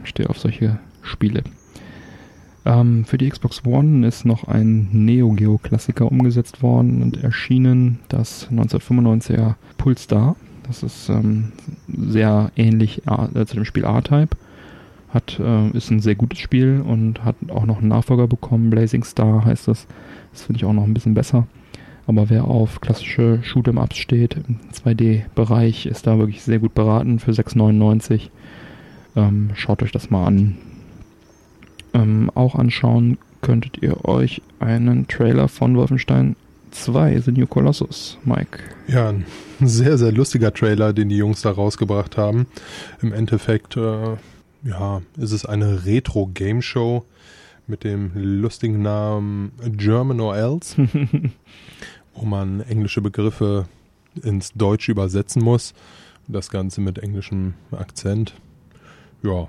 Stehe 0.03 0.29
auf 0.29 0.39
solche 0.39 0.79
Spiele. 1.01 1.43
Ähm, 2.65 3.05
für 3.05 3.17
die 3.17 3.29
Xbox 3.29 3.65
One 3.65 4.07
ist 4.07 4.25
noch 4.25 4.47
ein 4.47 4.89
Neo 4.91 5.31
Geo 5.31 5.57
Klassiker 5.57 6.11
umgesetzt 6.11 6.61
worden 6.61 7.01
und 7.01 7.23
erschienen 7.23 7.99
das 8.09 8.49
1995er 8.51 9.55
Pulsar. 9.77 10.35
Das 10.67 10.83
ist 10.83 11.09
ähm, 11.09 11.51
sehr 11.87 12.51
ähnlich 12.55 13.01
äh, 13.07 13.45
zu 13.45 13.55
dem 13.55 13.65
Spiel 13.65 13.85
A-Type. 13.85 14.37
Hat, 15.09 15.39
äh, 15.39 15.69
ist 15.71 15.89
ein 15.89 15.99
sehr 15.99 16.15
gutes 16.15 16.39
Spiel 16.39 16.81
und 16.85 17.25
hat 17.25 17.35
auch 17.49 17.65
noch 17.65 17.79
einen 17.79 17.89
Nachfolger 17.89 18.27
bekommen. 18.27 18.69
Blazing 18.69 19.03
Star 19.03 19.43
heißt 19.43 19.67
das. 19.67 19.87
Das 20.31 20.43
finde 20.43 20.57
ich 20.57 20.65
auch 20.65 20.73
noch 20.73 20.83
ein 20.83 20.93
bisschen 20.93 21.15
besser. 21.15 21.47
Aber 22.07 22.29
wer 22.29 22.45
auf 22.45 22.79
klassische 22.79 23.39
Shoot'em-Ups 23.43 23.97
steht, 23.97 24.35
im 24.35 24.59
2D-Bereich, 24.73 25.87
ist 25.87 26.07
da 26.07 26.17
wirklich 26.17 26.43
sehr 26.43 26.59
gut 26.59 26.73
beraten 26.73 27.19
für 27.19 27.31
6,99. 27.31 28.29
Ähm, 29.15 29.49
schaut 29.55 29.83
euch 29.83 29.91
das 29.91 30.09
mal 30.09 30.25
an 30.25 30.57
ähm, 31.93 32.31
auch 32.35 32.55
anschauen 32.55 33.17
könntet 33.41 33.81
ihr 33.81 34.05
euch 34.05 34.41
einen 34.59 35.07
Trailer 35.07 35.47
von 35.47 35.75
Wolfenstein 35.75 36.35
2, 36.71 37.19
The 37.21 37.31
New 37.31 37.47
Colossus, 37.47 38.17
Mike. 38.23 38.59
Ja, 38.87 39.09
ein 39.09 39.25
sehr, 39.59 39.97
sehr 39.97 40.11
lustiger 40.11 40.53
Trailer, 40.53 40.93
den 40.93 41.09
die 41.09 41.17
Jungs 41.17 41.41
da 41.41 41.51
rausgebracht 41.51 42.17
haben. 42.17 42.47
Im 43.01 43.13
Endeffekt, 43.13 43.77
äh, 43.77 44.15
ja, 44.63 45.01
ist 45.17 45.31
es 45.31 45.45
eine 45.45 45.85
Retro-Game-Show 45.85 47.03
mit 47.67 47.83
dem 47.83 48.11
lustigen 48.15 48.81
Namen 48.81 49.51
German 49.77 50.19
or 50.19 50.35
Else, 50.35 50.75
wo 52.13 52.25
man 52.25 52.61
englische 52.61 53.01
Begriffe 53.01 53.65
ins 54.21 54.51
Deutsche 54.53 54.91
übersetzen 54.91 55.43
muss. 55.43 55.73
Das 56.27 56.49
Ganze 56.49 56.81
mit 56.81 56.99
englischem 56.99 57.55
Akzent. 57.71 58.35
Ja, 59.23 59.47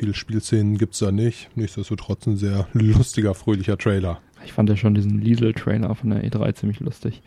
Viele 0.00 0.14
Spielszenen 0.14 0.78
gibt 0.78 0.94
es 0.94 1.00
da 1.00 1.12
nicht. 1.12 1.50
Nichtsdestotrotz 1.56 2.26
ein 2.26 2.38
sehr 2.38 2.66
lustiger, 2.72 3.34
fröhlicher 3.34 3.76
Trailer. 3.76 4.22
Ich 4.46 4.54
fand 4.54 4.70
ja 4.70 4.76
schon 4.78 4.94
diesen 4.94 5.20
Liesel-Trailer 5.20 5.94
von 5.94 6.08
der 6.08 6.24
E3 6.24 6.54
ziemlich 6.54 6.80
lustig. 6.80 7.20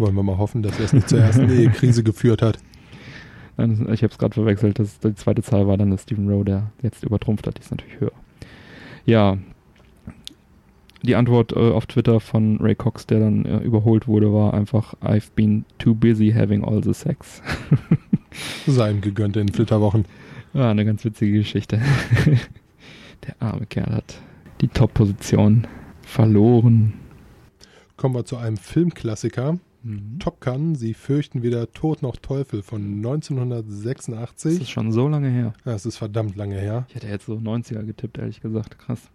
Wollen 0.00 0.14
wir 0.14 0.22
mal 0.22 0.38
hoffen, 0.38 0.62
dass 0.62 0.78
er 0.78 0.86
es 0.86 0.92
nicht 0.94 1.10
zur 1.10 1.18
ersten 1.18 1.46
Krise 1.72 2.02
geführt 2.02 2.40
hat. 2.40 2.58
Nein, 3.58 3.86
ich 3.92 4.02
habe 4.02 4.10
es 4.10 4.16
gerade 4.16 4.32
verwechselt. 4.32 4.78
Das, 4.78 4.98
die 4.98 5.14
zweite 5.14 5.42
Zahl 5.42 5.66
war 5.66 5.76
dann 5.76 5.90
der 5.90 5.98
Stephen 5.98 6.26
Rowe, 6.26 6.42
der 6.42 6.72
jetzt 6.80 7.04
übertrumpft 7.04 7.46
hat. 7.46 7.58
Die 7.58 7.60
ist 7.60 7.70
natürlich 7.70 8.00
höher. 8.00 8.12
Ja, 9.04 9.36
die 11.02 11.16
Antwort 11.16 11.52
äh, 11.52 11.58
auf 11.58 11.84
Twitter 11.84 12.18
von 12.18 12.56
Ray 12.60 12.74
Cox, 12.74 13.06
der 13.06 13.20
dann 13.20 13.44
äh, 13.44 13.58
überholt 13.58 14.08
wurde, 14.08 14.32
war 14.32 14.54
einfach 14.54 14.94
I've 15.02 15.30
been 15.34 15.66
too 15.78 15.94
busy 15.94 16.32
having 16.32 16.64
all 16.64 16.82
the 16.82 16.94
sex. 16.94 17.42
Sein 18.66 19.02
gegönnt 19.02 19.36
in 19.36 19.48
Flitterwochen. 19.48 20.06
Ja, 20.54 20.70
eine 20.70 20.86
ganz 20.86 21.04
witzige 21.04 21.32
Geschichte. 21.38 21.82
der 23.26 23.34
arme 23.38 23.66
Kerl 23.66 23.94
hat 23.94 24.18
die 24.62 24.68
Top-Position 24.68 25.66
verloren. 26.00 26.94
Kommen 27.98 28.14
wir 28.14 28.24
zu 28.24 28.38
einem 28.38 28.56
Filmklassiker. 28.56 29.58
Mhm. 29.82 30.18
Top 30.18 30.40
Gun, 30.40 30.74
Sie 30.74 30.94
fürchten 30.94 31.42
weder 31.42 31.72
Tod 31.72 32.02
noch 32.02 32.16
Teufel 32.16 32.62
von 32.62 32.96
1986. 32.96 34.54
Das 34.54 34.62
ist 34.62 34.70
schon 34.70 34.92
so 34.92 35.08
lange 35.08 35.28
her. 35.28 35.54
Ja, 35.64 35.72
es 35.72 35.86
ist 35.86 35.96
verdammt 35.96 36.36
lange 36.36 36.58
her. 36.58 36.86
Ich 36.88 36.96
hätte 36.96 37.08
jetzt 37.08 37.26
so 37.26 37.34
90er 37.34 37.84
getippt, 37.84 38.18
ehrlich 38.18 38.40
gesagt. 38.40 38.78
Krass. 38.78 39.08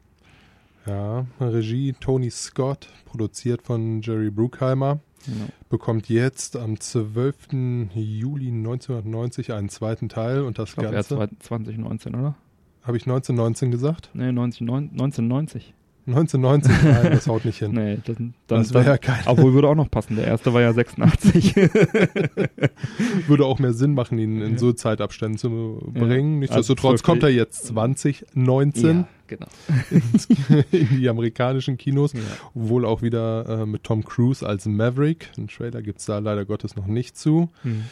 Ja, 0.86 1.26
Regie 1.40 1.94
Tony 2.00 2.30
Scott, 2.30 2.90
produziert 3.06 3.64
von 3.64 4.02
Jerry 4.02 4.30
Bruckheimer. 4.30 5.00
Genau. 5.26 5.46
Bekommt 5.70 6.10
jetzt 6.10 6.56
am 6.56 6.80
12. 6.80 7.90
Juli 7.96 8.50
1990 8.50 9.54
einen 9.54 9.70
zweiten 9.70 10.10
Teil 10.10 10.42
und 10.42 10.60
das 10.60 10.70
ich 10.70 10.76
glaub, 10.76 10.92
Ganze. 10.92 11.18
Er 11.18 11.30
2019, 11.40 12.14
oder? 12.14 12.36
Habe 12.84 12.98
ich 12.98 13.04
1919 13.04 13.72
gesagt? 13.72 14.12
Nee, 14.14 14.32
19, 14.32 14.70
1990. 14.70 15.74
1990, 16.08 16.84
nein, 16.84 17.12
das 17.12 17.28
haut 17.28 17.46
nicht 17.46 17.58
hin. 17.58 17.72
Nee, 17.72 17.98
das, 18.06 18.16
dann, 18.16 18.34
das 18.48 18.74
wäre 18.76 18.86
ja 18.86 18.98
kein. 19.00 19.26
Obwohl 19.26 19.54
würde 19.54 19.68
auch 19.70 19.76
noch 19.76 19.90
passen. 19.90 20.16
Der 20.16 20.28
erste 20.28 20.54
war 20.54 20.62
ja 20.62 20.72
86. 20.72 21.56
würde 23.28 23.46
auch 23.46 23.58
mehr 23.58 23.74
Sinn 23.74 23.96
machen, 23.96 24.20
ihn 24.20 24.40
in 24.40 24.60
so 24.60 24.72
Zeitabständen 24.72 25.40
zu 25.40 25.82
bringen. 25.94 26.34
Ja. 26.34 26.40
Nichtsdestotrotz 26.42 26.92
also 26.92 27.04
kommt 27.04 27.24
er 27.24 27.30
jetzt 27.30 27.66
2019 27.66 28.98
ja, 28.98 29.08
genau. 29.26 29.48
in 30.72 31.00
die 31.00 31.10
amerikanischen 31.10 31.78
Kinos. 31.78 32.14
Ja. 32.14 32.20
Wohl 32.54 32.86
auch 32.86 33.02
wieder 33.02 33.62
äh, 33.62 33.66
mit 33.66 33.84
Tom 33.84 34.06
Cruise 34.06 34.46
als 34.46 34.68
Maverick. 34.68 35.32
Ein 35.40 35.48
Trailer 35.48 35.82
gibt 35.82 36.00
es 36.00 36.06
da 36.06 36.20
leider 36.20 36.46
Gottes 36.46 36.76
noch 36.76 36.86
nicht 36.86 37.18
zu. 37.18 37.50
Hm. 37.64 37.86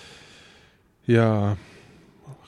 Ja, 1.08 1.58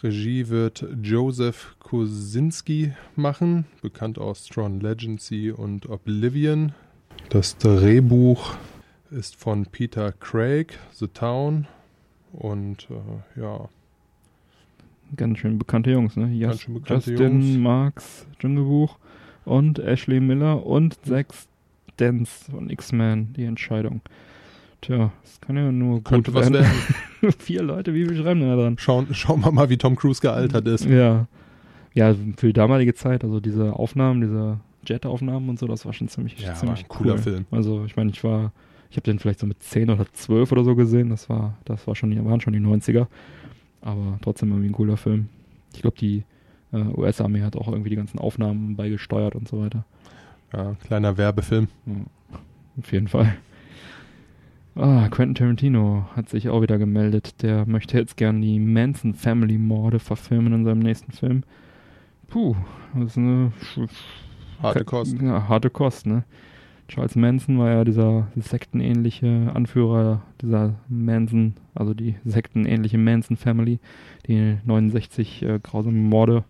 Regie 0.05 0.49
wird 0.49 0.85
Joseph 1.01 1.75
Kosinski 1.79 2.93
machen, 3.15 3.65
bekannt 3.81 4.19
aus 4.19 4.45
Tron 4.45 4.79
Legacy 4.79 5.49
und 5.49 5.89
Oblivion. 5.89 6.73
Das 7.29 7.57
Drehbuch 7.57 8.55
ist 9.09 9.35
von 9.35 9.65
Peter 9.65 10.11
Craig, 10.11 10.77
The 10.91 11.07
Town 11.07 11.65
und 12.33 12.87
äh, 12.91 13.41
ja. 13.41 13.67
Ganz 15.15 15.39
schön 15.39 15.57
bekannte 15.57 15.89
Jungs, 15.89 16.15
ne? 16.15 16.37
Ganz 16.37 16.61
schön 16.61 16.75
bekannte 16.75 17.09
Justin 17.09 17.41
Jungs. 17.41 17.57
Marks 17.57 18.27
Dschungelbuch 18.37 18.99
und 19.43 19.79
Ashley 19.79 20.19
Miller 20.19 20.63
und 20.67 21.03
Zack 21.03 21.33
Dance 21.97 22.51
von 22.51 22.69
X-Men, 22.69 23.33
die 23.33 23.45
Entscheidung. 23.45 24.01
Tja, 24.85 25.11
das 25.23 25.41
kann 25.41 25.57
ja 25.57 25.71
nur 25.71 26.03
Könnte 26.03 26.31
gut 26.31 26.39
was 26.41 26.51
werden. 26.51 26.65
werden. 27.21 27.33
Vier 27.39 27.63
Leute, 27.63 27.93
wie 27.93 28.05
viel 28.05 28.15
schreiben 28.21 28.39
denn 28.41 28.49
da 28.49 28.55
dran? 28.55 28.77
Schauen, 28.77 29.07
schauen 29.13 29.41
wir 29.41 29.51
mal, 29.51 29.69
wie 29.69 29.77
Tom 29.77 29.95
Cruise 29.95 30.21
gealtert 30.21 30.67
ist. 30.67 30.85
Ja. 30.85 31.27
Ja, 31.95 32.13
für 32.37 32.47
die 32.47 32.53
damalige 32.53 32.93
Zeit, 32.93 33.23
also 33.23 33.39
diese 33.39 33.73
Aufnahmen, 33.73 34.21
diese 34.21 34.59
Jet-Aufnahmen 34.85 35.49
und 35.49 35.57
so, 35.57 35.65
das 35.65 35.85
war 35.85 35.93
schon 35.93 36.07
ziemlich, 36.09 36.37
Ja, 36.39 36.53
ziemlich 36.53 36.81
war 36.81 36.85
ein 36.85 36.89
cooler 36.89 37.13
cool. 37.13 37.19
Film. 37.19 37.45
Also 37.51 37.85
ich 37.85 37.95
meine, 37.95 38.11
ich 38.11 38.23
war, 38.23 38.51
ich 38.91 38.97
habe 38.97 39.05
den 39.05 39.17
vielleicht 39.17 39.39
so 39.39 39.47
mit 39.47 39.63
10 39.63 39.89
oder 39.89 40.05
12 40.11 40.51
oder 40.51 40.63
so 40.63 40.75
gesehen. 40.75 41.09
Das 41.09 41.29
war, 41.29 41.57
das 41.65 41.87
war 41.87 41.95
schon, 41.95 42.11
die 42.11 42.23
waren 42.23 42.41
schon 42.41 42.53
die 42.53 42.59
90er. 42.59 43.07
Aber 43.81 44.19
trotzdem 44.21 44.49
irgendwie 44.49 44.69
ein 44.69 44.73
cooler 44.73 44.97
Film. 44.97 45.29
Ich 45.73 45.81
glaube, 45.81 45.97
die 45.97 46.23
äh, 46.73 46.77
US-Armee 46.77 47.41
hat 47.41 47.55
auch 47.55 47.69
irgendwie 47.69 47.89
die 47.89 47.95
ganzen 47.95 48.19
Aufnahmen 48.19 48.75
beigesteuert 48.75 49.33
und 49.35 49.47
so 49.47 49.61
weiter. 49.61 49.85
Ja, 50.53 50.75
kleiner 50.85 51.17
Werbefilm. 51.17 51.69
Ja, 51.85 51.93
auf 52.79 52.91
jeden 52.91 53.07
Fall. 53.07 53.35
Ah, 54.77 55.07
Quentin 55.09 55.35
Tarantino 55.35 56.05
hat 56.17 56.27
sich 56.27 56.49
auch 56.49 56.61
wieder 56.61 56.77
gemeldet. 56.77 57.41
Der 57.41 57.65
möchte 57.65 57.97
jetzt 57.97 58.17
gern 58.17 58.41
die 58.41 58.59
Manson 58.59 59.13
Family 59.13 59.57
Morde 59.57 59.99
verfilmen 59.99 60.51
in 60.51 60.65
seinem 60.65 60.79
nächsten 60.79 61.13
Film. 61.13 61.43
Puh, 62.27 62.55
das 62.93 63.11
ist 63.11 63.17
eine 63.17 63.53
Harte 64.61 64.83
Kost. 64.83 65.21
Ja, 65.21 65.47
harte 65.47 65.69
Kost, 65.69 66.05
ne? 66.05 66.23
Charles 66.89 67.15
Manson 67.15 67.57
war 67.57 67.69
ja 67.69 67.83
dieser 67.85 68.27
sektenähnliche 68.35 69.49
Anführer 69.53 70.21
dieser 70.41 70.75
Manson, 70.89 71.55
also 71.73 71.93
die 71.93 72.15
sektenähnliche 72.25 72.97
Manson 72.97 73.37
Family, 73.37 73.79
die 74.27 74.57
69 74.65 75.41
äh, 75.41 75.59
grausame 75.63 75.97
Morde 75.97 76.43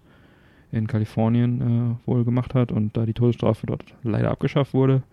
in 0.71 0.87
Kalifornien 0.87 1.61
äh, 1.61 2.07
wohl 2.07 2.25
gemacht 2.25 2.53
hat 2.53 2.71
und 2.71 2.97
da 2.97 3.05
die 3.05 3.13
Todesstrafe 3.13 3.67
dort 3.67 3.85
leider 4.03 4.31
abgeschafft 4.31 4.73
wurde, 4.73 5.03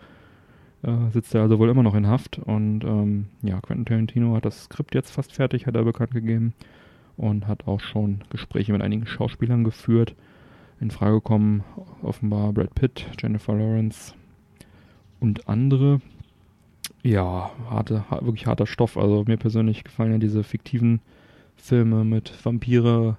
äh, 0.83 1.11
sitzt 1.13 1.35
er 1.35 1.43
also 1.43 1.59
wohl 1.59 1.69
immer 1.69 1.83
noch 1.83 1.95
in 1.95 2.07
Haft 2.07 2.39
und 2.39 2.85
ähm, 2.85 3.27
ja, 3.43 3.61
Quentin 3.61 3.85
Tarantino 3.87 4.35
hat 4.35 4.45
das 4.45 4.65
Skript 4.65 4.95
jetzt 4.95 5.11
fast 5.11 5.33
fertig, 5.33 5.67
hat 5.67 5.75
er 5.77 5.85
bekannt 5.85 6.13
gegeben 6.13 6.55
und 7.17 7.47
hat 7.47 7.67
auch 7.67 7.81
schon 7.81 8.23
Gespräche 8.31 8.73
mit 8.73 8.83
einigen 8.83 9.07
Schauspielern 9.07 9.65
geführt. 9.65 10.15
In 10.81 10.91
Frage 10.91 11.21
kommen 11.21 11.63
offenbar 12.03 12.53
Brad 12.53 12.75
Pitt, 12.75 13.07
Jennifer 13.21 13.55
Lawrence 13.55 14.15
und 15.21 15.49
andere. 15.49 16.01
Ja, 17.05 17.51
harte, 17.71 18.05
ha- 18.11 18.21
wirklich 18.23 18.47
harter 18.47 18.67
Stoff. 18.67 18.97
Also 18.97 19.25
mir 19.27 19.37
persönlich 19.37 19.85
gefallen 19.85 20.13
ja 20.13 20.19
diese 20.19 20.43
fiktiven 20.43 21.01
Filme 21.57 22.05
mit 22.05 22.33
Vampire, 22.45 23.17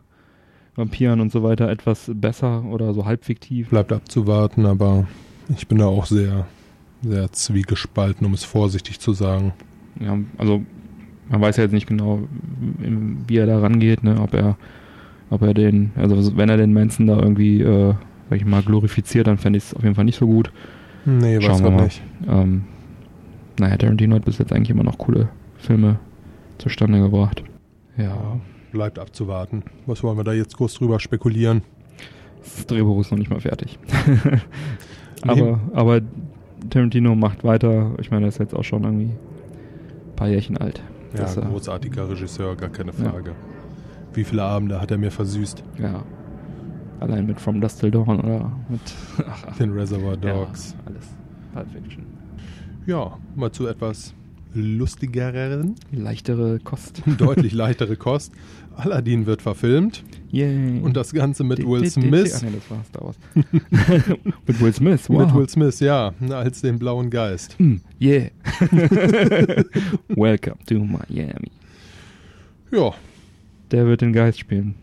Vampiren 0.76 1.22
und 1.22 1.32
so 1.32 1.44
weiter 1.44 1.70
etwas 1.70 2.12
besser 2.14 2.66
oder 2.66 2.94
so 2.94 3.06
halb 3.06 3.24
fiktiv. 3.24 3.70
Bleibt 3.70 3.94
abzuwarten, 3.94 4.66
aber 4.66 5.08
ich 5.56 5.68
bin 5.68 5.78
da 5.78 5.86
auch 5.86 6.06
sehr, 6.06 6.46
sehr 7.04 7.32
zwiegespalten, 7.32 8.26
um 8.26 8.34
es 8.34 8.44
vorsichtig 8.44 9.00
zu 9.00 9.14
sagen. 9.14 9.54
Ja, 10.00 10.18
also 10.38 10.64
man 11.30 11.42
weiß 11.42 11.58
ja 11.58 11.64
jetzt 11.64 11.74
nicht 11.74 11.88
genau, 11.88 12.22
wie 13.28 13.38
er 13.38 13.46
da 13.46 13.60
rangeht, 13.60 14.04
ne, 14.04 14.20
ob 14.20 14.34
er, 14.34 14.58
ob 15.30 15.42
er 15.42 15.54
den, 15.54 15.92
also 15.96 16.38
wenn 16.38 16.50
er 16.50 16.58
den 16.58 16.74
Manson 16.74 17.08
da 17.08 17.20
irgendwie, 17.20 17.62
äh, 17.62 17.94
sag 18.30 18.38
ich 18.38 18.46
mal, 18.46 18.64
glorifiziert, 18.64 19.28
dann 19.28 19.38
fände 19.38 19.58
ich 19.58 19.66
es 19.66 19.74
auf 19.74 19.84
jeden 19.84 19.96
Fall 19.96 20.06
nicht 20.06 20.18
so 20.18 20.28
gut. 20.28 20.52
Nee, 21.06 21.38
weiß 21.38 21.44
Schauen 21.44 21.60
wir 21.60 21.70
man 21.70 21.76
mal. 21.76 21.84
nicht. 21.84 22.02
Ähm, 22.28 22.64
naja, 23.60 23.78
Tarantino 23.78 24.16
hat 24.16 24.26
bis 24.26 24.38
jetzt 24.38 24.54
eigentlich 24.54 24.70
immer 24.70 24.84
noch 24.84 24.98
coole 24.98 25.30
Filme 25.58 26.00
zustande 26.58 27.00
gebracht. 27.00 27.44
Ja, 27.98 28.40
Bleibt 28.74 28.98
abzuwarten. 28.98 29.62
Was 29.86 30.02
wollen 30.02 30.18
wir 30.18 30.24
da 30.24 30.34
jetzt 30.34 30.58
groß 30.58 30.74
drüber 30.74 31.00
spekulieren? 31.00 31.62
das 32.44 32.66
Drehbuch 32.66 33.00
ist 33.02 33.12
noch 33.12 33.20
nicht 33.20 33.30
mal 33.30 33.40
fertig. 33.40 33.78
aber, 35.22 35.60
aber 35.74 36.02
Tarantino 36.70 37.16
macht 37.16 37.44
weiter. 37.44 37.92
Ich 38.00 38.12
meine, 38.12 38.26
er 38.26 38.30
ist 38.30 38.40
jetzt 38.40 38.56
auch 38.56 38.64
schon 38.64 38.84
irgendwie 38.84 39.12
ein 39.12 40.16
paar 40.16 40.28
Jährchen 40.30 40.58
alt. 40.58 40.82
Ja, 41.14 41.22
Das, 41.22 41.38
äh, 41.38 41.42
großartiger 41.42 42.10
Regisseur, 42.10 42.56
gar 42.56 42.70
keine 42.70 42.92
Ja. 42.92 43.10
Frage. 43.12 43.32
Wie 44.14 44.24
viele 44.24 44.44
Abende 44.44 44.80
hat 44.80 44.92
er 44.92 44.98
mir 44.98 45.12
versüßt? 45.12 45.64
Ja. 45.80 46.04
Allein 47.00 47.26
mit 47.26 47.40
From 47.42 47.60
Dust 47.60 47.80
Till 47.80 47.92
Dawn 47.92 48.20
oder 48.22 48.52
mit 48.70 48.80
Den 49.60 49.72
Reservoir 49.74 50.16
Dogs. 50.18 50.72
Ja, 50.86 50.92
alles. 50.92 51.08
Pulp 51.54 51.68
Fiction. 51.72 52.04
Ja, 52.86 53.18
mal 53.36 53.52
zu 53.52 53.68
etwas 53.68 54.14
lustigeren, 54.54 55.76
Leichtere 55.92 56.60
Kost. 56.64 57.02
deutlich 57.18 57.54
leichtere 57.54 57.96
Kost. 57.96 58.32
Aladdin 58.76 59.26
wird 59.26 59.42
verfilmt 59.42 60.04
Yay. 60.34 60.80
und 60.82 60.98
das 60.98 61.14
Ganze 61.14 61.44
mit 61.44 61.60
Will 61.60 61.86
Smith. 61.88 62.34
Ach 62.38 62.42
nee, 62.42 62.50
das 62.56 62.72
war 62.72 62.84
Star 62.86 63.04
Wars. 63.06 63.18
mit 64.48 64.60
Will 64.62 64.74
Smith, 64.74 65.08
wow. 65.08 65.26
Mit 65.28 65.36
Will 65.36 65.48
Smith, 65.48 65.80
ja, 65.80 66.12
als 66.32 66.62
den 66.62 66.80
blauen 66.80 67.12
Geist. 67.12 67.56
Mm, 67.60 67.76
yeah. 68.02 68.30
Welcome 70.10 70.58
to 70.66 70.80
Miami. 70.80 71.52
Ja, 72.72 72.92
Der 73.72 73.86
wird 73.86 74.02
den 74.02 74.12
Geist 74.14 74.40
spielen. 74.40 74.76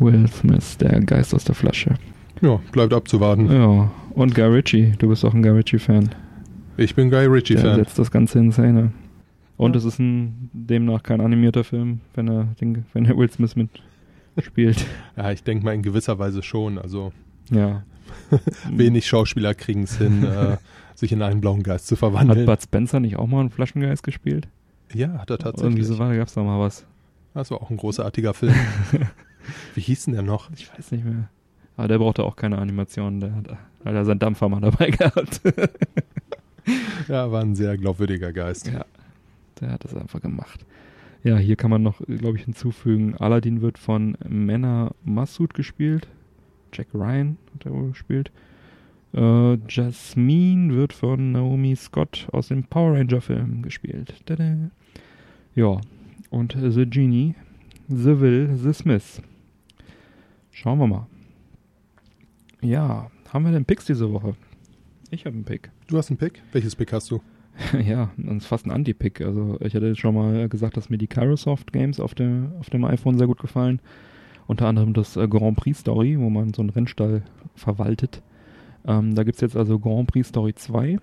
Will 0.00 0.26
Smith, 0.28 0.76
der 0.78 1.00
Geist 1.00 1.32
aus 1.34 1.44
der 1.44 1.54
Flasche. 1.54 1.94
ja, 2.40 2.58
bleibt 2.72 2.92
abzuwarten. 2.92 3.50
Ja, 3.50 3.90
und 4.14 4.34
Guy 4.34 4.44
Ritchie. 4.46 4.94
Du 4.98 5.08
bist 5.08 5.24
auch 5.24 5.34
ein 5.34 5.42
Guy 5.42 5.52
Ritchie-Fan. 5.52 6.10
Ich 6.76 6.94
bin 6.94 7.10
Guy 7.10 7.20
Der 7.20 7.32
Ritchie-Fan. 7.32 7.76
setzt 7.76 7.98
das 7.98 8.10
Ganze 8.10 8.38
in 8.40 8.50
Szene. 8.52 8.92
Und 9.56 9.74
es 9.76 9.84
ist 9.84 9.98
ein 9.98 10.50
demnach 10.52 11.02
kein 11.02 11.20
animierter 11.20 11.64
Film, 11.64 12.00
wenn 12.14 12.28
er, 12.28 12.48
den, 12.60 12.84
wenn 12.92 13.04
er 13.06 13.16
Will 13.16 13.30
Smith 13.30 13.56
mitspielt. 14.38 14.86
Ja, 15.16 15.30
ich 15.30 15.42
denke 15.42 15.64
mal 15.64 15.74
in 15.74 15.82
gewisser 15.82 16.18
Weise 16.18 16.42
schon. 16.42 16.78
Also 16.78 17.12
ja. 17.50 17.82
wenig 18.70 19.06
Schauspieler 19.06 19.54
kriegen 19.54 19.82
es 19.82 19.98
hin, 19.98 20.24
äh, 20.24 20.56
sich 20.94 21.12
in 21.12 21.22
einen 21.22 21.40
blauen 21.40 21.62
Geist 21.62 21.86
zu 21.86 21.94
Hat 21.94 21.98
verwandeln. 21.98 22.46
Bud 22.46 22.62
Spencer 22.62 23.00
nicht 23.00 23.16
auch 23.16 23.26
mal 23.26 23.40
einen 23.40 23.50
Flaschengeist 23.50 24.02
gespielt? 24.02 24.48
ja, 24.94 25.18
hat 25.18 25.28
er 25.28 25.38
tatsächlich. 25.38 25.76
Irgendwie 25.76 25.84
so 25.84 25.98
gab 25.98 26.26
es 26.26 26.34
da 26.34 26.42
mal 26.42 26.58
was. 26.58 26.86
Das 27.34 27.50
war 27.50 27.60
auch 27.60 27.68
ein 27.70 27.76
großartiger 27.76 28.32
Film. 28.32 28.54
Wie 29.74 29.80
hieß 29.80 30.06
denn 30.06 30.14
der 30.14 30.22
noch? 30.22 30.50
Ich 30.52 30.72
weiß 30.72 30.92
nicht 30.92 31.04
mehr. 31.04 31.28
Aber 31.76 31.88
der 31.88 31.98
brauchte 31.98 32.24
auch 32.24 32.36
keine 32.36 32.58
Animation. 32.58 33.20
Der 33.20 33.34
hat, 33.34 33.50
hat 33.50 33.94
er 33.94 34.04
seinen 34.04 34.18
Dampfer 34.18 34.48
mal 34.48 34.60
dabei 34.60 34.90
gehabt. 34.90 35.40
Ja, 37.06 37.30
war 37.30 37.42
ein 37.42 37.54
sehr 37.54 37.76
glaubwürdiger 37.76 38.32
Geist. 38.32 38.66
Ja, 38.66 38.84
der 39.60 39.72
hat 39.72 39.84
das 39.84 39.94
einfach 39.94 40.20
gemacht. 40.20 40.64
Ja, 41.24 41.36
hier 41.36 41.56
kann 41.56 41.70
man 41.70 41.82
noch, 41.82 42.00
glaube 42.06 42.38
ich, 42.38 42.44
hinzufügen, 42.44 43.16
Aladdin 43.16 43.60
wird 43.60 43.78
von 43.78 44.16
Mena 44.28 44.92
Massoud 45.04 45.52
gespielt. 45.54 46.08
Jack 46.72 46.88
Ryan 46.94 47.38
hat 47.54 47.66
er 47.66 47.72
wohl 47.72 47.90
gespielt. 47.90 48.30
Äh, 49.12 49.56
Jasmine 49.68 50.74
wird 50.74 50.92
von 50.92 51.32
Naomi 51.32 51.74
Scott 51.74 52.28
aus 52.32 52.48
dem 52.48 52.64
Power 52.64 52.94
Ranger 52.94 53.20
Film 53.20 53.62
gespielt. 53.62 54.14
Tada. 54.26 54.70
Ja, 55.54 55.80
und 56.30 56.56
The 56.58 56.86
Genie, 56.86 57.34
The 57.88 58.20
Will, 58.20 58.54
The 58.54 58.72
Smith. 58.72 59.22
Schauen 60.50 60.78
wir 60.78 60.86
mal. 60.86 61.06
Ja, 62.60 63.10
haben 63.32 63.44
wir 63.44 63.52
denn 63.52 63.64
Picks 63.64 63.86
diese 63.86 64.12
Woche? 64.12 64.34
Ich 65.10 65.24
habe 65.24 65.34
einen 65.34 65.44
Pick. 65.44 65.70
Du 65.86 65.96
hast 65.96 66.10
einen 66.10 66.18
Pick? 66.18 66.42
Welches 66.52 66.76
Pick 66.76 66.92
hast 66.92 67.10
du? 67.10 67.22
Ja, 67.84 68.10
das 68.16 68.36
ist 68.38 68.46
fast 68.46 68.66
ein 68.66 68.70
Anti-Pick. 68.70 69.20
Also 69.20 69.56
ich 69.60 69.74
hatte 69.74 69.94
schon 69.96 70.14
mal 70.14 70.48
gesagt, 70.48 70.76
dass 70.76 70.90
mir 70.90 70.98
die 70.98 71.06
Kairosoft 71.06 71.72
Games 71.72 72.00
auf, 72.00 72.14
der, 72.14 72.52
auf 72.60 72.70
dem 72.70 72.84
iPhone 72.84 73.18
sehr 73.18 73.26
gut 73.26 73.40
gefallen. 73.40 73.80
Unter 74.46 74.66
anderem 74.66 74.94
das 74.94 75.16
äh, 75.16 75.28
Grand 75.28 75.56
Prix 75.56 75.80
Story, 75.80 76.18
wo 76.18 76.30
man 76.30 76.54
so 76.54 76.62
einen 76.62 76.70
Rennstall 76.70 77.22
verwaltet. 77.54 78.22
Ähm, 78.86 79.14
da 79.14 79.24
gibt 79.24 79.36
es 79.36 79.40
jetzt 79.40 79.56
also 79.56 79.78
Grand 79.78 80.08
Prix 80.08 80.28
Story 80.28 80.54
2 80.54 80.98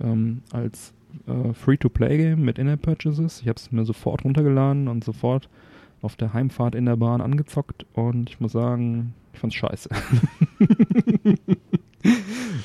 ähm, 0.00 0.42
als 0.52 0.92
äh, 1.26 1.52
Free-to-Play-Game 1.52 2.42
mit 2.42 2.58
In-App-Purchases. 2.58 3.42
Ich 3.42 3.48
habe 3.48 3.56
es 3.56 3.70
mir 3.70 3.84
sofort 3.84 4.24
runtergeladen 4.24 4.88
und 4.88 5.04
sofort 5.04 5.48
auf 6.00 6.16
der 6.16 6.32
Heimfahrt 6.32 6.74
in 6.74 6.86
der 6.86 6.96
Bahn 6.96 7.20
angezockt 7.20 7.86
und 7.92 8.30
ich 8.30 8.40
muss 8.40 8.52
sagen, 8.52 9.14
ich 9.32 9.40
fand's 9.40 9.56
scheiße. 9.56 9.90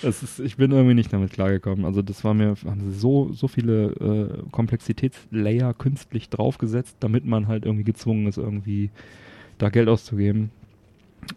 Ist, 0.03 0.39
ich 0.39 0.57
bin 0.57 0.71
irgendwie 0.71 0.93
nicht 0.93 1.11
damit 1.13 1.31
klargekommen. 1.31 1.85
Also 1.85 2.01
das 2.01 2.23
war 2.23 2.33
mir, 2.33 2.55
haben 2.65 2.81
sie 2.81 2.99
so, 2.99 3.31
so 3.33 3.47
viele 3.47 3.91
äh, 3.93 4.49
Komplexitätslayer 4.51 5.73
künstlich 5.73 6.29
draufgesetzt, 6.29 6.97
damit 6.99 7.25
man 7.25 7.47
halt 7.47 7.65
irgendwie 7.65 7.83
gezwungen 7.83 8.27
ist, 8.27 8.37
irgendwie 8.37 8.91
da 9.57 9.69
Geld 9.69 9.89
auszugeben. 9.89 10.51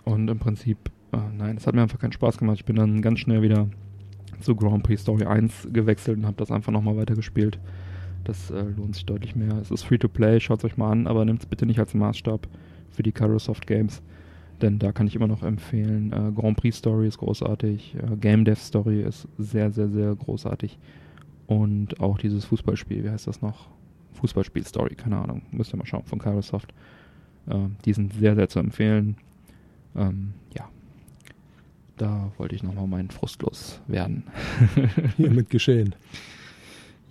Und 0.05 0.29
im 0.29 0.39
Prinzip, 0.39 0.79
äh, 1.13 1.19
nein, 1.37 1.57
es 1.57 1.67
hat 1.67 1.75
mir 1.75 1.83
einfach 1.83 1.99
keinen 1.99 2.13
Spaß 2.13 2.39
gemacht. 2.39 2.57
Ich 2.59 2.65
bin 2.65 2.77
dann 2.77 3.03
ganz 3.03 3.21
schnell 3.21 3.43
wieder 3.43 3.69
zu 4.41 4.55
Grand 4.55 4.83
Prix 4.83 5.03
Story 5.03 5.25
1 5.25 5.69
gewechselt 5.73 6.19
und 6.19 6.27
habe 6.27 6.37
das 6.37 6.51
einfach 6.51 6.73
nochmal 6.73 6.97
weitergespielt. 6.97 7.59
Das 8.25 8.51
äh, 8.51 8.63
lohnt 8.63 8.95
sich 8.95 9.07
deutlich 9.07 9.37
mehr. 9.37 9.57
Es 9.63 9.71
ist 9.71 9.85
free 9.85 9.99
to 9.99 10.09
play, 10.09 10.41
schaut 10.41 10.59
es 10.59 10.65
euch 10.65 10.77
mal 10.77 10.91
an, 10.91 11.07
aber 11.07 11.25
nehmt 11.25 11.41
es 11.41 11.47
bitte 11.47 11.65
nicht 11.65 11.79
als 11.79 11.95
Maßstab 11.95 12.49
für 12.91 13.03
die 13.03 13.13
Kairosoft 13.13 13.67
Games. 13.67 14.03
Denn 14.63 14.79
da 14.79 14.93
kann 14.93 15.07
ich 15.07 15.15
immer 15.15 15.27
noch 15.27 15.43
empfehlen, 15.43 16.13
äh, 16.13 16.33
Grand 16.33 16.57
Prix 16.57 16.79
Story 16.79 17.09
ist 17.09 17.19
großartig, 17.19 17.95
äh, 17.95 18.17
Game 18.17 18.45
Dev 18.45 18.61
Story 18.61 19.03
ist 19.03 19.29
sehr, 19.39 19.71
sehr, 19.71 19.89
sehr 19.89 20.15
großartig. 20.15 20.79
Und 21.47 22.01
auch 22.01 22.19
dieses 22.19 22.45
Fußballspiel, 22.47 23.05
wie 23.05 23.11
heißt 23.11 23.27
das 23.27 23.43
noch? 23.43 23.69
Fußballspiel 24.15 24.67
Story, 24.67 24.95
keine 24.95 25.19
Ahnung, 25.19 25.43
müsst 25.51 25.75
ihr 25.75 25.77
mal 25.77 25.87
schauen, 25.87 26.05
von 26.05 26.19
Kairosoft. 26.19 26.73
Äh, 27.49 27.69
die 27.85 27.93
sind 27.93 28.15
sehr, 28.15 28.35
sehr 28.35 28.49
zu 28.49 28.59
empfehlen. 28.59 29.17
Ähm, 29.95 30.33
ja. 30.55 30.69
da 31.97 32.33
wollte 32.37 32.55
ich 32.55 32.63
nochmal 32.63 32.87
meinen 32.87 33.11
Frust 33.11 33.43
loswerden. 33.43 34.25
Hiermit 35.17 35.51
geschehen. 35.51 35.95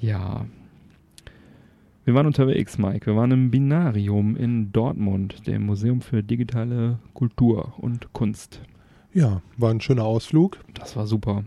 Ja. 0.02 0.46
Wir 2.06 2.14
waren 2.14 2.28
unterwegs, 2.28 2.78
Mike. 2.78 3.08
Wir 3.08 3.16
waren 3.16 3.32
im 3.32 3.50
Binarium 3.50 4.36
in 4.36 4.72
Dortmund, 4.72 5.48
dem 5.48 5.66
Museum 5.66 6.02
für 6.02 6.22
digitale 6.22 7.00
Kultur 7.16 7.74
und 7.80 8.14
Kunst. 8.14 8.62
Ja, 9.12 9.42
war 9.58 9.72
ein 9.72 9.82
schöner 9.82 10.04
Ausflug. 10.04 10.60
Das 10.76 10.96
war 10.96 11.08
super. 11.08 11.46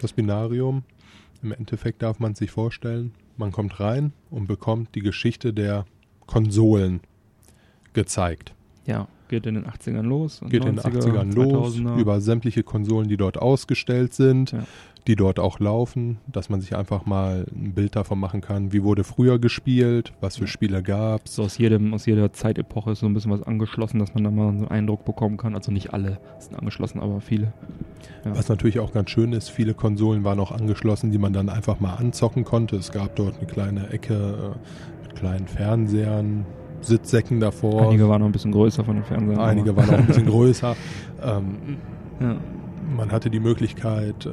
Das 0.00 0.12
Binarium, 0.12 0.84
im 1.42 1.50
Endeffekt 1.50 2.02
darf 2.02 2.20
man 2.20 2.36
sich 2.36 2.52
vorstellen, 2.52 3.12
man 3.36 3.50
kommt 3.50 3.80
rein 3.80 4.12
und 4.30 4.46
bekommt 4.46 4.94
die 4.94 5.00
Geschichte 5.02 5.52
der 5.52 5.84
Konsolen 6.26 7.00
gezeigt. 7.94 8.54
Ja, 8.86 9.08
geht 9.28 9.46
in 9.46 9.54
den 9.54 9.66
80ern 9.66 10.02
los. 10.02 10.40
Geht 10.48 10.64
in 10.64 10.76
den 10.76 10.80
80ern 10.80 11.34
los, 11.34 11.76
2000er. 11.76 11.96
über 11.98 12.20
sämtliche 12.20 12.62
Konsolen, 12.62 13.08
die 13.08 13.16
dort 13.16 13.38
ausgestellt 13.38 14.14
sind, 14.14 14.52
Ja. 14.52 14.64
die 15.06 15.16
dort 15.16 15.38
auch 15.38 15.58
laufen, 15.60 16.18
dass 16.26 16.50
man 16.50 16.60
sich 16.60 16.76
einfach 16.76 17.06
mal 17.06 17.46
ein 17.54 17.72
Bild 17.74 17.96
davon 17.96 18.18
machen 18.18 18.40
kann, 18.40 18.72
wie 18.72 18.82
wurde 18.82 19.04
früher 19.04 19.38
gespielt, 19.38 20.12
was 20.20 20.36
für 20.36 20.44
Ja. 20.44 20.48
Spiele 20.48 20.82
gab's. 20.82 21.34
So 21.36 21.44
aus, 21.44 21.56
jedem, 21.58 21.94
aus 21.94 22.04
jeder 22.06 22.32
Zeitepoche 22.32 22.90
ist 22.92 23.00
so 23.00 23.06
ein 23.06 23.14
bisschen 23.14 23.30
was 23.30 23.42
angeschlossen, 23.42 23.98
dass 24.00 24.12
man 24.14 24.24
da 24.24 24.30
mal 24.30 24.52
so 24.52 24.58
einen 24.64 24.68
Eindruck 24.68 25.04
bekommen 25.04 25.36
kann. 25.36 25.54
Also 25.54 25.72
nicht 25.72 25.92
alle 25.94 26.18
sind 26.38 26.56
angeschlossen, 26.58 27.00
aber 27.00 27.20
viele. 27.20 27.52
Ja. 28.24 28.36
Was 28.36 28.48
natürlich 28.48 28.80
auch 28.80 28.92
ganz 28.92 29.10
schön 29.10 29.32
ist, 29.32 29.48
viele 29.48 29.74
Konsolen 29.74 30.24
waren 30.24 30.40
auch 30.40 30.52
angeschlossen, 30.52 31.10
die 31.10 31.18
man 31.18 31.32
dann 31.32 31.48
einfach 31.48 31.80
mal 31.80 31.94
anzocken 31.94 32.44
konnte. 32.44 32.76
Es 32.76 32.92
gab 32.92 33.16
dort 33.16 33.38
eine 33.38 33.46
kleine 33.46 33.88
Ecke 33.90 34.14
äh, 34.14 35.04
mit 35.06 35.16
kleinen 35.16 35.46
Fernsehern, 35.48 36.44
Sitzsäcken 36.80 37.40
davor. 37.40 37.88
Einige 37.88 38.08
waren 38.08 38.20
noch 38.20 38.28
ein 38.28 38.32
bisschen 38.32 38.52
größer 38.52 38.84
von 38.84 38.96
den 38.96 39.04
Fernsehern. 39.04 39.40
Einige 39.40 39.76
waren 39.76 39.90
auch 39.90 39.98
ein 39.98 40.06
bisschen 40.06 40.26
größer. 40.30 40.76
Ähm, 41.22 41.56
ja. 42.20 42.36
man 42.96 43.10
hatte 43.12 43.30
die 43.30 43.40
Möglichkeit, 43.40 44.26
äh, 44.26 44.30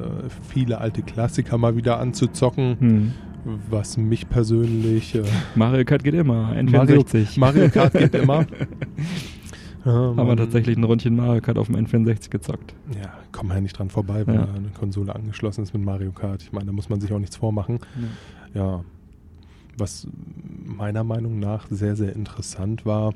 viele 0.48 0.78
alte 0.78 1.02
Klassiker 1.02 1.58
mal 1.58 1.76
wieder 1.76 1.98
anzuzocken, 2.00 2.76
hm. 2.78 3.12
was 3.70 3.96
mich 3.96 4.28
persönlich... 4.28 5.14
Äh, 5.14 5.22
Mario 5.54 5.84
Kart 5.84 6.02
geht 6.04 6.14
immer. 6.14 6.54
Mario, 6.54 7.00
N64. 7.00 7.38
Mario 7.38 7.68
Kart 7.70 7.92
geht 7.92 8.14
immer. 8.22 8.46
Ähm, 9.84 10.16
Haben 10.16 10.28
wir 10.28 10.36
tatsächlich 10.36 10.76
ein 10.76 10.82
Rundchen 10.84 11.14
Mario 11.14 11.40
Kart 11.40 11.58
auf 11.58 11.66
dem 11.66 11.76
N64 11.76 12.28
gezockt. 12.30 12.74
Ja, 13.00 13.12
kommt 13.30 13.48
man 13.48 13.58
ja 13.58 13.60
nicht 13.62 13.78
dran 13.78 13.88
vorbei, 13.88 14.26
wenn 14.26 14.34
Ja. 14.34 14.48
eine 14.54 14.68
Konsole 14.78 15.14
angeschlossen 15.14 15.62
ist 15.62 15.72
mit 15.74 15.84
Mario 15.84 16.10
Kart. 16.12 16.42
Ich 16.42 16.52
meine, 16.52 16.66
da 16.66 16.72
muss 16.72 16.88
man 16.88 17.00
sich 17.00 17.12
auch 17.12 17.20
nichts 17.20 17.36
vormachen. 17.36 17.78
Ja, 18.54 18.80
was 19.76 20.06
meiner 20.64 21.04
Meinung 21.04 21.38
nach 21.38 21.66
sehr, 21.70 21.96
sehr 21.96 22.14
interessant 22.14 22.84
war, 22.84 23.14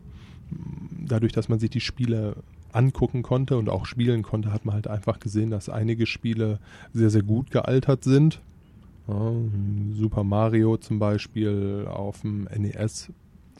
dadurch, 1.06 1.32
dass 1.32 1.48
man 1.48 1.58
sich 1.58 1.70
die 1.70 1.80
Spiele 1.80 2.36
angucken 2.72 3.22
konnte 3.22 3.56
und 3.56 3.68
auch 3.68 3.86
spielen 3.86 4.22
konnte, 4.22 4.52
hat 4.52 4.64
man 4.64 4.74
halt 4.74 4.88
einfach 4.88 5.18
gesehen, 5.20 5.50
dass 5.50 5.68
einige 5.68 6.06
Spiele 6.06 6.58
sehr, 6.92 7.10
sehr 7.10 7.22
gut 7.22 7.50
gealtert 7.50 8.04
sind. 8.04 8.40
Ja, 9.08 9.32
Super 9.94 10.24
Mario 10.24 10.76
zum 10.76 10.98
Beispiel 10.98 11.86
auf 11.88 12.20
dem 12.20 12.44
NES 12.44 13.10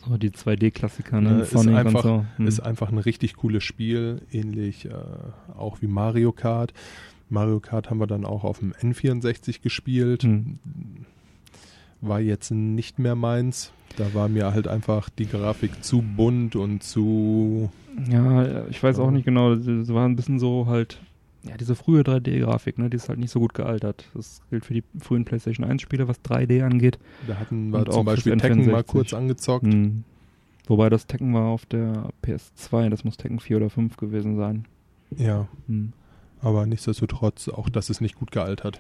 So 0.06 0.16
die 0.16 0.30
2D-Klassiker, 0.30 1.18
äh, 1.18 1.22
ne? 1.22 1.40
ist, 1.42 1.50
Sonic 1.50 1.76
einfach, 1.76 2.02
so. 2.02 2.24
Hm. 2.36 2.46
ist 2.46 2.60
einfach 2.60 2.90
ein 2.90 2.98
richtig 2.98 3.34
cooles 3.34 3.64
Spiel, 3.64 4.22
ähnlich 4.30 4.86
äh, 4.86 4.92
auch 5.56 5.82
wie 5.82 5.88
Mario 5.88 6.32
Kart. 6.32 6.72
Mario 7.28 7.60
Kart 7.60 7.90
haben 7.90 7.98
wir 7.98 8.06
dann 8.06 8.24
auch 8.24 8.44
auf 8.44 8.60
dem 8.60 8.72
N64 8.72 9.60
gespielt. 9.62 10.22
Hm. 10.22 10.58
War 12.00 12.20
jetzt 12.20 12.50
nicht 12.50 12.98
mehr 12.98 13.14
meins. 13.14 13.72
Da 13.96 14.14
war 14.14 14.28
mir 14.28 14.52
halt 14.54 14.68
einfach 14.68 15.10
die 15.10 15.26
Grafik 15.26 15.84
zu 15.84 16.02
bunt 16.02 16.56
und 16.56 16.82
zu. 16.82 17.70
Ja, 18.10 18.66
ich 18.68 18.82
weiß 18.82 18.98
auch 18.98 19.10
nicht 19.10 19.24
genau. 19.24 19.52
Es 19.52 19.92
war 19.92 20.06
ein 20.06 20.16
bisschen 20.16 20.38
so 20.38 20.66
halt, 20.66 21.00
ja, 21.42 21.56
diese 21.56 21.74
frühe 21.74 22.02
3D-Grafik, 22.02 22.78
ne, 22.78 22.88
die 22.88 22.96
ist 22.96 23.08
halt 23.08 23.18
nicht 23.18 23.30
so 23.30 23.40
gut 23.40 23.52
gealtert. 23.52 24.04
Das 24.14 24.40
gilt 24.50 24.64
für 24.64 24.74
die 24.74 24.84
frühen 25.00 25.24
PlayStation 25.24 25.66
1-Spiele, 25.66 26.06
was 26.08 26.20
3D 26.22 26.62
angeht. 26.64 26.98
Da 27.26 27.34
hatten 27.38 27.70
wir 27.70 27.84
zum 27.86 28.04
Beispiel 28.06 28.36
Tekken 28.36 28.70
mal 28.70 28.82
N64. 28.82 28.86
kurz 28.86 29.12
angezockt. 29.12 29.66
Hm. 29.66 30.04
Wobei 30.68 30.88
das 30.88 31.06
Tekken 31.06 31.34
war 31.34 31.46
auf 31.48 31.66
der 31.66 32.10
PS2, 32.24 32.90
das 32.90 33.02
muss 33.04 33.16
Tekken 33.16 33.40
4 33.40 33.56
oder 33.56 33.70
5 33.70 33.96
gewesen 33.96 34.36
sein. 34.36 34.66
Ja, 35.16 35.48
Hm. 35.66 35.92
aber 36.40 36.64
nichtsdestotrotz, 36.66 37.48
auch 37.48 37.68
das 37.68 37.90
ist 37.90 38.00
nicht 38.00 38.14
gut 38.14 38.30
gealtert. 38.30 38.78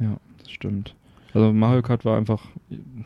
Ja, 0.00 0.16
das 0.38 0.50
stimmt. 0.50 0.94
Also 1.34 1.52
Mario 1.52 1.82
Kart 1.82 2.04
war 2.04 2.16
einfach, 2.16 2.42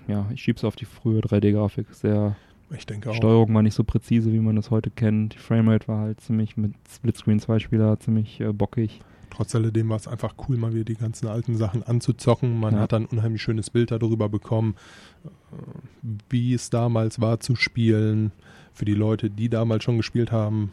ja, 0.06 0.26
ich 0.32 0.40
schieb's 0.42 0.64
auf 0.64 0.76
die 0.76 0.84
frühe 0.84 1.20
3D-Grafik. 1.20 1.86
Sehr, 1.92 2.36
Ich 2.76 2.86
denke 2.86 3.10
auch. 3.10 3.14
Steuerung 3.14 3.52
war 3.54 3.62
nicht 3.62 3.74
so 3.74 3.82
präzise, 3.84 4.32
wie 4.32 4.38
man 4.40 4.56
das 4.56 4.70
heute 4.70 4.90
kennt. 4.90 5.34
Die 5.34 5.38
Framerate 5.38 5.88
war 5.88 5.98
halt 6.00 6.20
ziemlich 6.20 6.56
mit 6.56 6.72
Splitscreen 6.88 7.40
Zweispieler 7.40 7.98
ziemlich 7.98 8.40
äh, 8.40 8.52
bockig. 8.52 9.00
Trotz 9.30 9.54
alledem 9.54 9.88
war 9.88 9.96
es 9.96 10.08
einfach 10.08 10.34
cool, 10.48 10.56
mal 10.56 10.72
wieder 10.74 10.84
die 10.84 10.94
ganzen 10.96 11.26
alten 11.28 11.56
Sachen 11.56 11.82
anzuzocken. 11.82 12.58
Man 12.58 12.74
Ja. 12.74 12.80
hat 12.80 12.92
dann 12.92 13.04
ein 13.04 13.06
unheimlich 13.06 13.42
schönes 13.42 13.70
Bild 13.70 13.90
darüber 13.90 14.28
bekommen, 14.28 14.74
äh, 15.24 15.56
wie 16.28 16.54
es 16.54 16.70
damals 16.70 17.20
war 17.20 17.40
zu 17.40 17.54
spielen. 17.56 18.32
Für 18.72 18.84
die 18.84 18.94
Leute, 18.94 19.30
die 19.30 19.48
damals 19.48 19.82
schon 19.84 19.96
gespielt 19.96 20.30
haben, 20.32 20.70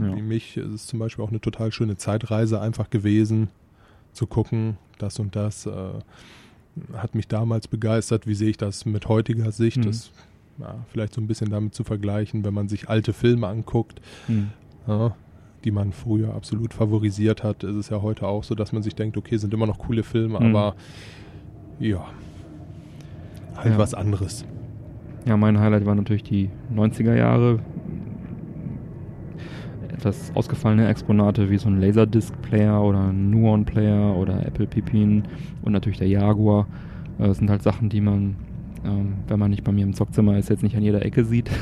Ja. 0.00 0.16
wie 0.16 0.22
mich, 0.22 0.56
ist 0.56 0.70
es 0.72 0.86
zum 0.86 0.98
Beispiel 1.00 1.24
auch 1.24 1.30
eine 1.30 1.40
total 1.40 1.72
schöne 1.72 1.96
Zeitreise 1.96 2.60
einfach 2.60 2.88
gewesen, 2.90 3.48
zu 4.12 4.26
gucken, 4.26 4.76
das 4.98 5.18
und 5.18 5.34
das 5.36 5.66
äh, 5.66 5.72
hat 6.94 7.14
mich 7.14 7.28
damals 7.28 7.68
begeistert. 7.68 8.26
Wie 8.26 8.34
sehe 8.34 8.50
ich 8.50 8.56
das 8.56 8.84
mit 8.86 9.08
heutiger 9.08 9.52
Sicht? 9.52 9.78
Mhm. 9.78 9.82
Das 9.82 10.10
ja, 10.58 10.74
vielleicht 10.88 11.14
so 11.14 11.20
ein 11.20 11.26
bisschen 11.26 11.50
damit 11.50 11.74
zu 11.74 11.82
vergleichen, 11.82 12.44
wenn 12.44 12.52
man 12.54 12.68
sich 12.68 12.88
alte 12.88 13.12
Filme 13.12 13.46
anguckt, 13.48 14.00
Hm. 14.26 14.50
ja, 14.86 15.14
die 15.64 15.70
man 15.70 15.92
früher 15.92 16.34
absolut 16.34 16.74
favorisiert 16.74 17.42
hat, 17.42 17.64
ist 17.64 17.74
es 17.76 17.88
ja 17.88 18.02
heute 18.02 18.26
auch 18.26 18.44
so, 18.44 18.54
dass 18.54 18.72
man 18.72 18.82
sich 18.82 18.94
denkt, 18.94 19.16
okay, 19.16 19.38
sind 19.38 19.54
immer 19.54 19.66
noch 19.66 19.78
coole 19.78 20.02
Filme, 20.02 20.38
Mhm. 20.40 20.46
aber 20.54 20.74
ja, 21.80 22.04
halt 23.56 23.72
Ja. 23.72 23.78
was 23.78 23.94
anderes. 23.94 24.44
Ja, 25.26 25.36
mein 25.36 25.58
Highlight 25.58 25.86
war 25.86 25.94
natürlich 25.94 26.24
die 26.24 26.50
90er 26.72 27.14
Jahre. 27.14 27.60
Etwas 30.02 30.32
ausgefallene 30.34 30.88
Exponate 30.88 31.48
wie 31.48 31.58
so 31.58 31.68
ein 31.68 31.80
Laserdisc-Player 31.80 32.82
oder 32.82 33.10
ein 33.10 33.30
Nuon-Player 33.30 34.16
oder 34.16 34.44
Apple 34.44 34.66
Pipin 34.66 35.22
und 35.62 35.70
natürlich 35.70 35.98
der 35.98 36.08
Jaguar. 36.08 36.66
Äh, 37.20 37.28
Das 37.28 37.38
sind 37.38 37.48
halt 37.48 37.62
Sachen, 37.62 37.88
die 37.88 38.00
man, 38.00 38.34
ähm, 38.84 39.14
wenn 39.28 39.38
man 39.38 39.52
nicht 39.52 39.62
bei 39.62 39.70
mir 39.70 39.84
im 39.84 39.94
Zockzimmer 39.94 40.36
ist, 40.38 40.50
jetzt 40.50 40.64
nicht 40.64 40.76
an 40.76 40.82
jeder 40.82 41.04
Ecke 41.04 41.24
sieht. 41.24 41.52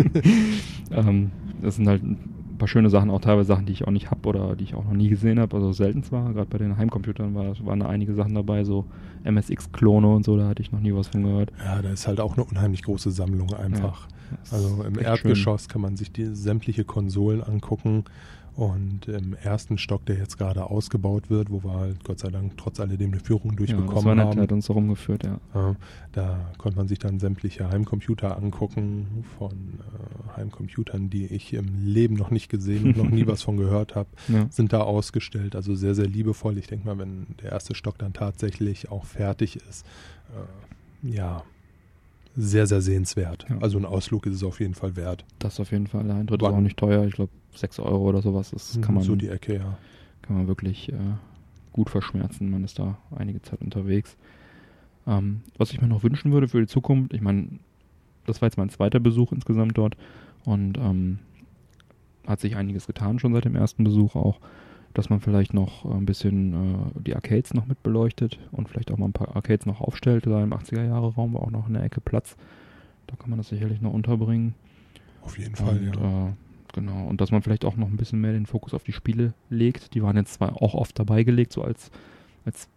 ähm, 0.90 1.30
das 1.62 1.76
sind 1.76 1.86
halt 1.86 2.02
ein 2.02 2.18
paar 2.58 2.66
schöne 2.66 2.90
Sachen, 2.90 3.08
auch 3.08 3.20
teilweise 3.20 3.46
Sachen, 3.46 3.66
die 3.66 3.72
ich 3.72 3.86
auch 3.86 3.92
nicht 3.92 4.10
habe 4.10 4.28
oder 4.28 4.56
die 4.56 4.64
ich 4.64 4.74
auch 4.74 4.84
noch 4.84 4.92
nie 4.92 5.08
gesehen 5.08 5.38
habe, 5.38 5.54
also 5.56 5.72
selten 5.72 6.02
zwar. 6.02 6.32
Gerade 6.32 6.48
bei 6.50 6.58
den 6.58 6.76
Heimcomputern 6.76 7.36
war, 7.36 7.54
waren 7.64 7.78
da 7.78 7.88
einige 7.88 8.14
Sachen 8.14 8.34
dabei, 8.34 8.64
so 8.64 8.84
MSX-Klone 9.22 10.08
und 10.08 10.24
so, 10.24 10.36
da 10.36 10.48
hatte 10.48 10.60
ich 10.62 10.72
noch 10.72 10.80
nie 10.80 10.92
was 10.92 11.06
von 11.06 11.22
gehört. 11.22 11.52
Ja, 11.64 11.80
da 11.82 11.90
ist 11.90 12.08
halt 12.08 12.18
auch 12.18 12.36
eine 12.36 12.44
unheimlich 12.44 12.82
große 12.82 13.12
Sammlung 13.12 13.54
einfach. 13.54 14.08
Das 14.08 14.23
Also 14.50 14.82
im 14.82 14.98
Erdgeschoss 14.98 15.68
kann 15.68 15.80
man 15.80 15.96
sich 15.96 16.12
die 16.12 16.34
sämtliche 16.34 16.84
Konsolen 16.84 17.42
angucken 17.42 18.04
und 18.56 19.08
im 19.08 19.34
ersten 19.34 19.78
Stock, 19.78 20.06
der 20.06 20.16
jetzt 20.16 20.38
gerade 20.38 20.70
ausgebaut 20.70 21.28
wird, 21.28 21.50
wo 21.50 21.64
wir 21.64 21.72
halt 21.72 22.04
Gott 22.04 22.20
sei 22.20 22.30
Dank 22.30 22.56
trotz 22.56 22.78
alledem 22.78 23.10
eine 23.10 23.20
Führung 23.20 23.50
schön. 23.50 23.66
Ja, 23.66 23.66
das 23.66 23.76
durchbekommen 23.76 24.04
war 24.04 24.14
nett, 24.14 24.26
haben. 24.26 24.40
hat 24.40 24.52
uns 24.52 24.66
so 24.66 24.74
rumgeführt, 24.74 25.24
ja. 25.24 25.40
Ja, 25.54 25.74
da 26.12 26.52
konnte 26.56 26.78
man 26.78 26.86
sich 26.86 27.00
dann 27.00 27.18
sämtliche 27.18 27.68
Heimcomputer 27.68 28.36
angucken 28.36 29.24
von 29.38 29.50
äh, 29.50 30.36
Heimcomputern, 30.36 31.10
die 31.10 31.26
ich 31.26 31.52
im 31.52 31.84
Leben 31.84 32.14
noch 32.14 32.30
nicht 32.30 32.48
gesehen 32.48 32.84
und 32.84 32.96
noch 32.96 33.10
nie 33.10 33.26
was 33.26 33.42
von 33.42 33.56
gehört 33.56 33.96
habe, 33.96 34.08
ja. 34.28 34.46
sind 34.50 34.72
da 34.72 34.82
ausgestellt. 34.82 35.56
Also 35.56 35.74
sehr, 35.74 35.96
sehr 35.96 36.06
liebevoll. 36.06 36.56
Ich 36.56 36.68
denke 36.68 36.86
mal, 36.86 36.98
wenn 36.98 37.26
der 37.42 37.50
erste 37.50 37.74
Stock 37.74 37.98
dann 37.98 38.12
tatsächlich 38.12 38.88
auch 38.88 39.04
fertig 39.04 39.56
ist, 39.68 39.84
äh, 40.30 41.10
ja, 41.10 41.42
sehr, 42.36 42.66
sehr 42.66 42.80
sehenswert. 42.80 43.46
Ja. 43.48 43.58
Also 43.58 43.78
ein 43.78 43.84
Ausflug 43.84 44.26
ist 44.26 44.34
es 44.36 44.42
auf 44.42 44.60
jeden 44.60 44.74
Fall 44.74 44.96
wert. 44.96 45.24
Das 45.38 45.60
auf 45.60 45.70
jeden 45.70 45.86
Fall. 45.86 46.04
Der 46.04 46.16
Eintritt 46.16 46.42
ist 46.42 46.46
Wann? 46.46 46.54
auch 46.54 46.60
nicht 46.60 46.76
teuer. 46.76 47.04
Ich 47.04 47.14
glaube, 47.14 47.32
6 47.54 47.78
Euro 47.80 48.08
oder 48.08 48.22
sowas. 48.22 48.50
Das 48.50 48.80
kann 48.80 48.94
man, 48.94 49.04
so 49.04 49.14
die 49.14 49.28
Ecke, 49.28 49.56
ja. 49.56 49.78
kann 50.22 50.36
man 50.36 50.48
wirklich 50.48 50.92
äh, 50.92 50.96
gut 51.72 51.90
verschmerzen. 51.90 52.50
Man 52.50 52.64
ist 52.64 52.78
da 52.78 52.98
einige 53.14 53.40
Zeit 53.42 53.60
unterwegs. 53.60 54.16
Ähm, 55.06 55.42
was 55.58 55.72
ich 55.72 55.80
mir 55.80 55.88
noch 55.88 56.02
wünschen 56.02 56.32
würde 56.32 56.48
für 56.48 56.60
die 56.60 56.66
Zukunft, 56.66 57.12
ich 57.12 57.20
meine, 57.20 57.58
das 58.26 58.40
war 58.40 58.46
jetzt 58.46 58.56
mein 58.56 58.70
zweiter 58.70 59.00
Besuch 59.00 59.32
insgesamt 59.32 59.76
dort 59.76 59.96
und 60.44 60.78
ähm, 60.78 61.18
hat 62.26 62.40
sich 62.40 62.56
einiges 62.56 62.86
getan 62.86 63.18
schon 63.18 63.34
seit 63.34 63.44
dem 63.44 63.54
ersten 63.54 63.84
Besuch 63.84 64.16
auch, 64.16 64.40
dass 64.94 65.10
man 65.10 65.20
vielleicht 65.20 65.52
noch 65.52 65.84
ein 65.84 66.06
bisschen 66.06 66.52
äh, 66.96 67.00
die 67.00 67.14
Arcades 67.14 67.52
noch 67.52 67.66
mit 67.66 67.82
beleuchtet 67.82 68.38
und 68.52 68.68
vielleicht 68.68 68.90
auch 68.92 68.96
mal 68.96 69.06
ein 69.06 69.12
paar 69.12 69.34
Arcades 69.36 69.66
noch 69.66 69.80
aufstellt. 69.80 70.26
Da 70.26 70.42
im 70.42 70.52
80er-Jahre-Raum 70.52 71.34
war 71.34 71.42
auch 71.42 71.50
noch 71.50 71.66
in 71.66 71.74
der 71.74 71.82
Ecke 71.82 72.00
Platz. 72.00 72.36
Da 73.08 73.16
kann 73.16 73.28
man 73.30 73.38
das 73.38 73.48
sicherlich 73.48 73.80
noch 73.80 73.92
unterbringen. 73.92 74.54
Auf 75.22 75.38
jeden 75.38 75.56
Fall, 75.56 75.78
Und, 75.78 75.96
ja. 75.96 76.28
äh, 76.28 76.32
genau. 76.72 77.06
Und 77.06 77.20
dass 77.20 77.32
man 77.32 77.42
vielleicht 77.42 77.64
auch 77.64 77.76
noch 77.76 77.88
ein 77.88 77.96
bisschen 77.96 78.20
mehr 78.20 78.32
den 78.32 78.46
Fokus 78.46 78.72
auf 78.72 78.84
die 78.84 78.92
Spiele 78.92 79.34
legt. 79.50 79.94
Die 79.94 80.02
waren 80.02 80.16
jetzt 80.16 80.34
zwar 80.34 80.62
auch 80.62 80.74
oft 80.74 80.98
dabei 80.98 81.24
gelegt, 81.24 81.52
so 81.52 81.62
als, 81.62 81.90
als 82.44 82.68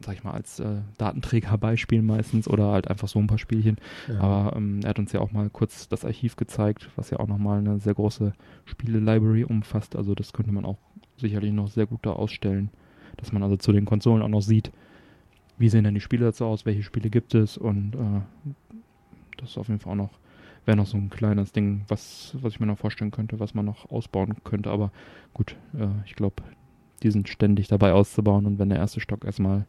sag 0.00 0.14
ich 0.14 0.24
mal, 0.24 0.32
als 0.32 0.60
äh, 0.60 0.82
Datenträgerbeispiel 0.96 2.02
meistens 2.02 2.48
oder 2.48 2.68
halt 2.68 2.88
einfach 2.88 3.08
so 3.08 3.18
ein 3.18 3.26
paar 3.26 3.38
Spielchen. 3.38 3.76
Ja. 4.06 4.20
Aber 4.20 4.56
ähm, 4.56 4.80
er 4.82 4.90
hat 4.90 4.98
uns 4.98 5.12
ja 5.12 5.20
auch 5.20 5.32
mal 5.32 5.50
kurz 5.50 5.88
das 5.88 6.04
Archiv 6.04 6.36
gezeigt, 6.36 6.88
was 6.96 7.10
ja 7.10 7.18
auch 7.18 7.26
nochmal 7.26 7.58
eine 7.58 7.80
sehr 7.80 7.94
große 7.94 8.32
Spiele-Library 8.64 9.44
umfasst. 9.44 9.96
Also 9.96 10.14
das 10.14 10.32
könnte 10.32 10.52
man 10.52 10.64
auch 10.64 10.78
sicherlich 11.16 11.52
noch 11.52 11.68
sehr 11.68 11.86
gut 11.86 12.00
da 12.02 12.12
ausstellen, 12.12 12.70
dass 13.16 13.32
man 13.32 13.42
also 13.42 13.56
zu 13.56 13.72
den 13.72 13.84
Konsolen 13.84 14.22
auch 14.22 14.28
noch 14.28 14.42
sieht, 14.42 14.70
wie 15.58 15.68
sehen 15.68 15.84
denn 15.84 15.94
die 15.94 16.00
Spiele 16.00 16.26
dazu 16.26 16.44
aus, 16.44 16.64
welche 16.66 16.82
Spiele 16.82 17.10
gibt 17.10 17.34
es 17.34 17.58
und 17.58 17.94
äh, 17.94 18.20
das 19.36 19.50
ist 19.50 19.58
auf 19.58 19.68
jeden 19.68 19.80
Fall 19.80 19.92
auch 19.92 19.96
noch, 19.96 20.18
wäre 20.64 20.76
noch 20.76 20.86
so 20.86 20.96
ein 20.96 21.10
kleines 21.10 21.52
Ding, 21.52 21.84
was, 21.88 22.36
was 22.40 22.54
ich 22.54 22.60
mir 22.60 22.66
noch 22.66 22.78
vorstellen 22.78 23.10
könnte, 23.10 23.40
was 23.40 23.54
man 23.54 23.64
noch 23.64 23.90
ausbauen 23.90 24.36
könnte. 24.44 24.70
Aber 24.70 24.92
gut, 25.34 25.56
äh, 25.74 25.88
ich 26.06 26.14
glaube, 26.14 26.42
die 27.02 27.10
sind 27.10 27.28
ständig 27.28 27.68
dabei 27.68 27.92
auszubauen 27.92 28.46
und 28.46 28.58
wenn 28.58 28.68
der 28.68 28.78
erste 28.78 29.00
Stock 29.00 29.24
erstmal 29.24 29.66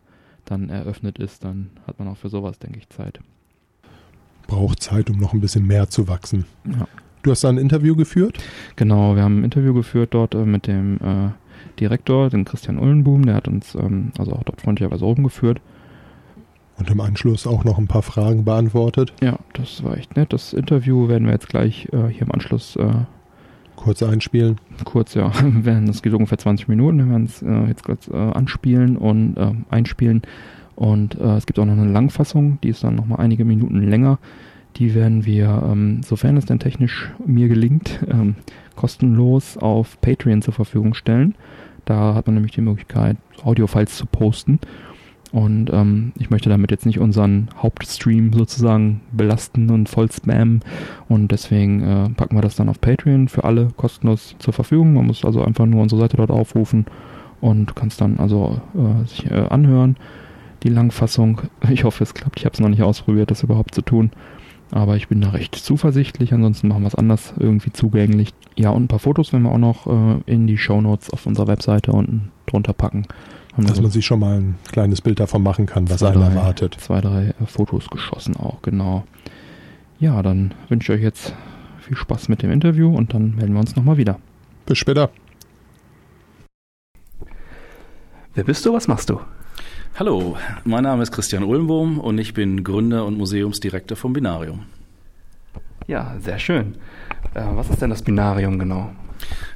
dann 0.49 0.69
eröffnet 0.69 1.19
ist, 1.19 1.43
dann 1.43 1.69
hat 1.87 1.99
man 1.99 2.07
auch 2.07 2.17
für 2.17 2.29
sowas, 2.29 2.59
denke 2.59 2.79
ich, 2.79 2.89
Zeit. 2.89 3.19
Braucht 4.47 4.81
Zeit, 4.81 5.09
um 5.09 5.17
noch 5.17 5.33
ein 5.33 5.41
bisschen 5.41 5.67
mehr 5.67 5.89
zu 5.89 6.07
wachsen. 6.07 6.45
Ja. 6.65 6.87
Du 7.21 7.31
hast 7.31 7.43
da 7.43 7.49
ein 7.49 7.57
Interview 7.57 7.95
geführt? 7.95 8.37
Genau, 8.75 9.15
wir 9.15 9.23
haben 9.23 9.41
ein 9.41 9.43
Interview 9.43 9.73
geführt 9.73 10.13
dort 10.13 10.35
äh, 10.35 10.45
mit 10.45 10.67
dem 10.67 10.97
äh, 10.97 11.29
Direktor, 11.79 12.29
dem 12.29 12.45
Christian 12.45 12.79
Ullenboom, 12.79 13.25
der 13.25 13.35
hat 13.35 13.47
uns 13.47 13.75
ähm, 13.75 14.11
also 14.17 14.33
auch 14.33 14.43
dort 14.43 14.61
freundlicherweise 14.61 15.05
rumgeführt. 15.05 15.61
Und 16.77 16.89
im 16.89 17.01
Anschluss 17.01 17.45
auch 17.45 17.65
noch 17.65 17.77
ein 17.77 17.87
paar 17.87 18.03
Fragen 18.03 18.45
beantwortet. 18.45 19.13
Ja, 19.21 19.37
das 19.53 19.83
war 19.83 19.97
echt 19.97 20.15
nett. 20.15 20.31
Das 20.31 20.53
Interview 20.53 21.09
werden 21.09 21.25
wir 21.25 21.33
jetzt 21.33 21.49
gleich 21.49 21.89
äh, 21.91 22.07
hier 22.07 22.21
im 22.21 22.31
Anschluss 22.31 22.77
äh, 22.77 23.03
kurz 23.79 24.03
einspielen. 24.03 24.57
Kurz, 24.83 25.13
ja. 25.13 25.31
Das 25.63 26.01
geht 26.01 26.13
ungefähr 26.13 26.37
20 26.37 26.67
Minuten. 26.67 26.97
Wir 26.97 27.09
werden 27.09 27.25
es 27.25 27.41
äh, 27.41 27.67
jetzt 27.67 27.83
kurz 27.83 28.07
äh, 28.07 28.15
anspielen 28.15 28.97
und 28.97 29.37
äh, 29.37 29.53
einspielen. 29.69 30.21
Und 30.75 31.19
äh, 31.19 31.37
es 31.37 31.45
gibt 31.45 31.59
auch 31.59 31.65
noch 31.65 31.73
eine 31.73 31.91
Langfassung, 31.91 32.57
die 32.61 32.69
ist 32.69 32.83
dann 32.83 32.95
nochmal 32.95 33.19
einige 33.19 33.45
Minuten 33.45 33.81
länger. 33.81 34.19
Die 34.75 34.95
werden 34.95 35.25
wir, 35.25 35.63
ähm, 35.69 36.01
sofern 36.03 36.37
es 36.37 36.45
denn 36.45 36.59
technisch 36.59 37.11
mir 37.25 37.47
gelingt, 37.47 37.99
ähm, 38.09 38.35
kostenlos 38.75 39.57
auf 39.57 39.99
Patreon 40.01 40.41
zur 40.41 40.53
Verfügung 40.53 40.93
stellen. 40.93 41.35
Da 41.85 42.13
hat 42.13 42.27
man 42.27 42.35
nämlich 42.35 42.53
die 42.53 42.61
Möglichkeit, 42.61 43.17
Audiofiles 43.43 43.95
zu 43.95 44.05
posten. 44.05 44.59
Und 45.31 45.69
ähm, 45.71 46.11
ich 46.17 46.29
möchte 46.29 46.49
damit 46.49 46.71
jetzt 46.71 46.85
nicht 46.85 46.99
unseren 46.99 47.49
Hauptstream 47.57 48.33
sozusagen 48.33 49.01
belasten 49.11 49.69
und 49.69 49.87
voll 49.87 50.11
spammen. 50.11 50.61
Und 51.07 51.31
deswegen 51.31 51.83
äh, 51.83 52.09
packen 52.09 52.35
wir 52.35 52.41
das 52.41 52.55
dann 52.55 52.69
auf 52.69 52.81
Patreon 52.81 53.27
für 53.27 53.43
alle 53.43 53.67
kostenlos 53.77 54.35
zur 54.39 54.53
Verfügung. 54.53 54.93
Man 54.93 55.05
muss 55.05 55.23
also 55.23 55.43
einfach 55.43 55.67
nur 55.67 55.81
unsere 55.81 56.01
Seite 56.01 56.17
dort 56.17 56.31
aufrufen 56.31 56.85
und 57.41 57.75
kannst 57.75 58.01
dann 58.01 58.17
also 58.17 58.59
äh, 58.75 59.07
sich 59.07 59.29
äh, 59.29 59.45
anhören. 59.49 59.97
Die 60.63 60.69
Langfassung. 60.69 61.41
Ich 61.69 61.83
hoffe, 61.83 62.03
es 62.03 62.15
klappt. 62.15 62.39
Ich 62.39 62.45
habe 62.45 62.53
es 62.53 62.59
noch 62.59 62.69
nicht 62.69 62.81
ausprobiert, 62.81 63.29
das 63.29 63.43
überhaupt 63.43 63.75
zu 63.75 63.83
tun. 63.83 64.11
Aber 64.71 64.95
ich 64.95 65.07
bin 65.07 65.21
da 65.21 65.29
recht 65.29 65.55
zuversichtlich. 65.55 66.33
Ansonsten 66.33 66.67
machen 66.67 66.81
wir 66.81 66.87
es 66.87 66.95
anders 66.95 67.33
irgendwie 67.37 67.71
zugänglich. 67.71 68.33
Ja, 68.55 68.71
und 68.71 68.85
ein 68.85 68.87
paar 68.87 68.99
Fotos 68.99 69.31
werden 69.31 69.43
wir 69.43 69.51
auch 69.51 69.57
noch 69.59 69.87
äh, 69.87 70.21
in 70.25 70.47
die 70.47 70.57
Show 70.57 70.81
Notes 70.81 71.11
auf 71.11 71.27
unserer 71.27 71.47
Webseite 71.47 71.91
unten 71.91 72.31
drunter 72.47 72.73
packen. 72.73 73.05
Haben 73.53 73.63
Dass 73.63 73.71
also 73.71 73.81
man 73.81 73.91
sich 73.91 74.05
schon 74.05 74.19
mal 74.19 74.39
ein 74.39 74.55
kleines 74.71 75.01
Bild 75.01 75.19
davon 75.19 75.41
machen 75.41 75.65
kann, 75.65 75.89
was 75.89 76.03
einen 76.03 76.21
erwartet. 76.21 76.77
Zwei, 76.79 77.01
drei 77.01 77.29
äh, 77.29 77.45
Fotos 77.45 77.89
geschossen 77.89 78.35
auch, 78.35 78.61
genau. 78.61 79.05
Ja, 79.99 80.21
dann 80.21 80.53
wünsche 80.69 80.93
ich 80.93 80.99
euch 80.99 81.03
jetzt 81.03 81.33
viel 81.81 81.97
Spaß 81.97 82.29
mit 82.29 82.43
dem 82.43 82.51
Interview 82.51 82.95
und 82.95 83.13
dann 83.13 83.35
melden 83.35 83.53
wir 83.53 83.59
uns 83.59 83.75
nochmal 83.75 83.97
wieder. 83.97 84.19
Bis 84.65 84.77
später. 84.77 85.09
Wer 88.35 88.43
bist 88.43 88.65
du, 88.65 88.73
was 88.73 88.87
machst 88.87 89.09
du? 89.09 89.19
Hallo, 89.97 90.37
mein 90.63 90.83
Name 90.83 91.03
ist 91.03 91.11
Christian 91.11 91.43
Ulmbohm 91.43 91.99
und 91.99 92.17
ich 92.19 92.33
bin 92.33 92.63
Gründer 92.63 93.05
und 93.05 93.17
Museumsdirektor 93.17 93.97
vom 93.97 94.13
Binarium. 94.13 94.65
Ja, 95.87 96.15
sehr 96.19 96.39
schön. 96.39 96.75
Äh, 97.33 97.41
was 97.55 97.69
ist 97.69 97.81
denn 97.81 97.89
das 97.89 98.03
Binarium 98.03 98.59
genau? 98.59 98.91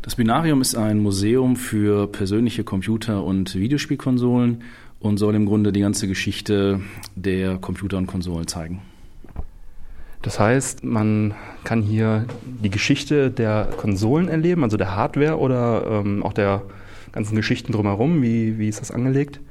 Das 0.01 0.15
Binarium 0.15 0.61
ist 0.61 0.75
ein 0.75 0.99
Museum 0.99 1.55
für 1.55 2.07
persönliche 2.07 2.63
Computer- 2.63 3.23
und 3.23 3.55
Videospielkonsolen 3.55 4.63
und 4.99 5.17
soll 5.17 5.35
im 5.35 5.45
Grunde 5.45 5.71
die 5.71 5.81
ganze 5.81 6.07
Geschichte 6.07 6.81
der 7.15 7.57
Computer 7.57 7.97
und 7.97 8.07
Konsolen 8.07 8.47
zeigen. 8.47 8.81
Das 10.21 10.39
heißt, 10.39 10.85
man 10.85 11.33
kann 11.65 11.81
hier 11.81 12.25
die 12.45 12.69
Geschichte 12.69 13.29
der 13.29 13.69
Konsolen 13.75 14.29
erleben, 14.29 14.63
also 14.63 14.77
der 14.77 14.95
Hardware 14.95 15.37
oder 15.37 16.01
ähm, 16.05 16.23
auch 16.23 16.31
der 16.31 16.63
ganzen 17.11 17.35
Geschichten 17.35 17.73
drumherum. 17.73 18.21
Wie, 18.21 18.57
wie 18.57 18.69
ist 18.69 18.79
das 18.79 18.91
angelegt? 18.91 19.41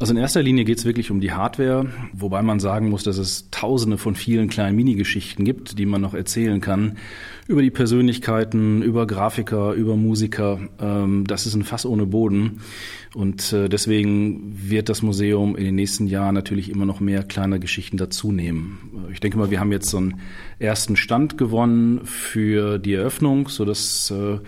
Also 0.00 0.12
in 0.12 0.18
erster 0.18 0.42
Linie 0.42 0.64
geht 0.64 0.78
es 0.78 0.84
wirklich 0.84 1.12
um 1.12 1.20
die 1.20 1.32
Hardware, 1.32 1.86
wobei 2.12 2.42
man 2.42 2.58
sagen 2.58 2.90
muss, 2.90 3.04
dass 3.04 3.16
es 3.16 3.48
tausende 3.52 3.96
von 3.96 4.16
vielen 4.16 4.48
kleinen 4.48 4.74
Minigeschichten 4.74 5.44
gibt, 5.44 5.78
die 5.78 5.86
man 5.86 6.00
noch 6.00 6.14
erzählen 6.14 6.60
kann. 6.60 6.98
Über 7.46 7.62
die 7.62 7.70
Persönlichkeiten, 7.70 8.82
über 8.82 9.06
Grafiker, 9.06 9.72
über 9.72 9.96
Musiker. 9.96 10.58
Ähm, 10.80 11.24
das 11.28 11.46
ist 11.46 11.54
ein 11.54 11.62
Fass 11.62 11.86
ohne 11.86 12.06
Boden. 12.06 12.60
Und 13.14 13.52
äh, 13.52 13.68
deswegen 13.68 14.56
wird 14.68 14.88
das 14.88 15.02
Museum 15.02 15.54
in 15.54 15.64
den 15.64 15.76
nächsten 15.76 16.08
Jahren 16.08 16.34
natürlich 16.34 16.70
immer 16.70 16.86
noch 16.86 16.98
mehr 16.98 17.22
kleine 17.22 17.60
Geschichten 17.60 17.96
dazunehmen. 17.96 19.06
Ich 19.12 19.20
denke 19.20 19.38
mal, 19.38 19.52
wir 19.52 19.60
haben 19.60 19.70
jetzt 19.70 19.90
so 19.90 19.98
einen 19.98 20.20
ersten 20.58 20.96
Stand 20.96 21.38
gewonnen 21.38 22.00
für 22.04 22.78
die 22.78 22.94
Eröffnung, 22.94 23.48
sodass 23.48 24.10
äh, 24.10 24.40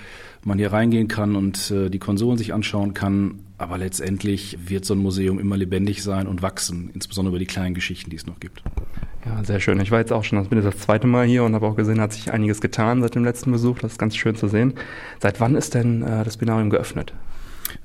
man 0.47 0.59
hier 0.59 0.73
reingehen 0.73 1.09
kann 1.09 1.37
und 1.37 1.71
äh, 1.71 1.91
die 1.91 1.99
Konsolen 1.99 2.39
sich 2.39 2.55
anschauen 2.55 2.95
kann. 2.95 3.41
Aber 3.59 3.79
letztendlich 3.79 4.59
wird 4.67 4.85
so 4.85 4.95
ein 4.95 4.99
Museum 4.99 5.39
immer 5.39 5.57
lebendig 5.57 6.03
sein 6.03 6.27
und 6.27 6.43
wachsen, 6.43 6.91
insbesondere 6.93 7.33
über 7.33 7.39
die 7.39 7.47
kleinen 7.47 7.75
Geschichten, 7.75 8.11
die 8.11 8.17
es 8.17 8.27
noch 8.27 8.39
gibt. 8.39 8.63
Ja, 9.25 9.43
sehr 9.43 9.61
schön. 9.61 9.81
Ich 9.81 9.91
war 9.91 9.99
jetzt 9.99 10.13
auch 10.13 10.25
schon, 10.25 10.41
ich 10.43 10.49
bin 10.49 10.59
jetzt 10.63 10.73
das 10.73 10.79
zweite 10.79 11.07
Mal 11.07 11.27
hier 11.27 11.43
und 11.43 11.55
habe 11.55 11.67
auch 11.67 11.75
gesehen, 11.75 12.01
hat 12.01 12.13
sich 12.13 12.33
einiges 12.33 12.61
getan 12.61 13.01
seit 13.03 13.15
dem 13.15 13.25
letzten 13.25 13.51
Besuch. 13.51 13.79
Das 13.79 13.93
ist 13.93 13.99
ganz 13.99 14.15
schön 14.15 14.37
zu 14.37 14.47
sehen. 14.47 14.75
Seit 15.21 15.41
wann 15.41 15.57
ist 15.57 15.75
denn 15.75 16.03
äh, 16.03 16.23
das 16.23 16.37
Binarium 16.37 16.71
geöffnet? 16.71 17.13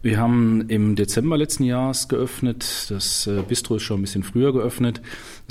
Wir 0.03 0.19
haben 0.19 0.65
im 0.67 0.95
Dezember 0.95 1.37
letzten 1.37 1.63
Jahres 1.63 2.07
geöffnet. 2.07 2.87
Das 2.89 3.27
äh, 3.27 3.41
Bistro 3.47 3.75
ist 3.75 3.83
schon 3.83 3.99
ein 3.99 4.01
bisschen 4.01 4.23
früher 4.23 4.53
geöffnet. 4.53 5.01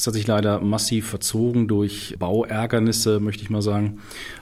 Es 0.00 0.06
hat 0.06 0.14
sich 0.14 0.26
leider 0.26 0.60
massiv 0.60 1.10
verzogen 1.10 1.68
durch 1.68 2.16
Bauärgernisse, 2.18 3.20
möchte 3.20 3.42
ich 3.42 3.50
mal 3.50 3.60
sagen. 3.60 3.98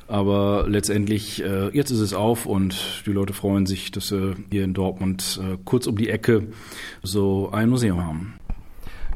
Aber 0.06 0.66
letztendlich, 0.68 1.42
äh, 1.42 1.76
jetzt 1.76 1.90
ist 1.90 1.98
es 1.98 2.14
auf 2.14 2.46
und 2.46 3.02
die 3.06 3.11
Leute 3.11 3.32
freuen 3.32 3.66
sich, 3.66 3.90
dass 3.90 4.12
wir 4.12 4.36
hier 4.52 4.62
in 4.62 4.72
Dortmund 4.72 5.40
äh, 5.42 5.56
kurz 5.64 5.88
um 5.88 5.98
die 5.98 6.11
Ecke 6.11 6.46
so 7.02 7.50
ein 7.50 7.70
Museum 7.70 8.06
haben. 8.06 8.34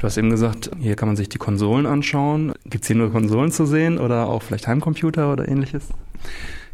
Du 0.01 0.03
hast 0.03 0.17
eben 0.17 0.31
gesagt, 0.31 0.73
hier 0.81 0.97
kann 0.97 1.07
man 1.07 1.17
sich 1.17 1.29
die 1.29 1.39
Konsolen 1.39 1.87
anschauen. 1.87 2.55
Gibt 2.65 2.83
es 2.83 2.89
hier 2.89 2.97
nur 2.97 3.13
Konsolen 3.13 3.53
zu 3.53 3.65
sehen 3.65 3.99
oder 3.99 4.27
auch 4.27 4.43
vielleicht 4.43 4.67
Heimcomputer 4.67 5.33
oder 5.33 5.47
ähnliches? 5.47 5.91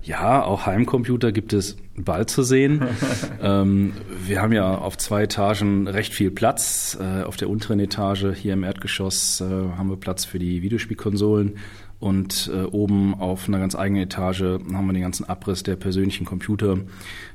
Ja, 0.09 0.43
auch 0.43 0.65
Heimcomputer 0.65 1.33
gibt 1.33 1.53
es 1.53 1.77
bald 1.95 2.31
zu 2.31 2.43
sehen. 2.43 2.83
ähm, 3.43 3.93
wir 4.27 4.41
haben 4.41 4.55
ja 4.55 4.79
auf 4.79 4.97
zwei 4.97 5.25
Etagen 5.25 5.87
recht 5.87 6.15
viel 6.15 6.31
Platz. 6.31 6.97
Äh, 6.99 7.25
auf 7.25 7.37
der 7.37 7.51
unteren 7.51 7.79
Etage 7.79 8.29
hier 8.35 8.55
im 8.55 8.65
Erdgeschoss 8.65 9.43
äh, 9.43 9.45
haben 9.45 9.91
wir 9.91 9.99
Platz 9.99 10.25
für 10.25 10.39
die 10.39 10.63
Videospielkonsolen 10.63 11.59
und 12.01 12.51
äh, 12.55 12.63
oben 12.63 13.21
auf 13.21 13.49
einer 13.49 13.59
ganz 13.59 13.75
eigenen 13.75 14.05
Etage 14.05 14.41
haben 14.41 14.87
wir 14.87 14.95
den 14.95 15.03
ganzen 15.03 15.29
Abriss 15.29 15.63
der 15.63 15.77
persönlichen 15.77 16.25
Computer, 16.25 16.79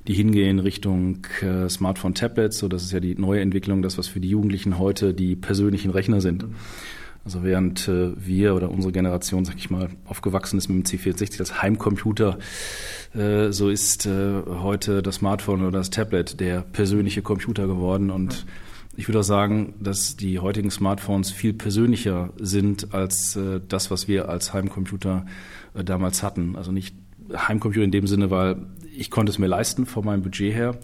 die 0.08 0.16
hingehen 0.16 0.58
Richtung 0.58 1.28
äh, 1.42 1.70
Smartphone, 1.70 2.16
Tablets. 2.16 2.58
So, 2.58 2.70
das 2.70 2.82
ist 2.82 2.92
ja 2.92 3.00
die 3.00 3.14
neue 3.14 3.42
Entwicklung, 3.42 3.84
das 3.84 4.00
was 4.00 4.08
für 4.08 4.20
die 4.20 4.30
Jugendlichen 4.30 4.80
heute 4.80 5.14
die 5.14 5.36
persönlichen 5.36 5.92
Rechner 5.92 6.22
sind. 6.22 6.46
Also 7.26 7.44
während 7.44 7.88
äh, 7.88 8.12
wir 8.18 8.54
oder 8.54 8.70
unsere 8.70 8.92
Generation, 8.92 9.46
sag 9.46 9.56
ich 9.56 9.70
mal, 9.70 9.90
aufgewachsen 10.06 10.58
ist 10.58 10.68
mit 10.68 10.92
dem 10.92 11.00
C64 11.00 11.40
als 11.40 11.62
Heimcomputer, 11.62 12.38
äh, 13.14 13.52
so 13.52 13.70
ist 13.70 14.06
äh, 14.06 14.42
heute 14.46 15.02
das 15.02 15.16
Smartphone 15.16 15.62
oder 15.62 15.72
das 15.80 15.90
Tablet 15.90 16.40
der 16.42 16.62
persönliche 16.62 17.22
Computer 17.22 17.66
geworden. 17.66 18.12
Und 18.12 18.46
ich 18.98 19.08
würde 19.08 19.20
auch 19.20 19.24
sagen, 19.24 19.74
dass 19.80 20.18
die 20.18 20.40
heutigen 20.40 20.70
Smartphones 20.70 21.32
viel 21.32 21.54
persönlicher 21.54 22.34
sind 22.40 22.94
als 22.94 23.38
äh, 23.38 23.62
das, 23.68 23.90
was 23.90 24.10
wir 24.10 24.28
als 24.28 24.54
Heimcomputer 24.54 25.26
äh, 25.76 25.84
damals 25.84 26.24
hatten. 26.24 26.58
Also 26.58 26.74
nicht 26.74 26.94
Heimcomputer 27.34 27.86
in 27.86 27.92
dem 27.92 28.06
Sinne, 28.06 28.32
weil 28.32 28.58
ich 28.96 29.10
konnte 29.10 29.32
es 29.32 29.40
mir 29.40 29.48
leisten 29.48 29.86
von 29.86 30.04
meinem 30.04 30.24
Budget 30.24 30.54
her. 30.54 30.78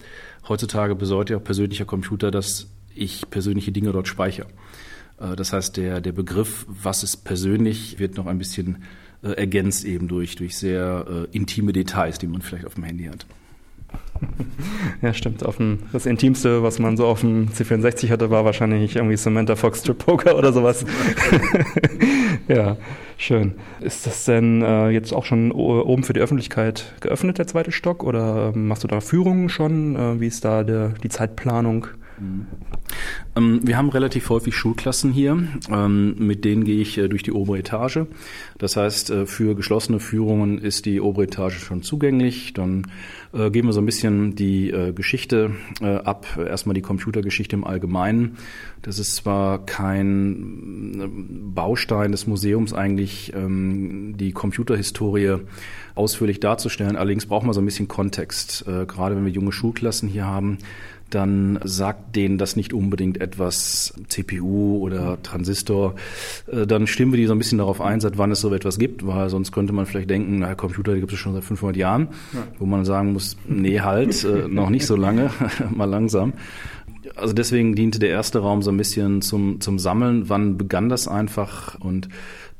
Heutzutage 0.47 0.95
bedeutet 0.95 1.31
ja 1.31 1.39
persönlicher 1.39 1.85
Computer, 1.85 2.31
dass 2.31 2.67
ich 2.95 3.29
persönliche 3.29 3.71
Dinge 3.71 3.91
dort 3.91 4.07
speichere. 4.07 4.47
Äh, 5.19 5.35
das 5.35 5.53
heißt, 5.53 5.77
der, 5.77 6.01
der 6.01 6.11
Begriff, 6.11 6.65
was 6.67 7.03
ist 7.03 7.17
persönlich, 7.17 7.99
wird 7.99 8.17
noch 8.17 8.27
ein 8.27 8.37
bisschen 8.37 8.83
äh, 9.23 9.31
ergänzt 9.31 9.85
eben 9.85 10.07
durch, 10.07 10.35
durch 10.35 10.57
sehr 10.57 11.05
äh, 11.09 11.35
intime 11.35 11.73
Details, 11.73 12.19
die 12.19 12.27
man 12.27 12.41
vielleicht 12.41 12.65
auf 12.65 12.75
dem 12.75 12.83
Handy 12.83 13.05
hat. 13.05 13.25
Ja, 15.01 15.13
stimmt. 15.13 15.41
Dem, 15.57 15.79
das 15.93 16.05
Intimste, 16.05 16.61
was 16.61 16.77
man 16.77 16.97
so 16.97 17.05
auf 17.07 17.21
dem 17.21 17.47
C64 17.49 18.09
hatte, 18.09 18.29
war 18.29 18.43
wahrscheinlich 18.43 18.97
irgendwie 18.97 19.15
Samantha 19.15 19.55
Fox 19.55 19.79
Strip 19.79 19.97
Poker 19.97 20.37
oder 20.37 20.51
sowas. 20.51 20.85
ja, 22.49 22.75
schön. 23.17 23.53
Ist 23.79 24.05
das 24.05 24.25
denn 24.25 24.61
äh, 24.61 24.89
jetzt 24.89 25.13
auch 25.13 25.23
schon 25.23 25.53
oben 25.53 26.03
für 26.03 26.11
die 26.11 26.19
Öffentlichkeit 26.19 26.95
geöffnet, 26.99 27.37
der 27.37 27.47
zweite 27.47 27.71
Stock? 27.71 28.03
Oder 28.03 28.51
ähm, 28.53 28.67
machst 28.67 28.83
du 28.83 28.87
da 28.89 28.99
Führungen 28.99 29.47
schon? 29.47 30.19
Wie 30.19 30.27
ist 30.27 30.43
da 30.43 30.65
der, 30.65 30.89
die 31.01 31.09
Zeitplanung? 31.09 31.87
Ähm, 33.35 33.59
wir 33.63 33.77
haben 33.77 33.89
relativ 33.89 34.29
häufig 34.29 34.55
Schulklassen 34.55 35.11
hier. 35.11 35.37
Ähm, 35.71 36.15
mit 36.17 36.45
denen 36.45 36.63
gehe 36.63 36.81
ich 36.81 36.97
äh, 36.97 37.07
durch 37.07 37.23
die 37.23 37.31
obere 37.31 37.59
Etage. 37.59 37.99
Das 38.57 38.75
heißt, 38.75 39.09
äh, 39.11 39.25
für 39.25 39.55
geschlossene 39.55 39.99
Führungen 39.99 40.59
ist 40.59 40.85
die 40.85 41.01
obere 41.01 41.25
Etage 41.25 41.59
schon 41.59 41.81
zugänglich. 41.81 42.53
Dann 42.53 42.87
äh, 43.33 43.49
gehen 43.51 43.65
wir 43.65 43.73
so 43.73 43.81
ein 43.81 43.85
bisschen 43.85 44.35
die 44.35 44.73
Geschichte 44.95 45.51
ab. 45.81 46.25
Erstmal 46.37 46.73
die 46.73 46.81
Computergeschichte 46.81 47.55
im 47.55 47.63
Allgemeinen. 47.63 48.37
Das 48.81 48.99
ist 48.99 49.15
zwar 49.15 49.65
kein 49.65 51.51
Baustein 51.53 52.11
des 52.11 52.27
Museums 52.27 52.73
eigentlich, 52.73 53.33
ähm, 53.35 54.15
die 54.17 54.31
Computerhistorie 54.31 55.37
ausführlich 55.95 56.39
darzustellen. 56.39 56.95
Allerdings 56.95 57.25
braucht 57.25 57.45
man 57.45 57.53
so 57.53 57.61
ein 57.61 57.65
bisschen 57.65 57.87
Kontext. 57.87 58.65
Gerade 58.65 59.15
wenn 59.15 59.25
wir 59.25 59.31
junge 59.31 59.51
Schulklassen 59.51 60.07
hier 60.07 60.25
haben, 60.25 60.59
dann 61.09 61.59
sagt 61.63 62.15
denen 62.15 62.37
das 62.37 62.55
nicht 62.55 62.73
unbedingt 62.73 63.19
etwas 63.21 63.93
CPU 64.07 64.77
oder 64.79 65.21
Transistor. 65.23 65.95
Äh, 66.51 66.67
dann 66.67 66.87
stimmen 66.87 67.13
wir 67.13 67.17
die 67.17 67.25
so 67.25 67.33
ein 67.33 67.37
bisschen 67.37 67.57
darauf 67.57 67.81
ein, 67.81 67.99
seit 67.99 68.17
wann 68.17 68.31
es 68.31 68.41
so 68.41 68.53
etwas 68.53 68.79
gibt, 68.79 69.05
weil 69.05 69.29
sonst 69.29 69.51
könnte 69.51 69.73
man 69.73 69.85
vielleicht 69.85 70.09
denken, 70.09 70.39
na, 70.39 70.55
Computer 70.55 70.93
die 70.93 70.99
gibt 70.99 71.13
es 71.13 71.19
schon 71.19 71.33
seit 71.33 71.43
500 71.43 71.77
Jahren, 71.77 72.09
ja. 72.33 72.43
wo 72.57 72.65
man 72.65 72.85
sagen 72.85 73.13
muss, 73.13 73.37
nee, 73.47 73.79
halt, 73.81 74.23
äh, 74.23 74.47
noch 74.49 74.69
nicht 74.69 74.85
so 74.85 74.95
lange, 74.95 75.31
mal 75.69 75.85
langsam. 75.85 76.33
Also 77.15 77.33
deswegen 77.33 77.75
diente 77.75 77.99
der 77.99 78.09
erste 78.09 78.39
Raum 78.39 78.61
so 78.61 78.71
ein 78.71 78.77
bisschen 78.77 79.21
zum, 79.21 79.61
zum 79.61 79.79
Sammeln. 79.79 80.29
Wann 80.29 80.57
begann 80.57 80.89
das 80.89 81.07
einfach? 81.07 81.79
Und 81.79 82.09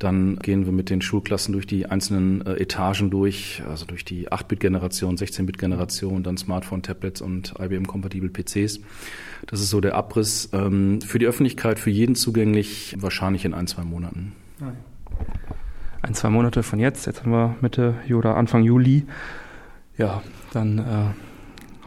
dann 0.00 0.36
gehen 0.36 0.64
wir 0.64 0.72
mit 0.72 0.88
den 0.88 1.02
Schulklassen 1.02 1.52
durch 1.52 1.66
die 1.66 1.84
einzelnen 1.84 2.44
äh, 2.46 2.54
Etagen 2.54 3.10
durch, 3.10 3.62
also 3.68 3.84
durch 3.84 4.02
die 4.02 4.30
8-Bit-Generation, 4.30 5.16
16-Bit-Generation, 5.16 6.22
dann 6.22 6.38
Smartphone, 6.38 6.82
Tablets 6.82 7.20
und 7.20 7.52
IBM-kompatibel 7.60 8.30
PCs. 8.30 8.80
Das 9.46 9.60
ist 9.60 9.68
so 9.68 9.82
der 9.82 9.94
Abriss. 9.94 10.48
Ähm, 10.54 11.02
für 11.02 11.18
die 11.18 11.26
Öffentlichkeit, 11.26 11.78
für 11.78 11.90
jeden 11.90 12.14
zugänglich, 12.14 12.96
wahrscheinlich 12.98 13.44
in 13.44 13.52
ein, 13.52 13.66
zwei 13.66 13.84
Monaten. 13.84 14.32
Ein, 16.00 16.14
zwei 16.14 16.30
Monate 16.30 16.62
von 16.62 16.78
jetzt. 16.78 17.06
Jetzt 17.06 17.20
haben 17.20 17.32
wir 17.32 17.56
Mitte 17.60 17.94
oder 18.10 18.36
Anfang 18.36 18.62
Juli. 18.62 19.04
Ja, 19.98 20.22
dann 20.54 20.78
äh, 20.78 21.29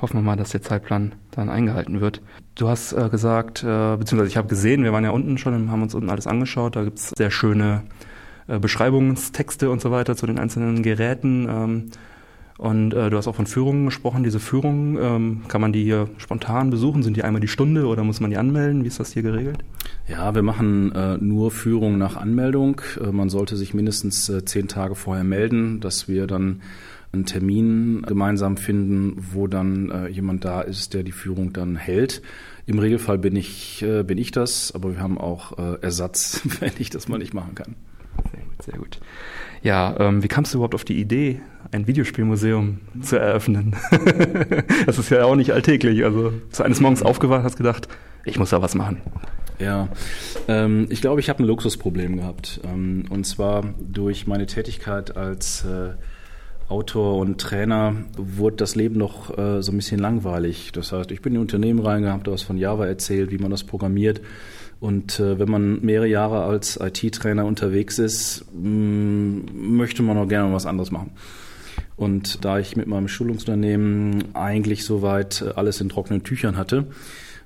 hoffen 0.04 0.18
wir 0.18 0.22
mal, 0.22 0.36
dass 0.36 0.50
der 0.50 0.62
Zeitplan 0.62 1.14
dann 1.32 1.50
eingehalten 1.50 2.02
wird. 2.02 2.22
Du 2.56 2.68
hast 2.68 2.92
äh, 2.92 3.10
gesagt, 3.10 3.64
äh, 3.64 3.96
beziehungsweise 3.96 4.28
ich 4.28 4.38
habe 4.38 4.50
gesehen, 4.50 4.84
wir 4.84 4.92
waren 4.92 5.06
ja 5.06 5.12
unten 5.12 5.38
schon 5.38 5.56
und 5.56 5.72
haben 5.72 5.82
uns 5.82 5.96
unten 5.96 6.10
alles 6.10 6.28
angeschaut. 6.28 6.76
Da 6.76 6.84
gibt's 6.84 7.14
sehr 7.18 7.32
schöne 7.32 7.84
äh, 8.48 8.60
Beschreibungstexte 8.60 9.70
und 9.70 9.82
so 9.82 9.92
weiter 9.92 10.16
zu 10.18 10.28
den 10.28 10.38
einzelnen 10.38 10.84
Geräten. 10.84 11.48
Ähm, 11.50 11.92
und 12.58 12.94
äh, 12.94 13.10
du 13.10 13.18
hast 13.18 13.28
auch 13.28 13.36
von 13.36 13.48
Führungen 13.48 13.86
gesprochen. 13.86 14.24
Diese 14.24 14.42
Führungen, 14.42 14.98
ähm, 15.02 15.42
kann 15.48 15.62
man 15.62 15.72
die 15.72 15.84
hier 15.84 16.10
spontan 16.18 16.70
besuchen? 16.70 17.02
Sind 17.02 17.16
die 17.16 17.24
einmal 17.24 17.42
die 17.42 17.48
Stunde 17.48 17.88
oder 17.88 18.04
muss 18.04 18.20
man 18.20 18.30
die 18.30 18.38
anmelden? 18.38 18.84
Wie 18.84 18.88
ist 18.90 19.00
das 19.00 19.14
hier 19.14 19.24
geregelt? 19.24 19.64
Ja, 20.08 20.36
wir 20.36 20.44
machen 20.44 20.92
äh, 20.92 21.18
nur 21.18 21.50
Führungen 21.50 21.98
nach 21.98 22.18
Anmeldung. 22.18 22.82
Äh, 23.02 23.12
man 23.12 23.30
sollte 23.30 23.56
sich 23.56 23.74
mindestens 23.74 24.28
äh, 24.28 24.44
zehn 24.44 24.68
Tage 24.68 24.96
vorher 24.96 25.24
melden, 25.24 25.80
dass 25.80 26.10
wir 26.10 26.28
dann 26.28 26.62
einen 27.14 27.26
Termin 27.26 28.02
gemeinsam 28.02 28.58
finden, 28.58 29.16
wo 29.32 29.48
dann 29.48 29.92
äh, 29.92 30.08
jemand 30.08 30.46
da 30.46 30.62
ist, 30.62 30.94
der 30.94 31.04
die 31.04 31.12
Führung 31.12 31.54
dann 31.54 31.76
hält. 31.76 32.24
Im 32.66 32.80
Regelfall 32.80 33.20
bin 33.20 33.36
ich, 33.36 33.84
äh, 33.84 34.04
bin 34.04 34.18
ich 34.18 34.32
das, 34.32 34.72
aber 34.74 34.96
wir 34.96 35.00
haben 35.00 35.20
auch 35.20 35.58
äh, 35.58 35.82
Ersatz, 35.82 36.42
wenn 36.60 36.72
ich 36.80 36.90
das 36.90 37.08
mal 37.08 37.20
nicht 37.20 37.34
machen 37.34 37.54
kann. 37.54 37.76
Sehr 38.32 38.42
gut, 38.42 38.64
sehr 38.64 38.78
gut. 38.78 39.00
Ja, 39.62 39.96
ähm, 40.00 40.24
wie 40.24 40.28
kamst 40.28 40.54
du 40.54 40.58
überhaupt 40.58 40.76
auf 40.76 40.86
die 40.86 41.00
Idee, 41.00 41.42
ein 41.72 41.88
Videospielmuseum 41.88 42.80
zu 43.02 43.18
eröffnen? 43.18 43.76
das 44.86 44.98
ist 44.98 45.10
ja 45.10 45.24
auch 45.24 45.36
nicht 45.36 45.54
alltäglich. 45.54 46.04
Also, 46.04 46.34
zu 46.50 46.64
eines 46.64 46.82
Morgens 46.82 47.04
aufgewacht, 47.04 47.44
hast 47.44 47.58
gedacht, 47.58 47.88
ich 48.26 48.40
muss 48.40 48.50
da 48.50 48.62
was 48.62 48.76
machen. 48.76 49.02
Ja, 49.60 49.88
ähm, 50.48 50.88
ich 50.90 51.02
glaube, 51.02 51.20
ich 51.20 51.30
habe 51.30 51.44
ein 51.44 51.46
Luxusproblem 51.46 52.18
gehabt. 52.18 52.60
Ähm, 52.64 53.06
und 53.10 53.26
zwar 53.26 53.64
durch 53.80 54.28
meine 54.28 54.48
Tätigkeit 54.48 55.16
als 55.16 55.64
äh, 55.64 55.94
Autor 56.74 57.18
und 57.18 57.40
Trainer 57.40 57.96
wurde 58.18 58.56
das 58.56 58.74
Leben 58.74 58.98
noch 58.98 59.38
äh, 59.38 59.62
so 59.62 59.72
ein 59.72 59.76
bisschen 59.76 60.00
langweilig. 60.00 60.72
Das 60.74 60.92
heißt, 60.92 61.12
ich 61.12 61.22
bin 61.22 61.36
in 61.36 61.42
Unternehmen 61.42 61.80
reingegangen, 61.80 62.20
habe 62.20 62.32
was 62.32 62.42
von 62.42 62.58
Java 62.58 62.88
erzählt, 62.88 63.30
wie 63.30 63.38
man 63.38 63.52
das 63.52 63.64
programmiert. 63.64 64.22
Und 64.80 65.20
äh, 65.20 65.38
wenn 65.38 65.52
man 65.52 65.82
mehrere 65.82 66.08
Jahre 66.08 66.44
als 66.46 66.80
IT-Trainer 66.82 67.46
unterwegs 67.46 68.00
ist, 68.00 68.46
mm, 68.54 69.76
möchte 69.78 70.02
man 70.02 70.18
auch 70.18 70.28
gerne 70.28 70.52
was 70.52 70.66
anderes 70.66 70.90
machen. 70.90 71.12
Und 71.96 72.44
da 72.44 72.58
ich 72.58 72.76
mit 72.76 72.88
meinem 72.88 73.08
Schulungsunternehmen 73.08 74.34
eigentlich 74.34 74.84
soweit 74.84 75.46
alles 75.56 75.80
in 75.80 75.90
trockenen 75.90 76.24
Tüchern 76.24 76.58
hatte, 76.58 76.88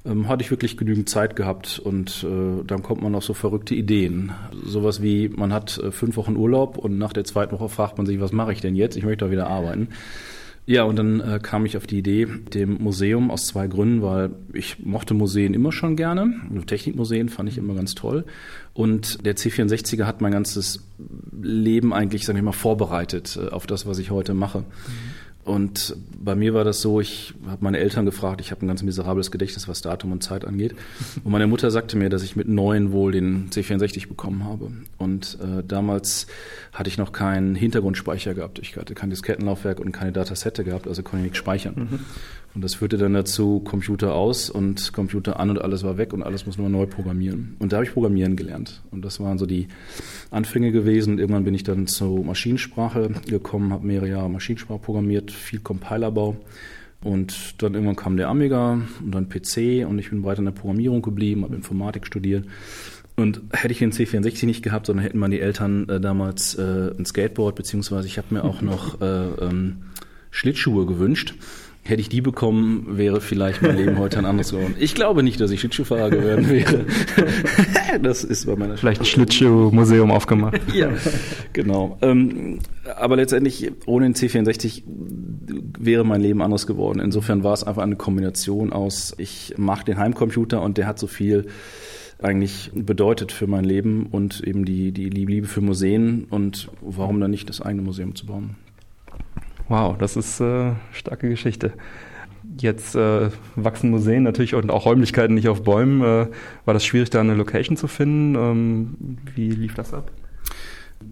ähm, 0.05 0.27
hatte 0.27 0.43
ich 0.43 0.51
wirklich 0.51 0.77
genügend 0.77 1.09
Zeit 1.09 1.35
gehabt 1.35 1.79
und 1.79 2.23
äh, 2.23 2.63
dann 2.65 2.83
kommt 2.83 3.01
man 3.01 3.15
auf 3.15 3.23
so 3.23 3.33
verrückte 3.33 3.75
Ideen. 3.75 4.31
Sowas 4.63 5.01
wie, 5.01 5.29
man 5.29 5.53
hat 5.53 5.77
äh, 5.77 5.91
fünf 5.91 6.17
Wochen 6.17 6.35
Urlaub 6.35 6.77
und 6.77 6.97
nach 6.97 7.13
der 7.13 7.23
zweiten 7.23 7.53
Woche 7.53 7.69
fragt 7.69 7.97
man 7.97 8.05
sich, 8.05 8.19
was 8.19 8.31
mache 8.31 8.53
ich 8.53 8.61
denn 8.61 8.75
jetzt? 8.75 8.95
Ich 8.97 9.03
möchte 9.03 9.25
doch 9.25 9.31
wieder 9.31 9.47
arbeiten. 9.47 9.89
Ja, 10.69 10.83
und 10.83 10.97
dann 10.97 11.21
äh, 11.21 11.39
kam 11.41 11.65
ich 11.65 11.77
auf 11.77 11.87
die 11.87 11.99
Idee, 11.99 12.25
dem 12.25 12.83
Museum 12.83 13.31
aus 13.31 13.47
zwei 13.47 13.67
Gründen, 13.67 14.01
weil 14.01 14.31
ich 14.51 14.83
mochte 14.83 15.13
Museen 15.13 15.53
immer 15.53 15.71
schon 15.71 15.95
gerne. 15.95 16.33
Technikmuseen 16.65 17.29
fand 17.29 17.47
ich 17.47 17.57
immer 17.57 17.73
ganz 17.73 17.95
toll. 17.95 18.25
Und 18.73 19.25
der 19.25 19.37
C64er 19.37 20.03
hat 20.03 20.19
mein 20.19 20.33
ganzes 20.33 20.85
Leben 21.41 21.93
eigentlich, 21.93 22.25
sag 22.25 22.35
ich 22.35 22.41
mal, 22.41 22.51
vorbereitet 22.51 23.39
äh, 23.41 23.47
auf 23.47 23.65
das, 23.65 23.85
was 23.85 23.97
ich 23.97 24.11
heute 24.11 24.33
mache. 24.33 24.59
Mhm. 24.59 24.65
Und 25.47 25.95
bei 26.19 26.35
mir 26.35 26.53
war 26.53 26.65
das 26.65 26.81
so, 26.81 26.99
ich 26.99 27.33
habe 27.47 27.63
meine 27.63 27.77
Eltern 27.77 28.05
gefragt, 28.05 28.41
ich 28.41 28.51
habe 28.51 28.65
ein 28.65 28.67
ganz 28.67 28.83
miserables 28.83 29.31
Gedächtnis, 29.31 29.69
was 29.69 29.81
Datum 29.81 30.11
und 30.11 30.21
Zeit 30.21 30.43
angeht. 30.43 30.75
Und 31.23 31.31
meine 31.31 31.47
Mutter 31.47 31.71
sagte 31.71 31.95
mir, 31.95 32.09
dass 32.09 32.21
ich 32.21 32.35
mit 32.35 32.49
neun 32.49 32.91
wohl 32.91 33.13
den 33.13 33.49
C64 33.49 34.09
bekommen 34.09 34.43
habe. 34.43 34.71
Und 34.97 35.37
äh, 35.41 35.63
damals 35.65 36.27
hatte 36.73 36.89
ich 36.89 36.97
noch 36.97 37.13
keinen 37.13 37.55
Hintergrundspeicher 37.55 38.33
gehabt. 38.33 38.59
Ich 38.59 38.75
hatte 38.75 38.93
kein 38.93 39.09
Diskettenlaufwerk 39.09 39.79
und 39.79 39.93
keine 39.93 40.11
Datasette 40.11 40.65
gehabt, 40.65 40.85
also 40.85 41.01
konnte 41.01 41.19
ich 41.19 41.23
nichts 41.23 41.37
speichern. 41.37 41.75
Mhm. 41.77 41.99
Und 42.55 42.63
das 42.63 42.75
führte 42.75 42.97
dann 42.97 43.13
dazu, 43.13 43.59
Computer 43.59 44.15
aus 44.15 44.49
und 44.49 44.91
Computer 44.93 45.39
an 45.39 45.51
und 45.51 45.61
alles 45.61 45.83
war 45.83 45.97
weg 45.97 46.13
und 46.13 46.23
alles 46.23 46.45
muss 46.45 46.57
man 46.57 46.71
neu 46.71 46.87
programmieren. 46.87 47.55
Und 47.59 47.71
da 47.71 47.77
habe 47.77 47.85
ich 47.85 47.93
Programmieren 47.93 48.35
gelernt. 48.35 48.81
Und 48.89 49.05
das 49.05 49.19
waren 49.19 49.37
so 49.37 49.45
die 49.45 49.67
Anfänge 50.31 50.71
gewesen. 50.71 51.13
Und 51.13 51.19
irgendwann 51.19 51.43
bin 51.43 51.53
ich 51.53 51.63
dann 51.63 51.87
zur 51.87 52.23
Maschinensprache 52.23 53.11
gekommen, 53.27 53.73
habe 53.73 53.85
mehrere 53.85 54.09
Jahre 54.09 54.29
Maschinensprache 54.29 54.79
programmiert, 54.79 55.31
viel 55.31 55.59
Compilerbau. 55.59 56.35
Und 57.03 57.61
dann 57.61 57.73
irgendwann 57.73 57.95
kam 57.95 58.17
der 58.17 58.29
Amiga 58.29 58.81
und 59.03 59.11
dann 59.13 59.29
PC 59.29 59.87
und 59.87 59.99
ich 59.99 60.09
bin 60.09 60.23
weiter 60.23 60.39
in 60.39 60.45
der 60.45 60.51
Programmierung 60.51 61.01
geblieben, 61.01 61.43
habe 61.43 61.55
Informatik 61.55 62.07
studiert. 62.07 62.45
Und 63.15 63.41
hätte 63.51 63.71
ich 63.71 63.79
den 63.79 63.91
C64 63.91 64.45
nicht 64.45 64.63
gehabt, 64.63 64.85
sondern 64.85 65.03
hätten 65.03 65.17
meine 65.17 65.39
Eltern 65.39 65.89
äh, 65.89 65.99
damals 65.99 66.55
äh, 66.55 66.91
ein 66.97 67.05
Skateboard, 67.05 67.55
beziehungsweise 67.55 68.07
ich 68.07 68.17
habe 68.17 68.33
mir 68.33 68.43
auch 68.43 68.61
noch 68.61 69.01
äh, 69.01 69.05
ähm, 69.05 69.77
Schlittschuhe 70.29 70.85
gewünscht. 70.85 71.33
Hätte 71.87 72.01
ich 72.01 72.09
die 72.09 72.19
bekommen, 72.19 72.97
wäre 72.97 73.21
vielleicht 73.21 73.61
mein 73.61 73.77
Leben 73.77 73.97
heute 73.97 74.17
ein 74.17 74.25
anderes 74.25 74.51
geworden. 74.51 74.75
Ich 74.77 74.93
glaube 74.93 75.23
nicht, 75.23 75.39
dass 75.39 75.51
ich 75.51 75.61
Schlittschuhfahrer 75.61 76.09
geworden 76.09 76.49
wäre. 76.49 76.85
das 78.01 78.25
ist 78.25 78.45
bei 78.45 78.57
meiner 78.57 78.75
Vielleicht 78.75 79.01
ein 79.01 79.05
Schlittschuhmuseum 79.05 80.11
aufgemacht. 80.11 80.59
ja, 80.73 80.89
genau. 81.53 81.97
Ähm, 82.01 82.59
aber 82.97 83.15
letztendlich, 83.15 83.71
ohne 83.85 84.05
den 84.05 84.15
C64 84.15 84.83
wäre 85.79 86.03
mein 86.03 86.19
Leben 86.19 86.41
anders 86.41 86.67
geworden. 86.67 86.99
Insofern 86.99 87.45
war 87.45 87.53
es 87.53 87.63
einfach 87.63 87.83
eine 87.83 87.95
Kombination 87.95 88.73
aus, 88.73 89.15
ich 89.17 89.53
mache 89.55 89.85
den 89.85 89.97
Heimcomputer 89.97 90.61
und 90.61 90.77
der 90.77 90.87
hat 90.87 90.99
so 90.99 91.07
viel 91.07 91.47
eigentlich 92.21 92.71
bedeutet 92.73 93.31
für 93.31 93.47
mein 93.47 93.63
Leben 93.63 94.07
und 94.07 94.41
eben 94.43 94.65
die, 94.65 94.91
die 94.91 95.09
Liebe 95.09 95.47
für 95.47 95.61
Museen 95.61 96.25
und 96.29 96.69
warum 96.81 97.21
dann 97.21 97.31
nicht 97.31 97.47
das 97.47 97.61
eigene 97.61 97.83
Museum 97.83 98.13
zu 98.13 98.25
bauen. 98.25 98.57
Wow, 99.69 99.97
das 99.97 100.15
ist 100.15 100.39
äh, 100.39 100.73
starke 100.91 101.29
Geschichte. 101.29 101.73
Jetzt 102.59 102.95
äh, 102.95 103.29
wachsen 103.55 103.89
Museen 103.89 104.23
natürlich 104.23 104.55
und 104.55 104.71
auch 104.71 104.85
Räumlichkeiten 104.85 105.35
nicht 105.35 105.49
auf 105.49 105.63
Bäumen. 105.63 106.01
Äh, 106.01 106.27
war 106.65 106.73
das 106.73 106.85
schwierig, 106.85 107.09
da 107.09 107.19
eine 107.19 107.35
Location 107.35 107.77
zu 107.77 107.87
finden? 107.87 108.35
Ähm, 108.35 109.17
wie 109.35 109.51
lief 109.51 109.75
das 109.75 109.93
ab? 109.93 110.11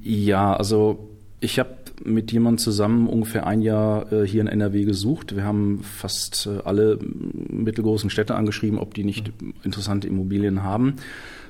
Ja, 0.01 0.56
also 0.56 1.10
ich 1.39 1.60
habe 1.60 1.76
mit 2.03 2.32
jemandem 2.32 2.58
zusammen 2.58 3.08
ungefähr 3.08 3.45
ein 3.45 3.62
Jahr 3.62 4.12
äh, 4.12 4.28
hier 4.28 4.41
in 4.41 4.47
NRW 4.47 4.86
gesucht. 4.86 5.36
Wir 5.36 5.43
haben 5.43 5.84
fast 5.84 6.47
äh, 6.47 6.62
alle 6.64 6.99
mittelgroßen 7.49 8.10
Städte 8.10 8.36
angeschrieben, 8.36 8.80
ob 8.80 8.93
die 8.93 9.03
nicht 9.03 9.32
interessante 9.64 10.08
Immobilien 10.08 10.64
haben. 10.64 10.95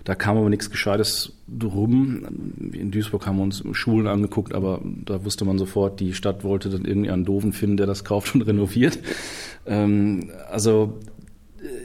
Da 0.06 0.16
kam 0.16 0.38
aber 0.38 0.50
nichts 0.50 0.70
Gescheites 0.70 1.34
drum. 1.48 2.24
In 2.72 2.92
Duisburg 2.92 3.26
haben 3.26 3.38
wir 3.38 3.44
uns 3.44 3.64
Schulen 3.72 4.08
angeguckt, 4.08 4.54
aber 4.54 4.80
da 4.84 5.26
wusste 5.26 5.46
man 5.46 5.58
sofort, 5.58 6.00
die 6.00 6.14
Stadt 6.14 6.44
wollte 6.44 6.70
dann 6.70 6.86
irgendwie 6.86 7.10
einen 7.10 7.26
Doofen 7.26 7.54
finden, 7.54 7.78
der 7.78 7.88
das 7.88 8.06
kauft 8.06 8.36
und 8.36 8.42
renoviert. 8.48 9.00
Ähm, 9.66 10.32
also 10.50 11.00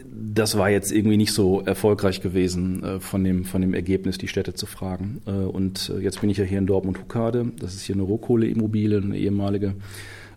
das 0.04 0.58
war 0.58 0.68
jetzt 0.68 0.92
irgendwie 0.92 1.16
nicht 1.16 1.32
so 1.32 1.62
erfolgreich 1.62 2.20
gewesen, 2.20 2.84
äh, 2.84 3.00
von, 3.00 3.24
dem, 3.24 3.44
von 3.44 3.62
dem 3.62 3.72
Ergebnis 3.72 4.18
die 4.18 4.28
Städte 4.28 4.52
zu 4.52 4.66
fragen. 4.66 5.22
Äh, 5.26 5.30
und 5.30 5.90
äh, 5.96 6.00
jetzt 6.00 6.20
bin 6.20 6.28
ich 6.28 6.36
ja 6.36 6.44
hier 6.44 6.58
in 6.58 6.66
Dortmund-Huckade. 6.66 7.52
Das 7.58 7.74
ist 7.74 7.82
hier 7.82 7.94
eine 7.94 8.02
Rohkohleimmobilie, 8.02 8.98
eine 8.98 9.16
ehemalige 9.16 9.76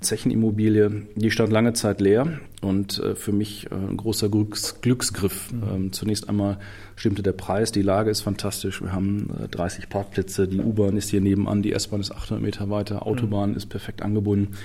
Zechenimmobilie. 0.04 1.08
Die 1.16 1.32
stand 1.32 1.51
lange 1.51 1.74
Zeit 1.74 2.01
leer 2.01 2.39
und 2.62 2.99
äh, 2.99 3.16
für 3.16 3.32
mich 3.32 3.68
äh, 3.72 3.76
ein 3.76 3.97
großer 3.97 4.30
Glücks 4.30 4.82
Glücksgriff. 4.82 5.51
Mhm. 5.51 5.64
Ähm, 5.74 5.91
zunächst 5.93 6.30
einmal 6.30 6.60
stimmte 6.95 7.24
der 7.24 7.34
Preis, 7.34 7.72
die 7.72 7.82
Lage 7.82 8.12
ist 8.12 8.22
fantastisch. 8.22 8.82
Wir 8.82 8.93
haben 8.93 9.30
30 9.51 9.89
Parkplätze, 9.89 10.47
die 10.47 10.60
U-Bahn 10.60 10.97
ist 10.97 11.10
hier 11.10 11.22
nebenan, 11.22 11.64
die 11.64 11.74
S-Bahn 11.74 12.01
ist 12.01 12.12
800 12.12 12.43
Meter 12.43 12.70
weiter, 12.70 13.08
Autobahn 13.08 13.51
mhm. 13.51 13.58
ist 13.58 13.68
perfekt 13.68 14.01
angebunden. 14.01 14.56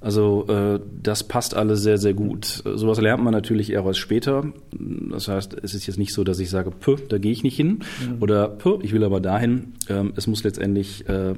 Also 0.00 0.46
äh, 0.48 0.80
das 1.02 1.24
passt 1.24 1.54
alles 1.54 1.82
sehr, 1.82 1.98
sehr 1.98 2.14
gut. 2.14 2.62
Sowas 2.64 3.00
lernt 3.00 3.22
man 3.22 3.32
natürlich 3.32 3.72
eher 3.72 3.84
was 3.84 3.98
später. 3.98 4.52
Das 4.70 5.26
heißt, 5.26 5.56
es 5.62 5.74
ist 5.74 5.86
jetzt 5.86 5.98
nicht 5.98 6.12
so, 6.12 6.22
dass 6.22 6.38
ich 6.38 6.50
sage, 6.50 6.70
Puh, 6.70 6.96
da 7.08 7.18
gehe 7.18 7.32
ich 7.32 7.42
nicht 7.42 7.56
hin 7.56 7.80
mhm. 8.00 8.22
oder 8.22 8.48
Puh, 8.48 8.78
ich 8.82 8.92
will 8.92 9.02
aber 9.02 9.20
dahin. 9.20 9.72
Ähm, 9.88 10.12
es 10.14 10.28
muss 10.28 10.44
letztendlich 10.44 11.08
äh, 11.08 11.34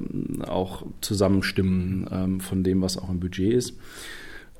auch 0.47 0.85
zusammenstimmen 1.01 2.07
ähm, 2.11 2.39
von 2.39 2.63
dem, 2.63 2.81
was 2.81 2.97
auch 2.97 3.09
im 3.09 3.19
Budget 3.19 3.51
ist. 3.51 3.77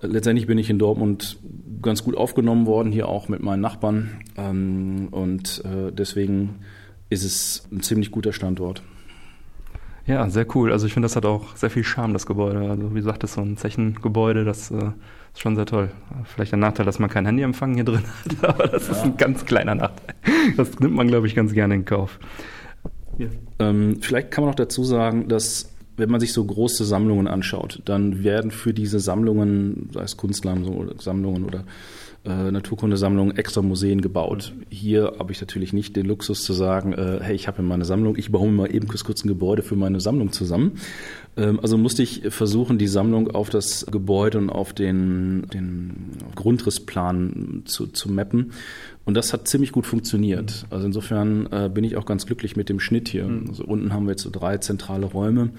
Letztendlich 0.01 0.47
bin 0.47 0.57
ich 0.57 0.71
in 0.71 0.79
Dortmund 0.79 1.37
ganz 1.83 2.03
gut 2.03 2.17
aufgenommen 2.17 2.65
worden, 2.65 2.91
hier 2.91 3.07
auch 3.07 3.29
mit 3.29 3.43
meinen 3.43 3.61
Nachbarn. 3.61 4.21
Ähm, 4.35 5.09
und 5.11 5.63
äh, 5.63 5.91
deswegen 5.91 6.61
ist 7.11 7.23
es 7.23 7.67
ein 7.71 7.81
ziemlich 7.81 8.09
guter 8.09 8.33
Standort. 8.33 8.81
Ja, 10.07 10.29
sehr 10.29 10.45
cool. 10.55 10.71
Also 10.71 10.87
ich 10.87 10.93
finde, 10.93 11.05
das 11.05 11.15
hat 11.15 11.25
auch 11.25 11.55
sehr 11.55 11.69
viel 11.69 11.83
Charme, 11.83 12.13
das 12.13 12.25
Gebäude. 12.25 12.69
Also 12.69 12.91
wie 12.91 12.99
gesagt, 12.99 13.23
das 13.23 13.31
ist 13.31 13.35
so 13.35 13.41
ein 13.41 13.57
Zechengebäude, 13.57 14.45
das 14.45 14.71
äh, 14.71 14.91
ist 15.33 15.41
schon 15.41 15.55
sehr 15.55 15.65
toll. 15.65 15.91
Vielleicht 16.25 16.51
der 16.51 16.59
Nachteil, 16.59 16.85
dass 16.85 16.99
man 16.99 17.09
kein 17.09 17.25
Handyempfang 17.25 17.75
hier 17.75 17.83
drin 17.83 18.03
hat, 18.03 18.49
aber 18.49 18.67
das 18.67 18.87
ja. 18.87 18.93
ist 18.93 19.03
ein 19.03 19.17
ganz 19.17 19.45
kleiner 19.45 19.75
Nachteil. 19.75 20.15
Das 20.57 20.79
nimmt 20.79 20.95
man, 20.95 21.07
glaube 21.07 21.27
ich, 21.27 21.35
ganz 21.35 21.53
gerne 21.53 21.75
in 21.75 21.85
Kauf. 21.85 22.19
Ja. 23.17 23.27
Ähm, 23.59 23.97
vielleicht 24.01 24.31
kann 24.31 24.43
man 24.43 24.51
noch 24.51 24.55
dazu 24.55 24.83
sagen, 24.83 25.27
dass 25.27 25.71
wenn 25.97 26.09
man 26.09 26.19
sich 26.19 26.33
so 26.33 26.43
große 26.43 26.83
Sammlungen 26.85 27.27
anschaut, 27.27 27.81
dann 27.85 28.23
werden 28.23 28.49
für 28.49 28.73
diese 28.73 28.99
Sammlungen, 28.99 29.89
sei 29.93 30.01
es 30.01 30.17
Kunstsammlungen 30.17 31.45
oder 31.45 31.63
äh, 32.23 32.51
Naturkundesammlung 32.51 33.31
extra 33.31 33.61
Museen 33.61 34.01
gebaut. 34.01 34.53
Hier 34.69 35.13
habe 35.17 35.31
ich 35.31 35.41
natürlich 35.41 35.73
nicht 35.73 35.95
den 35.95 36.05
Luxus 36.05 36.43
zu 36.43 36.53
sagen, 36.53 36.93
äh, 36.93 37.19
hey, 37.21 37.35
ich 37.35 37.47
habe 37.47 37.63
in 37.63 37.67
meiner 37.67 37.85
Sammlung, 37.85 38.15
ich 38.15 38.31
baue 38.31 38.47
mir 38.47 38.57
mal 38.63 38.75
eben 38.75 38.87
kurz, 38.87 39.03
kurz 39.03 39.23
ein 39.23 39.27
Gebäude 39.27 39.63
für 39.63 39.75
meine 39.75 39.99
Sammlung 39.99 40.31
zusammen. 40.31 40.73
Ähm, 41.35 41.59
also 41.61 41.77
musste 41.77 42.03
ich 42.03 42.21
versuchen, 42.29 42.77
die 42.77 42.87
Sammlung 42.87 43.31
auf 43.31 43.49
das 43.49 43.87
Gebäude 43.89 44.37
und 44.37 44.49
auf 44.51 44.73
den, 44.73 45.47
den 45.53 46.11
Grundrissplan 46.35 47.63
zu, 47.65 47.87
zu 47.87 48.11
mappen. 48.11 48.51
Und 49.03 49.15
das 49.15 49.33
hat 49.33 49.47
ziemlich 49.47 49.71
gut 49.71 49.87
funktioniert. 49.87 50.65
Also 50.69 50.85
insofern 50.85 51.47
äh, 51.51 51.69
bin 51.73 51.83
ich 51.83 51.97
auch 51.97 52.05
ganz 52.05 52.27
glücklich 52.27 52.55
mit 52.55 52.69
dem 52.69 52.79
Schnitt 52.79 53.09
hier. 53.09 53.25
Mhm. 53.25 53.45
Also 53.49 53.63
unten 53.63 53.93
haben 53.93 54.05
wir 54.05 54.11
jetzt 54.11 54.23
so 54.23 54.29
drei 54.29 54.57
zentrale 54.57 55.07
Räume, 55.07 55.49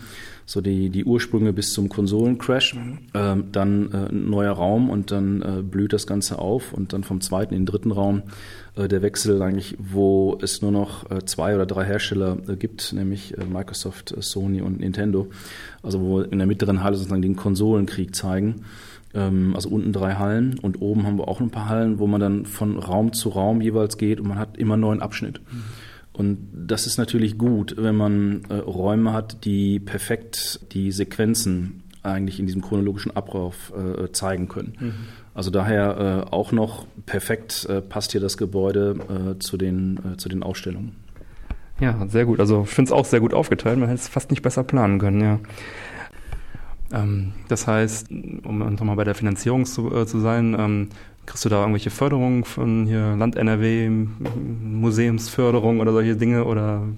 so 0.47 0.61
die, 0.61 0.91
die 0.91 1.05
Ursprünge 1.05 1.53
bis 1.53 1.73
zum 1.73 1.89
Konsolencrash, 1.89 2.77
ähm, 3.15 3.45
dann 3.53 3.91
äh, 3.93 4.09
ein 4.11 4.31
neuer 4.31 4.53
Raum 4.53 4.91
und 4.91 5.11
dann 5.11 5.43
äh, 5.43 5.63
blüht 5.63 5.93
das 5.93 6.07
Ganze 6.07 6.39
auf 6.39 6.73
und 6.73 6.93
dann 6.93 7.05
vom 7.05 7.21
zweiten 7.21 7.55
in 7.55 7.61
den 7.61 7.67
dritten 7.67 7.93
Raum 7.93 8.23
äh, 8.77 8.89
der 8.89 9.03
Wechsel 9.03 9.41
eigentlich, 9.43 9.77
wo 9.79 10.39
es 10.41 10.63
nur 10.63 10.73
noch 10.73 11.11
äh, 11.11 11.25
zwei 11.25 11.55
oder 11.55 11.67
drei 11.67 11.85
Hersteller 11.85 12.39
äh, 12.49 12.57
gibt, 12.57 12.93
nämlich 12.93 13.37
äh, 13.37 13.45
Microsoft, 13.45 14.15
Sony 14.19 14.61
und 14.63 14.81
Nintendo. 14.81 15.29
Also 15.83 16.01
wo 16.01 16.21
in 16.21 16.39
der 16.39 16.47
mittleren 16.47 16.83
Halle 16.83 16.97
sozusagen 16.97 17.23
den 17.23 17.37
Konsolenkrieg 17.37 18.15
zeigen. 18.15 18.65
Ähm, 19.15 19.55
also 19.55 19.69
unten 19.69 19.93
drei 19.93 20.15
Hallen 20.15 20.59
und 20.59 20.81
oben 20.81 21.07
haben 21.07 21.19
wir 21.19 21.29
auch 21.29 21.41
ein 21.41 21.51
paar 21.51 21.69
Hallen, 21.69 21.99
wo 21.99 22.07
man 22.07 22.21
dann 22.21 22.47
von 22.47 22.79
Raum 22.79 23.13
zu 23.13 23.29
Raum 23.29 23.61
jeweils 23.61 23.99
geht 23.99 24.21
und 24.21 24.29
man 24.29 24.39
hat 24.39 24.57
immer 24.57 24.75
einen 24.75 24.83
neuen 24.83 25.03
Abschnitt. 25.03 25.41
Mhm. 25.51 25.63
Und 26.13 26.49
das 26.53 26.87
ist 26.87 26.99
natürlich 26.99 27.39
gut, 27.39 27.75
wenn 27.79 27.97
man 27.97 28.45
äh, 28.51 28.55
Räume 28.55 29.13
hat, 29.13 29.45
die 29.45 29.81
perfekt 29.81 30.61
die 30.73 30.93
Sequenzen 30.93 31.83
eigentlich 32.03 32.39
in 32.41 32.47
diesem 32.47 32.63
chronologischen 32.63 33.17
Ablauf 33.17 33.73
äh, 33.77 34.11
zeigen 34.13 34.49
können. 34.49 34.75
Mhm. 34.79 34.95
Also 35.35 35.51
daher 35.51 36.27
äh, 36.29 36.31
auch 36.33 36.53
noch 36.53 36.87
perfekt 37.07 37.67
äh, 37.69 37.81
passt 37.81 38.13
hier 38.13 38.21
das 38.21 38.37
Gebäude 38.37 39.35
äh, 39.35 39.39
zu, 39.39 39.57
den, 39.57 39.99
äh, 40.13 40.17
zu 40.17 40.29
den 40.29 40.43
Ausstellungen. 40.43 40.97
Ja, 41.81 42.07
sehr 42.09 42.27
gut. 42.27 42.41
Also 42.41 42.63
ich 42.65 42.71
finde 42.71 42.91
es 42.91 42.93
auch 42.93 43.07
sehr 43.07 43.21
gut 43.21 43.33
aufgeteilt. 43.33 43.79
Man 43.79 43.89
hätte 43.89 44.01
es 44.01 44.09
fast 44.09 44.31
nicht 44.31 44.43
besser 44.43 44.65
planen 44.65 44.99
können, 44.99 45.21
ja. 45.21 45.41
Ähm, 46.93 47.33
das 47.49 47.67
heißt, 47.67 48.11
um 48.11 48.59
nochmal 48.59 48.97
bei 48.97 49.05
der 49.05 49.15
Finanzierung 49.15 49.65
zu, 49.65 49.95
äh, 49.95 50.07
zu 50.07 50.21
sein, 50.21 50.55
ähm, 50.59 50.89
kriegst 51.27 51.45
du 51.45 51.49
da 51.49 51.61
irgendwelche 51.61 51.91
Förderungen 51.91 52.45
von 52.45 52.87
hier 52.87 53.17
Land 53.17 53.37
NRW, 53.37 53.89
Museumsförderung 53.89 55.81
oder 55.81 55.93
solche 55.93 56.17
Dinge 56.17 56.45
oder 56.45 56.89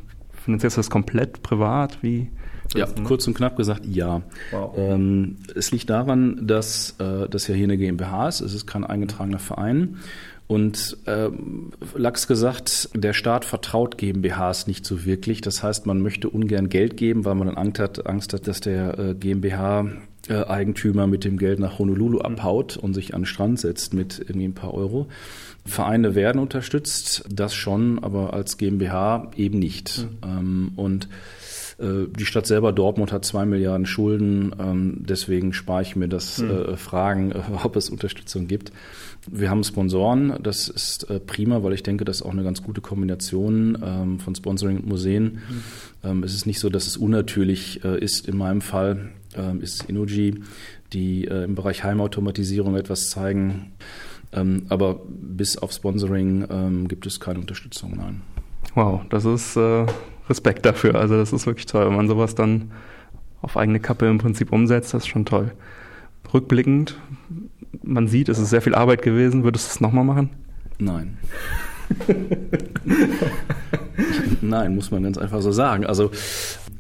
finanzierst 0.45 0.77
du 0.77 0.79
das 0.79 0.91
komplett 0.91 1.43
privat? 1.43 2.03
Wie? 2.03 2.31
Ja, 2.75 2.87
kurz 3.05 3.27
und 3.27 3.35
knapp 3.35 3.57
gesagt, 3.57 3.85
ja. 3.87 4.23
Wow. 4.51 4.75
Ähm, 4.77 5.37
es 5.55 5.71
liegt 5.71 5.91
daran, 5.91 6.47
dass 6.47 6.97
äh, 6.99 7.29
das 7.29 7.47
ja 7.47 7.55
hier 7.55 7.65
eine 7.65 7.77
GmbH 7.77 8.29
ist. 8.29 8.41
Es 8.41 8.55
ist 8.55 8.67
kein 8.67 8.85
eingetragener 8.85 9.39
Verein. 9.39 9.99
Und 10.47 10.99
äh, 11.07 11.29
Lachs 11.95 12.27
gesagt, 12.27 12.91
der 12.95 13.13
Staat 13.13 13.45
vertraut 13.45 13.97
GmbHs 13.97 14.67
nicht 14.67 14.85
so 14.85 15.05
wirklich. 15.05 15.41
Das 15.41 15.63
heißt, 15.63 15.87
man 15.87 16.01
möchte 16.01 16.29
ungern 16.29 16.69
Geld 16.69 16.97
geben, 16.97 17.25
weil 17.25 17.35
man 17.35 17.47
dann 17.47 17.57
Angst 17.57 17.79
hat, 17.79 18.07
Angst 18.07 18.33
hat 18.33 18.47
dass 18.47 18.61
der 18.61 18.99
äh, 18.99 19.15
GmbH 19.15 19.87
äh, 20.29 20.45
Eigentümer 20.45 21.07
mit 21.07 21.25
dem 21.25 21.37
Geld 21.37 21.59
nach 21.59 21.79
Honolulu 21.79 22.21
abhaut 22.21 22.77
und 22.77 22.95
sich 22.95 23.15
an 23.15 23.23
den 23.23 23.27
Strand 23.27 23.61
setzt 23.61 23.95
mit 23.95 24.19
irgendwie 24.19 24.49
ein 24.49 24.55
paar 24.55 24.75
Euro. 24.75 25.07
Vereine 25.67 26.15
werden 26.15 26.41
unterstützt, 26.41 27.25
das 27.31 27.55
schon, 27.55 27.99
aber 28.03 28.35
als 28.35 28.59
GmbH 28.59 29.31
eben 29.37 29.59
nicht. 29.59 30.07
Mhm. 30.23 30.29
Ähm, 30.29 30.73
und 30.77 31.09
äh, 31.79 32.07
die 32.17 32.27
Stadt 32.27 32.47
selber 32.47 32.73
Dortmund 32.73 33.13
hat 33.13 33.25
zwei 33.25 33.45
Milliarden 33.47 33.87
Schulden, 33.87 34.55
ähm, 34.59 35.05
deswegen 35.09 35.53
spare 35.53 35.83
ich 35.83 35.97
mir 35.97 36.09
das 36.09 36.39
mhm. 36.39 36.51
äh, 36.51 36.77
Fragen, 36.77 37.33
äh, 37.33 37.41
ob 37.65 37.77
es 37.77 37.91
Unterstützung 37.91 38.47
gibt. 38.47 38.73
Wir 39.31 39.49
haben 39.49 39.65
Sponsoren, 39.65 40.39
das 40.43 40.69
ist 40.69 41.07
prima, 41.27 41.63
weil 41.63 41.73
ich 41.73 41.83
denke, 41.83 42.05
das 42.05 42.17
ist 42.17 42.23
auch 42.23 42.33
eine 42.33 42.43
ganz 42.43 42.63
gute 42.63 42.83
Kombination 42.83 43.79
ähm, 43.83 44.21
von 44.21 44.35
Sponsoring 44.35 44.77
und 44.77 44.87
Museen. 44.87 45.41
Mhm. 46.03 46.23
Es 46.23 46.35
ist 46.35 46.45
nicht 46.45 46.61
so, 46.61 46.69
dass 46.69 46.87
es 46.87 46.99
unnatürlich 46.99 47.83
ist. 47.83 48.29
In 48.29 48.37
meinem 48.37 48.61
Fall 48.61 49.09
ist 49.61 49.85
Inuji, 49.85 50.43
die 50.93 51.27
äh, 51.27 51.45
im 51.45 51.55
Bereich 51.55 51.85
Heimautomatisierung 51.85 52.77
etwas 52.77 53.11
zeigen. 53.11 53.73
Ähm, 54.33 54.67
aber 54.69 55.01
bis 55.09 55.57
auf 55.59 55.73
Sponsoring 55.73 56.47
ähm, 56.51 56.89
gibt 56.89 57.07
es 57.07 57.21
keine 57.21 57.39
Unterstützung, 57.39 57.95
nein. 57.97 58.23
Wow, 58.75 59.03
das 59.11 59.25
ist 59.25 59.57
äh, 59.57 59.87
Respekt 60.29 60.67
dafür. 60.67 60.97
Also 60.97 61.17
das 61.17 61.33
ist 61.33 61.47
wirklich 61.47 61.67
toll, 61.67 61.87
wenn 61.87 61.97
man 61.97 62.09
sowas 62.09 62.35
dann 62.35 62.73
auf 63.43 63.57
eigene 63.57 63.79
Kappe 63.79 64.07
im 64.07 64.19
Prinzip 64.19 64.53
umsetzt, 64.53 64.95
das 64.95 65.03
ist 65.05 65.09
schon 65.09 65.25
toll. 65.27 65.53
Rückblickend, 66.33 66.99
man 67.83 68.09
sieht, 68.09 68.29
es 68.29 68.39
ist 68.39 68.51
sehr 68.51 68.63
viel 68.63 68.75
Arbeit 68.75 69.03
gewesen. 69.03 69.45
Würdest 69.45 69.69
du 69.69 69.71
es 69.71 69.81
nochmal 69.81 70.05
machen? 70.05 70.31
Nein. 70.79 71.19
Nein, 74.41 74.75
muss 74.75 74.91
man 74.91 75.03
ganz 75.03 75.19
einfach 75.19 75.43
so 75.43 75.53
sagen. 75.53 75.87
Also 75.87 76.11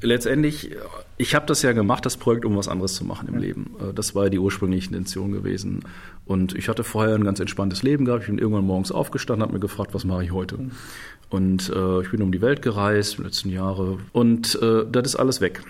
letztendlich, 0.05 0.71
ich 1.17 1.35
habe 1.35 1.47
das 1.47 1.63
ja 1.63 1.73
gemacht, 1.73 2.07
das 2.07 2.17
Projekt, 2.17 2.45
um 2.45 2.57
was 2.57 2.69
anderes 2.69 2.95
zu 2.95 3.05
machen 3.05 3.29
im 3.29 3.35
ja. 3.35 3.41
Leben. 3.41 3.77
Äh, 3.81 3.93
das 3.95 4.15
war 4.15 4.25
ja 4.25 4.31
die 4.31 4.39
ursprüngliche 4.39 4.89
Intention 4.89 5.33
gewesen. 5.33 5.81
Und 6.27 6.55
ich 6.55 6.69
hatte 6.69 6.85
vorher 6.85 7.15
ein 7.15 7.25
ganz 7.25 7.41
entspanntes 7.41 7.83
Leben 7.83 8.05
gehabt. 8.05 8.23
Ich 8.23 8.29
bin 8.29 8.39
irgendwann 8.39 8.65
morgens 8.65 8.93
aufgestanden, 8.93 9.43
habe 9.43 9.55
mir 9.55 9.61
gefragt, 9.61 9.95
was 9.95 10.05
mache 10.05 10.25
ich 10.25 10.33
heute? 10.33 10.59
Mhm. 10.59 10.71
Und 11.31 11.71
äh, 11.75 12.01
ich 12.03 12.11
bin 12.11 12.23
um 12.23 12.33
die 12.33 12.41
Welt 12.41 12.63
gereist, 12.63 13.19
die 13.19 13.23
letzten 13.23 13.51
Jahre. 13.51 13.99
Und 14.13 14.59
äh, 14.63 14.85
das 14.91 15.07
ist 15.07 15.17
alles 15.17 15.41
weg. 15.41 15.63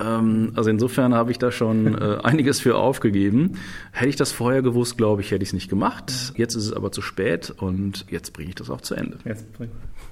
Ähm, 0.00 0.52
also 0.54 0.70
insofern 0.70 1.14
habe 1.14 1.30
ich 1.30 1.38
da 1.38 1.50
schon 1.50 1.94
äh, 2.00 2.18
einiges 2.22 2.60
für 2.60 2.76
aufgegeben. 2.76 3.58
Hätte 3.92 4.10
ich 4.10 4.16
das 4.16 4.32
vorher 4.32 4.62
gewusst, 4.62 4.96
glaube 4.96 5.22
ich, 5.22 5.30
hätte 5.30 5.42
ich 5.42 5.50
es 5.50 5.52
nicht 5.52 5.68
gemacht. 5.68 6.32
Jetzt 6.36 6.54
ist 6.54 6.66
es 6.66 6.72
aber 6.72 6.92
zu 6.92 7.00
spät 7.00 7.52
und 7.56 8.06
jetzt 8.10 8.32
bringe 8.32 8.50
ich 8.50 8.54
das 8.54 8.70
auch 8.70 8.80
zu 8.80 8.94
Ende. 8.94 9.18
Jetzt, 9.24 9.46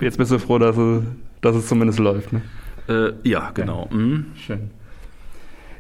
jetzt 0.01 0.19
bist 0.19 0.31
du 0.31 0.39
froh, 0.39 0.59
dass 0.59 0.77
es, 0.77 1.03
dass 1.41 1.57
es 1.57 1.67
zumindest 1.67 1.99
läuft. 1.99 2.33
Ne? 2.33 2.43
Äh, 2.89 3.13
ja, 3.23 3.51
genau. 3.53 3.89
Ja. 3.91 3.97
Mhm. 3.97 4.27
Schön. 4.37 4.71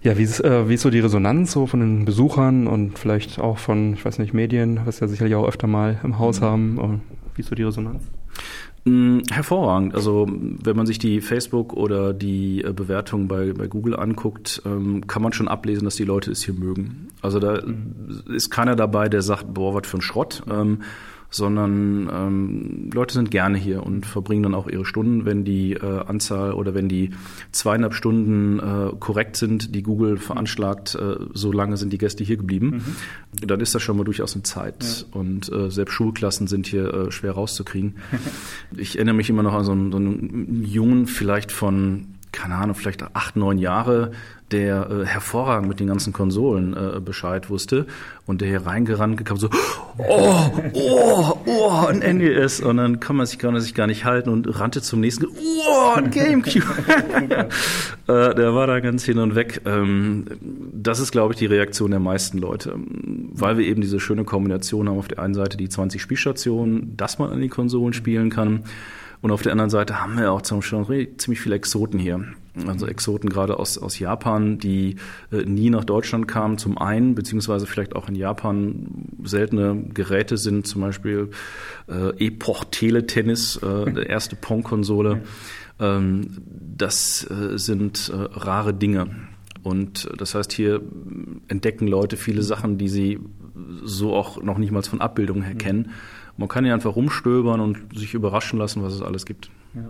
Ja, 0.02 0.16
wie 0.16 0.22
ist, 0.22 0.40
äh, 0.40 0.68
wie 0.68 0.74
ist 0.74 0.82
so 0.82 0.90
die 0.90 1.00
Resonanz 1.00 1.52
so 1.52 1.66
von 1.66 1.80
den 1.80 2.04
Besuchern 2.04 2.66
und 2.66 2.98
vielleicht 2.98 3.40
auch 3.40 3.58
von, 3.58 3.94
ich 3.94 4.04
weiß 4.04 4.18
nicht, 4.18 4.34
Medien, 4.34 4.80
was 4.84 5.00
ja 5.00 5.08
sicherlich 5.08 5.34
auch 5.34 5.48
öfter 5.48 5.66
mal 5.66 5.98
im 6.04 6.18
Haus 6.18 6.40
mhm. 6.40 6.44
haben. 6.44 7.02
Wie 7.34 7.40
ist 7.40 7.48
so 7.48 7.54
die 7.54 7.64
Resonanz? 7.64 8.04
Mm, 8.84 9.22
hervorragend. 9.32 9.96
Also 9.96 10.28
wenn 10.28 10.76
man 10.76 10.86
sich 10.86 11.00
die 11.00 11.20
Facebook 11.20 11.72
oder 11.72 12.14
die 12.14 12.62
äh, 12.62 12.72
Bewertungen 12.72 13.26
bei, 13.26 13.52
bei 13.52 13.66
Google 13.66 13.96
anguckt, 13.96 14.62
ähm, 14.64 15.08
kann 15.08 15.22
man 15.22 15.32
schon 15.32 15.48
ablesen, 15.48 15.84
dass 15.84 15.96
die 15.96 16.04
Leute 16.04 16.30
es 16.30 16.44
hier 16.44 16.54
mögen. 16.54 17.08
Also 17.20 17.40
da 17.40 17.60
mhm. 17.66 18.22
ist 18.32 18.50
keiner 18.50 18.76
dabei, 18.76 19.08
der 19.08 19.22
sagt, 19.22 19.52
boah, 19.52 19.74
was 19.74 19.88
für 19.88 19.98
ein 19.98 20.02
Schrott. 20.02 20.44
Ähm, 20.48 20.82
sondern 21.30 22.08
ähm, 22.12 22.90
Leute 22.92 23.14
sind 23.14 23.30
gerne 23.30 23.58
hier 23.58 23.82
und 23.84 24.06
verbringen 24.06 24.42
dann 24.42 24.54
auch 24.54 24.68
ihre 24.68 24.84
Stunden, 24.84 25.24
wenn 25.24 25.44
die 25.44 25.74
äh, 25.74 26.00
Anzahl 26.06 26.52
oder 26.52 26.74
wenn 26.74 26.88
die 26.88 27.10
zweieinhalb 27.52 27.94
Stunden 27.94 28.58
äh, 28.58 28.96
korrekt 28.98 29.36
sind, 29.36 29.74
die 29.74 29.82
Google 29.82 30.16
veranschlagt, 30.16 30.94
äh, 30.94 31.16
so 31.34 31.52
lange 31.52 31.76
sind 31.76 31.92
die 31.92 31.98
Gäste 31.98 32.24
hier 32.24 32.36
geblieben, 32.36 32.82
mhm. 33.40 33.46
dann 33.46 33.60
ist 33.60 33.74
das 33.74 33.82
schon 33.82 33.96
mal 33.96 34.04
durchaus 34.04 34.34
eine 34.34 34.42
Zeit. 34.42 35.06
Ja. 35.10 35.18
Und 35.18 35.52
äh, 35.52 35.70
selbst 35.70 35.92
Schulklassen 35.92 36.46
sind 36.46 36.66
hier 36.66 36.92
äh, 36.92 37.10
schwer 37.10 37.32
rauszukriegen. 37.32 37.96
ich 38.76 38.96
erinnere 38.96 39.14
mich 39.14 39.30
immer 39.30 39.42
noch 39.42 39.54
an 39.54 39.64
so 39.64 39.72
einen, 39.72 39.92
so 39.92 39.98
einen 39.98 40.64
Jungen, 40.64 41.06
vielleicht 41.06 41.52
von 41.52 42.15
keine 42.36 42.56
Ahnung, 42.56 42.74
vielleicht 42.74 43.02
acht, 43.14 43.34
neun 43.36 43.56
Jahre, 43.56 44.12
der 44.52 44.90
äh, 44.90 45.06
hervorragend 45.06 45.68
mit 45.68 45.80
den 45.80 45.88
ganzen 45.88 46.12
Konsolen 46.12 46.76
äh, 46.76 47.00
Bescheid 47.00 47.50
wusste 47.50 47.86
und 48.26 48.40
der 48.40 48.48
hier 48.48 48.66
reingerannt 48.66 49.24
kam 49.24 49.38
so, 49.38 49.48
oh, 49.98 50.50
oh, 50.74 51.38
oh, 51.46 51.86
ein 51.88 52.18
NES 52.18 52.60
und 52.60 52.76
dann 52.76 53.00
kann 53.00 53.16
man 53.16 53.26
sich 53.26 53.38
gar, 53.38 53.58
sich 53.58 53.74
gar 53.74 53.86
nicht 53.86 54.04
halten 54.04 54.28
und 54.28 54.46
rannte 54.60 54.82
zum 54.82 55.00
nächsten, 55.00 55.26
oh, 55.26 55.94
ein 55.96 56.10
Gamecube. 56.10 56.66
äh, 58.06 58.34
der 58.34 58.54
war 58.54 58.66
da 58.66 58.80
ganz 58.80 59.04
hin 59.04 59.18
und 59.18 59.34
weg. 59.34 59.62
Ähm, 59.64 60.26
das 60.72 61.00
ist, 61.00 61.10
glaube 61.10 61.32
ich, 61.32 61.38
die 61.38 61.46
Reaktion 61.46 61.90
der 61.90 62.00
meisten 62.00 62.38
Leute, 62.38 62.74
weil 62.76 63.56
wir 63.56 63.66
eben 63.66 63.80
diese 63.80 63.98
schöne 63.98 64.24
Kombination 64.24 64.88
haben. 64.88 64.98
Auf 64.98 65.08
der 65.08 65.20
einen 65.20 65.34
Seite 65.34 65.56
die 65.56 65.68
20 65.68 66.00
Spielstationen, 66.00 66.96
dass 66.96 67.18
man 67.18 67.32
an 67.32 67.40
die 67.40 67.48
Konsolen 67.48 67.94
spielen 67.94 68.30
kann. 68.30 68.64
Und 69.20 69.30
auf 69.30 69.42
der 69.42 69.52
anderen 69.52 69.70
Seite 69.70 70.00
haben 70.00 70.18
wir 70.18 70.32
auch 70.32 70.42
zum 70.42 70.60
Beispiel 70.60 71.16
ziemlich 71.16 71.40
viele 71.40 71.56
Exoten 71.56 71.98
hier. 71.98 72.24
Also 72.66 72.86
Exoten 72.86 73.28
gerade 73.28 73.58
aus, 73.58 73.76
aus 73.76 73.98
Japan, 73.98 74.58
die 74.58 74.96
äh, 75.30 75.42
nie 75.44 75.68
nach 75.68 75.84
Deutschland 75.84 76.26
kamen, 76.26 76.56
zum 76.56 76.78
einen, 76.78 77.14
beziehungsweise 77.14 77.66
vielleicht 77.66 77.94
auch 77.94 78.08
in 78.08 78.14
Japan 78.14 78.86
seltene 79.22 79.84
Geräte 79.92 80.38
sind, 80.38 80.66
zum 80.66 80.80
Beispiel 80.80 81.30
äh, 81.86 82.24
Epoch 82.24 82.64
Teletennis, 82.70 83.56
äh, 83.56 83.92
der 83.92 84.08
erste 84.08 84.36
Pong-Konsole. 84.36 85.22
Ähm, 85.78 86.38
das 86.48 87.30
äh, 87.30 87.58
sind 87.58 88.08
äh, 88.08 88.16
rare 88.16 88.72
Dinge. 88.72 89.10
Und 89.62 90.08
das 90.16 90.34
heißt, 90.34 90.52
hier 90.52 90.80
entdecken 91.48 91.88
Leute 91.88 92.16
viele 92.16 92.42
Sachen, 92.42 92.78
die 92.78 92.88
sie 92.88 93.18
so 93.82 94.14
auch 94.14 94.40
noch 94.42 94.58
nicht 94.58 94.70
mal 94.70 94.82
von 94.82 95.00
Abbildungen 95.00 95.42
her 95.42 95.56
kennen. 95.56 95.90
Man 96.36 96.48
kann 96.48 96.64
hier 96.64 96.74
einfach 96.74 96.96
rumstöbern 96.96 97.60
und 97.60 97.98
sich 97.98 98.14
überraschen 98.14 98.58
lassen, 98.58 98.82
was 98.82 98.92
es 98.92 99.02
alles 99.02 99.24
gibt. 99.26 99.50
Ja. 99.74 99.82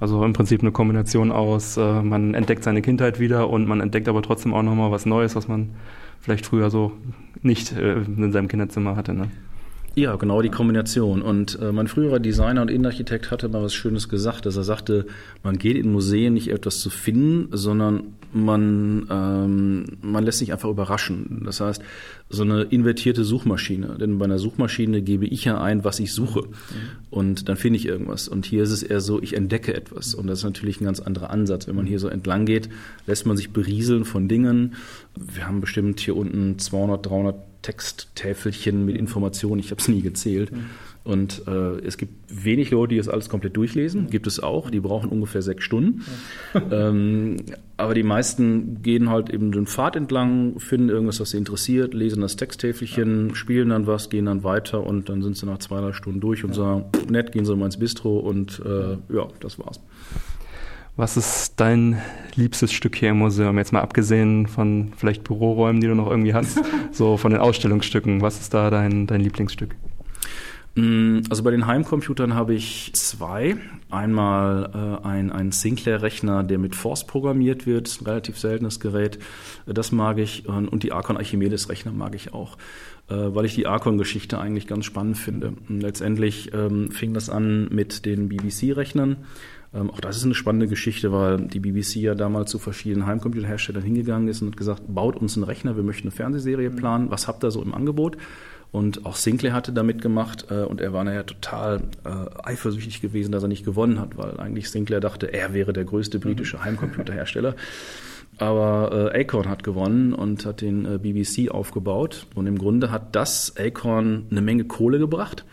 Also 0.00 0.24
im 0.24 0.32
Prinzip 0.32 0.62
eine 0.62 0.72
Kombination 0.72 1.30
aus, 1.30 1.76
äh, 1.76 2.02
man 2.02 2.34
entdeckt 2.34 2.64
seine 2.64 2.82
Kindheit 2.82 3.20
wieder 3.20 3.48
und 3.48 3.68
man 3.68 3.80
entdeckt 3.80 4.08
aber 4.08 4.22
trotzdem 4.22 4.52
auch 4.52 4.62
nochmal 4.62 4.90
was 4.90 5.06
Neues, 5.06 5.36
was 5.36 5.46
man 5.46 5.70
vielleicht 6.20 6.46
früher 6.46 6.70
so 6.70 6.92
nicht 7.42 7.72
äh, 7.72 7.98
in 8.02 8.32
seinem 8.32 8.48
Kinderzimmer 8.48 8.96
hatte. 8.96 9.14
Ne? 9.14 9.28
Ja, 9.94 10.16
genau 10.16 10.40
die 10.40 10.48
Kombination. 10.48 11.20
Und 11.20 11.58
äh, 11.60 11.70
mein 11.70 11.86
früherer 11.86 12.18
Designer 12.18 12.62
und 12.62 12.70
Innenarchitekt 12.70 13.30
hatte 13.30 13.48
mal 13.48 13.62
was 13.62 13.74
Schönes 13.74 14.08
gesagt, 14.08 14.46
dass 14.46 14.56
er 14.56 14.64
sagte, 14.64 15.06
man 15.42 15.58
geht 15.58 15.76
in 15.76 15.92
Museen 15.92 16.32
nicht 16.32 16.48
etwas 16.48 16.80
zu 16.80 16.88
finden, 16.88 17.48
sondern 17.54 18.14
man, 18.32 19.06
ähm, 19.10 19.84
man 20.00 20.24
lässt 20.24 20.38
sich 20.38 20.50
einfach 20.52 20.70
überraschen. 20.70 21.42
Das 21.44 21.60
heißt, 21.60 21.82
so 22.30 22.42
eine 22.42 22.62
invertierte 22.62 23.22
Suchmaschine. 23.22 23.98
Denn 24.00 24.16
bei 24.16 24.24
einer 24.24 24.38
Suchmaschine 24.38 25.02
gebe 25.02 25.26
ich 25.26 25.44
ja 25.44 25.60
ein, 25.60 25.84
was 25.84 26.00
ich 26.00 26.14
suche. 26.14 26.40
Mhm. 26.40 26.48
Und 27.10 27.48
dann 27.50 27.56
finde 27.56 27.78
ich 27.78 27.84
irgendwas. 27.84 28.28
Und 28.28 28.46
hier 28.46 28.62
ist 28.62 28.70
es 28.72 28.82
eher 28.82 29.02
so, 29.02 29.20
ich 29.20 29.34
entdecke 29.34 29.74
etwas. 29.74 30.14
Und 30.14 30.26
das 30.26 30.38
ist 30.38 30.44
natürlich 30.44 30.80
ein 30.80 30.86
ganz 30.86 31.00
anderer 31.00 31.28
Ansatz. 31.28 31.68
Wenn 31.68 31.76
man 31.76 31.86
hier 31.86 31.98
so 31.98 32.08
entlang 32.08 32.46
geht, 32.46 32.70
lässt 33.06 33.26
man 33.26 33.36
sich 33.36 33.50
berieseln 33.50 34.06
von 34.06 34.26
Dingen. 34.26 34.74
Wir 35.14 35.46
haben 35.46 35.60
bestimmt 35.60 36.00
hier 36.00 36.16
unten 36.16 36.58
200, 36.58 37.04
300 37.04 37.51
Texttäfelchen 37.62 38.84
mit 38.84 38.96
Informationen. 38.96 39.60
Ich 39.60 39.70
habe 39.70 39.80
es 39.80 39.88
nie 39.88 40.02
gezählt. 40.02 40.52
Mhm. 40.52 40.66
Und 41.04 41.42
äh, 41.48 41.78
es 41.84 41.96
gibt 41.96 42.12
wenig 42.28 42.70
Leute, 42.70 42.90
die 42.90 42.98
das 42.98 43.08
alles 43.08 43.28
komplett 43.28 43.56
durchlesen. 43.56 44.08
Gibt 44.08 44.28
es 44.28 44.40
auch. 44.40 44.70
Die 44.70 44.78
brauchen 44.78 45.08
ungefähr 45.10 45.42
sechs 45.42 45.64
Stunden. 45.64 46.04
ähm, 46.70 47.38
aber 47.76 47.94
die 47.94 48.04
meisten 48.04 48.82
gehen 48.82 49.10
halt 49.10 49.28
eben 49.30 49.50
den 49.50 49.66
Pfad 49.66 49.96
entlang, 49.96 50.60
finden 50.60 50.88
irgendwas, 50.90 51.18
was 51.18 51.30
sie 51.30 51.38
interessiert, 51.38 51.94
lesen 51.94 52.20
das 52.20 52.36
Texttäfelchen, 52.36 53.30
ja. 53.30 53.34
spielen 53.34 53.70
dann 53.70 53.88
was, 53.88 54.10
gehen 54.10 54.26
dann 54.26 54.44
weiter 54.44 54.86
und 54.86 55.08
dann 55.08 55.22
sind 55.22 55.36
sie 55.36 55.46
nach 55.46 55.58
zwei, 55.58 55.80
drei 55.80 55.92
Stunden 55.92 56.20
durch 56.20 56.44
und 56.44 56.50
ja. 56.50 56.56
sagen, 56.56 56.84
nett, 57.10 57.32
gehen 57.32 57.44
sie 57.44 57.56
mal 57.56 57.66
ins 57.66 57.78
Bistro 57.78 58.18
und 58.18 58.62
äh, 58.64 58.92
ja, 59.12 59.26
das 59.40 59.58
war's. 59.58 59.80
Was 60.94 61.16
ist 61.16 61.54
dein 61.58 62.00
liebstes 62.36 62.72
Stück 62.72 62.96
hier 62.96 63.10
im 63.10 63.18
Museum? 63.18 63.58
Jetzt 63.58 63.72
mal 63.72 63.80
abgesehen 63.80 64.46
von 64.46 64.92
vielleicht 64.96 65.24
Büroräumen, 65.24 65.80
die 65.80 65.86
du 65.86 65.94
noch 65.94 66.10
irgendwie 66.10 66.34
hast, 66.34 66.60
so 66.92 67.16
von 67.16 67.32
den 67.32 67.40
Ausstellungsstücken. 67.40 68.20
Was 68.20 68.40
ist 68.40 68.54
da 68.54 68.70
dein, 68.70 69.06
dein 69.06 69.20
Lieblingsstück? 69.20 69.76
Mm, 70.74 71.20
also 71.28 71.42
bei 71.42 71.50
den 71.50 71.66
Heimcomputern 71.66 72.34
habe 72.34 72.54
ich 72.54 72.92
zwei. 72.94 73.56
Einmal 73.90 74.70
äh, 75.02 75.06
ein, 75.06 75.30
ein 75.30 75.52
Sinclair-Rechner, 75.52 76.44
der 76.44 76.58
mit 76.58 76.74
Force 76.74 77.06
programmiert 77.06 77.66
wird, 77.66 78.00
ein 78.00 78.06
relativ 78.06 78.38
seltenes 78.38 78.80
Gerät. 78.80 79.18
Das 79.66 79.92
mag 79.92 80.18
ich. 80.18 80.48
Und 80.48 80.82
die 80.82 80.92
Archon 80.92 81.18
Archimedes-Rechner 81.18 81.92
mag 81.92 82.14
ich 82.14 82.32
auch, 82.32 82.56
äh, 83.10 83.14
weil 83.14 83.44
ich 83.44 83.54
die 83.54 83.66
Archon-Geschichte 83.66 84.38
eigentlich 84.38 84.66
ganz 84.66 84.86
spannend 84.86 85.18
finde. 85.18 85.54
Und 85.68 85.82
letztendlich 85.82 86.54
ähm, 86.54 86.90
fing 86.90 87.12
das 87.12 87.28
an 87.28 87.68
mit 87.70 88.06
den 88.06 88.30
BBC-Rechnern. 88.30 89.16
Ähm, 89.74 89.90
auch 89.90 90.00
das 90.00 90.16
ist 90.16 90.24
eine 90.24 90.34
spannende 90.34 90.68
Geschichte, 90.68 91.12
weil 91.12 91.46
die 91.46 91.60
BBC 91.60 91.96
ja 91.96 92.14
damals 92.14 92.50
zu 92.50 92.58
verschiedenen 92.58 93.06
Heimcomputerherstellern 93.06 93.82
hingegangen 93.82 94.28
ist 94.28 94.42
und 94.42 94.48
hat 94.48 94.56
gesagt, 94.56 94.82
baut 94.88 95.16
uns 95.16 95.36
einen 95.36 95.44
Rechner, 95.44 95.76
wir 95.76 95.82
möchten 95.82 96.08
eine 96.08 96.16
Fernsehserie 96.16 96.70
planen, 96.70 97.10
was 97.10 97.28
habt 97.28 97.44
ihr 97.44 97.50
so 97.50 97.62
im 97.62 97.74
Angebot? 97.74 98.16
Und 98.70 99.04
auch 99.04 99.16
Sinclair 99.16 99.52
hatte 99.52 99.72
da 99.72 99.82
mitgemacht 99.82 100.46
äh, 100.50 100.64
und 100.64 100.80
er 100.80 100.94
war 100.94 101.04
nachher 101.04 101.26
total 101.26 101.82
äh, 102.04 102.08
eifersüchtig 102.42 103.02
gewesen, 103.02 103.30
dass 103.30 103.42
er 103.42 103.48
nicht 103.48 103.64
gewonnen 103.64 104.00
hat, 104.00 104.16
weil 104.16 104.40
eigentlich 104.40 104.70
Sinclair 104.70 105.00
dachte, 105.00 105.32
er 105.32 105.52
wäre 105.52 105.74
der 105.74 105.84
größte 105.84 106.18
britische 106.18 106.64
Heimcomputerhersteller. 106.64 107.54
Aber 108.38 109.12
äh, 109.14 109.20
Acorn 109.20 109.48
hat 109.48 109.62
gewonnen 109.62 110.14
und 110.14 110.46
hat 110.46 110.62
den 110.62 110.86
äh, 110.86 110.98
BBC 110.98 111.50
aufgebaut. 111.50 112.26
Und 112.34 112.46
im 112.46 112.56
Grunde 112.56 112.90
hat 112.90 113.14
das 113.14 113.54
Acorn 113.58 114.24
eine 114.30 114.40
Menge 114.40 114.64
Kohle 114.64 114.98
gebracht 114.98 115.44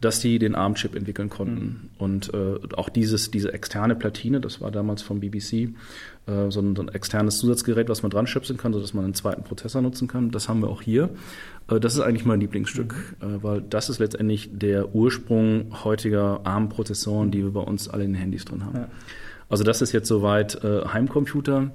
dass 0.00 0.20
die 0.20 0.38
den 0.38 0.54
ARM-Chip 0.54 0.94
entwickeln 0.94 1.28
konnten. 1.28 1.64
Mhm. 1.64 1.90
Und 1.98 2.34
äh, 2.34 2.58
auch 2.76 2.88
dieses, 2.88 3.30
diese 3.30 3.52
externe 3.52 3.96
Platine, 3.96 4.40
das 4.40 4.60
war 4.60 4.70
damals 4.70 5.02
vom 5.02 5.18
BBC, 5.18 5.52
äh, 5.52 6.50
so, 6.50 6.60
ein, 6.60 6.76
so 6.76 6.82
ein 6.82 6.88
externes 6.88 7.38
Zusatzgerät, 7.38 7.88
was 7.88 8.02
man 8.02 8.10
dran 8.10 8.26
schöpfen 8.26 8.56
kann, 8.56 8.72
sodass 8.72 8.94
man 8.94 9.04
einen 9.04 9.14
zweiten 9.14 9.42
Prozessor 9.42 9.82
nutzen 9.82 10.06
kann. 10.06 10.30
Das 10.30 10.48
haben 10.48 10.60
wir 10.60 10.68
auch 10.68 10.82
hier. 10.82 11.10
Äh, 11.68 11.80
das 11.80 11.94
ist 11.94 12.00
eigentlich 12.00 12.24
mein 12.24 12.40
Lieblingsstück, 12.40 12.94
mhm. 13.20 13.26
äh, 13.26 13.42
weil 13.42 13.60
das 13.62 13.88
ist 13.88 13.98
letztendlich 13.98 14.50
der 14.52 14.94
Ursprung 14.94 15.84
heutiger 15.84 16.40
ARM-Prozessoren, 16.44 17.30
die 17.32 17.42
wir 17.42 17.52
bei 17.52 17.60
uns 17.60 17.88
alle 17.88 18.04
in 18.04 18.12
den 18.12 18.20
Handys 18.20 18.44
drin 18.44 18.64
haben. 18.64 18.76
Ja. 18.76 18.88
Also 19.48 19.64
das 19.64 19.82
ist 19.82 19.92
jetzt 19.92 20.08
soweit 20.08 20.62
äh, 20.62 20.84
Heimcomputer. 20.86 21.72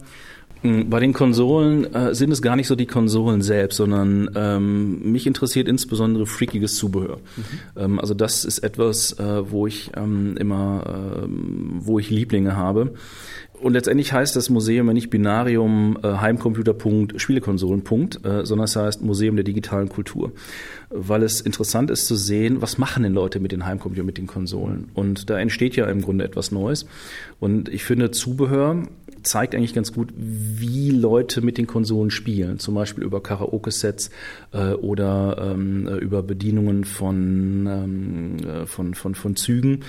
Hm, 0.64 0.90
bei 0.90 1.00
den 1.00 1.12
Konsolen 1.12 1.94
äh, 1.94 2.16
sind 2.16 2.32
es 2.32 2.42
gar 2.42 2.56
nicht 2.56 2.68
so 2.68 2.76
die 2.76 2.86
Konsolen 2.86 3.42
selbst, 3.42 3.76
sondern 3.76 4.30
ähm, 4.36 5.12
mich 5.12 5.28
interessiert 5.28 5.68
insbesondere 5.68 6.26
freakiges 6.26 6.76
Zubehör. 6.76 7.18
Mhm. 7.18 7.44
Ähm, 7.76 8.00
also 8.00 8.14
das 8.14 8.46
ist 8.46 8.60
etwas, 8.60 9.20
äh, 9.20 9.52
wo 9.52 9.68
ich 9.68 9.92
ähm, 9.96 10.38
immer, 10.38 11.22
äh, 11.24 11.28
wo 11.28 12.00
ich 12.00 12.10
Lieblinge 12.10 12.56
habe. 12.56 12.94
Und 13.64 13.74
letztendlich 13.74 14.12
heißt 14.12 14.36
das 14.36 14.50
Museum 14.50 14.88
ja 14.88 14.94
nicht 14.94 15.10
Binarium 15.10 15.98
äh, 16.04 16.08
Heimcomputer.Punkt 16.08 17.22
Spielekonsolen 17.22 17.84
Punkt, 17.84 18.26
äh, 18.26 18.46
sondern 18.46 18.66
es 18.66 18.76
heißt 18.76 19.02
Museum 19.04 19.38
der 19.38 19.46
digitalen 19.46 19.88
Kultur, 19.88 20.34
weil 20.90 21.24
es 21.24 21.40
interessant 21.40 21.90
ist 21.90 22.06
zu 22.06 22.16
sehen, 22.16 22.62
was 22.62 22.78
machen 22.78 23.04
denn 23.04 23.14
Leute 23.14 23.40
mit 23.40 23.54
den 23.54 23.66
Heimcomputern, 23.66 24.06
mit 24.06 24.18
den 24.18 24.28
Konsolen. 24.28 24.90
Und 24.94 25.30
da 25.30 25.40
entsteht 25.40 25.78
ja 25.78 25.86
im 25.86 26.02
Grunde 26.02 26.26
etwas 26.26 26.52
Neues. 26.52 26.86
Und 27.40 27.70
ich 27.70 27.86
finde 27.86 28.12
Zubehör 28.12 28.84
zeigt 29.24 29.56
eigentlich 29.56 29.74
ganz 29.74 29.94
gut, 29.94 30.14
wie 30.16 30.92
Leute 30.92 31.42
mit 31.42 31.58
den 31.58 31.68
Konsolen 31.68 32.12
spielen. 32.12 32.60
Zum 32.60 32.76
Beispiel 32.76 33.04
über 33.04 33.24
Karaoke-Sets 33.24 34.12
äh, 34.52 34.74
oder 34.74 35.54
ähm, 35.54 35.88
äh, 35.88 35.96
über 35.96 36.22
Bedienungen 36.24 36.84
von, 36.84 37.68
ähm, 37.68 38.38
äh, 38.46 38.66
von, 38.66 38.94
von, 38.94 39.16
von 39.16 39.36
Zügen. 39.36 39.82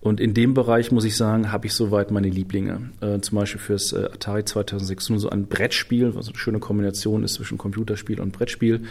Und 0.00 0.20
in 0.20 0.32
dem 0.32 0.54
Bereich, 0.54 0.92
muss 0.92 1.04
ich 1.04 1.16
sagen, 1.16 1.50
habe 1.50 1.66
ich 1.66 1.74
soweit 1.74 2.12
meine 2.12 2.28
Lieblinge. 2.28 2.90
Äh, 3.00 3.18
zum 3.20 3.36
Beispiel 3.36 3.60
fürs 3.60 3.92
äh, 3.92 4.04
Atari 4.12 4.44
2600 4.44 5.20
so 5.20 5.28
ein 5.28 5.46
Brettspiel, 5.46 6.14
was 6.14 6.28
eine 6.28 6.38
schöne 6.38 6.60
Kombination 6.60 7.24
ist 7.24 7.34
zwischen 7.34 7.58
Computerspiel 7.58 8.20
und 8.20 8.32
Brettspiel. 8.32 8.82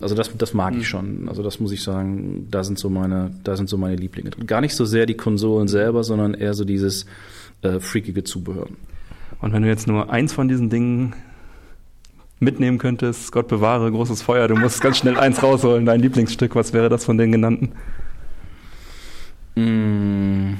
Also 0.00 0.14
das, 0.14 0.34
das 0.36 0.54
mag 0.54 0.74
mhm. 0.74 0.80
ich 0.80 0.88
schon. 0.88 1.28
Also 1.28 1.42
das 1.42 1.60
muss 1.60 1.72
ich 1.72 1.82
sagen, 1.82 2.48
da 2.50 2.64
sind 2.64 2.78
so 2.78 2.88
meine, 2.88 3.32
da 3.44 3.56
sind 3.56 3.68
so 3.68 3.76
meine 3.76 3.96
Lieblinge 3.96 4.30
drin. 4.30 4.46
Gar 4.46 4.62
nicht 4.62 4.74
so 4.74 4.86
sehr 4.86 5.04
die 5.04 5.14
Konsolen 5.14 5.68
selber, 5.68 6.02
sondern 6.04 6.32
eher 6.32 6.54
so 6.54 6.64
dieses 6.64 7.04
äh, 7.60 7.78
freakige 7.78 8.24
Zubehör. 8.24 8.68
Und 9.42 9.52
wenn 9.52 9.62
du 9.62 9.68
jetzt 9.68 9.86
nur 9.86 10.10
eins 10.10 10.32
von 10.32 10.48
diesen 10.48 10.70
Dingen 10.70 11.14
mitnehmen 12.40 12.78
könntest, 12.78 13.30
Gott 13.30 13.48
bewahre, 13.48 13.90
großes 13.90 14.22
Feuer, 14.22 14.48
du 14.48 14.56
musst 14.56 14.80
ganz 14.80 14.98
schnell 14.98 15.18
eins 15.18 15.42
rausholen, 15.42 15.84
dein 15.84 16.00
Lieblingsstück, 16.00 16.54
was 16.54 16.72
wäre 16.72 16.88
das 16.88 17.04
von 17.04 17.18
den 17.18 17.32
genannten? 17.32 17.72
Mm, 19.56 20.54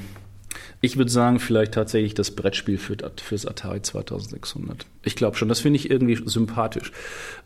ich 0.81 0.97
würde 0.97 1.09
sagen, 1.09 1.39
vielleicht 1.39 1.73
tatsächlich 1.73 2.13
das 2.13 2.31
Brettspiel 2.31 2.77
für, 2.77 2.97
fürs 3.23 3.45
Atari 3.45 3.81
2600. 3.81 4.85
Ich 5.03 5.15
glaube 5.15 5.37
schon, 5.37 5.47
das 5.47 5.59
finde 5.59 5.77
ich 5.77 5.89
irgendwie 5.89 6.19
sympathisch. 6.25 6.91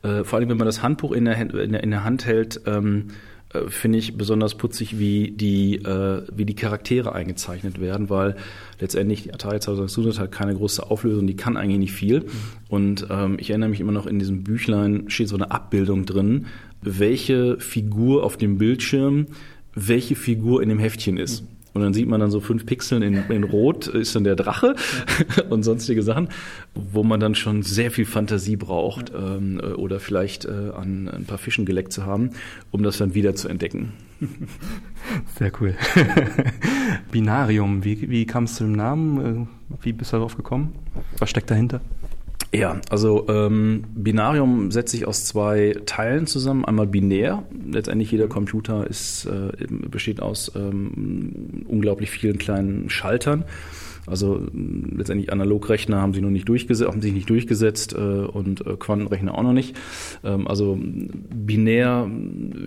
Äh, 0.02 0.24
vor 0.24 0.40
allem, 0.40 0.50
wenn 0.50 0.58
man 0.58 0.66
das 0.66 0.82
Handbuch 0.82 1.12
in 1.12 1.26
der, 1.26 1.38
in 1.38 1.72
der, 1.72 1.84
in 1.84 1.92
der 1.92 2.04
Hand 2.04 2.26
hält, 2.26 2.62
ähm, 2.66 3.10
äh, 3.54 3.70
finde 3.70 3.98
ich 3.98 4.18
besonders 4.18 4.56
putzig, 4.56 5.00
wie 5.00 5.32
die, 5.32 5.76
äh, 5.76 6.24
wie 6.34 6.46
die 6.46 6.56
Charaktere 6.56 7.14
eingezeichnet 7.14 7.80
werden, 7.80 8.10
weil 8.10 8.36
letztendlich 8.80 9.24
die 9.24 9.34
Atari 9.34 9.60
2600 9.60 10.20
hat 10.20 10.32
keine 10.32 10.56
große 10.56 10.90
Auflösung, 10.90 11.28
die 11.28 11.36
kann 11.36 11.58
eigentlich 11.58 11.80
nicht 11.80 11.94
viel. 11.94 12.26
Und 12.70 13.08
ähm, 13.10 13.38
ich 13.40 13.50
erinnere 13.50 13.70
mich 13.70 13.80
immer 13.80 13.92
noch, 13.92 14.08
in 14.08 14.20
diesem 14.20 14.44
Büchlein 14.44 15.10
steht 15.10 15.30
so 15.30 15.36
eine 15.36 15.52
Abbildung 15.52 16.06
drin, 16.06 16.48
welche 16.82 17.60
Figur 17.60 18.24
auf 18.24 18.38
dem 18.38 18.58
Bildschirm 18.58 19.28
welche 19.74 20.16
Figur 20.16 20.62
in 20.62 20.70
dem 20.70 20.80
Heftchen 20.80 21.18
ist. 21.18 21.44
Und 21.74 21.82
dann 21.82 21.94
sieht 21.94 22.08
man 22.08 22.20
dann 22.20 22.32
so 22.32 22.42
fünf 22.42 22.66
Pixeln 22.66 23.02
in, 23.02 23.30
in 23.30 23.44
Rot, 23.46 23.88
ist 23.88 24.14
dann 24.16 24.26
der 24.26 24.36
Drache 24.36 24.76
und 25.50 25.64
sonstige 25.64 26.04
Sachen, 26.04 26.28
wo 26.76 27.04
man 27.04 27.20
dann 27.20 27.34
schon 27.34 27.64
sehr 27.64 27.92
viel 27.92 28.06
Fantasie 28.06 28.58
braucht 28.58 29.12
ähm, 29.16 29.62
oder 29.78 30.02
vielleicht 30.02 30.46
äh, 30.46 30.72
an 30.76 31.08
ein 31.08 31.26
paar 31.26 31.38
Fischen 31.38 31.66
geleckt 31.66 31.94
zu 31.94 32.06
haben, 32.06 32.32
um 32.72 32.84
das 32.84 32.98
dann 32.98 33.14
wieder 33.14 33.36
zu 33.36 33.48
entdecken. 33.48 33.94
Sehr 35.40 35.52
cool. 35.60 35.74
Binarium, 37.12 37.84
wie, 37.84 38.10
wie 38.10 38.26
kam 38.28 38.44
es 38.44 38.56
zu 38.56 38.66
dem 38.66 38.74
Namen? 38.74 39.48
Äh, 39.72 39.76
wie 39.82 39.94
bist 39.94 40.14
du 40.14 40.18
darauf 40.18 40.38
gekommen? 40.38 40.76
Was 41.18 41.30
steckt 41.32 41.50
dahinter? 41.50 41.82
Ja, 42.54 42.82
also 42.90 43.28
ähm, 43.30 43.86
Binarium 43.96 44.72
setzt 44.72 44.92
sich 44.92 45.08
aus 45.08 45.24
zwei 45.24 45.74
Teilen 45.86 46.28
zusammen. 46.28 46.66
Einmal 46.66 46.86
binär. 46.86 47.44
Letztendlich 47.72 48.12
jeder 48.12 48.28
Computer 48.28 48.86
ist, 48.88 49.26
äh, 49.26 49.52
besteht 49.70 50.22
aus 50.22 50.52
ähm, 50.56 51.66
unglaublich 51.68 52.10
vielen 52.10 52.38
kleinen 52.38 52.90
Schaltern. 52.90 53.46
Also 54.06 54.42
letztendlich 54.54 55.32
Analogrechner 55.32 56.02
haben 56.02 56.14
sie 56.14 56.22
noch 56.22 56.30
nicht 56.30 56.50
durchgesetzt, 56.50 56.90
haben 56.90 57.02
sich 57.02 57.14
nicht 57.14 57.30
durchgesetzt 57.30 57.94
äh, 57.94 57.98
und 57.98 58.66
äh, 58.66 58.76
Quantenrechner 58.76 59.38
auch 59.38 59.44
noch 59.44 59.54
nicht. 59.54 59.78
Ähm, 60.24 60.48
also 60.48 60.78
binär 60.82 62.10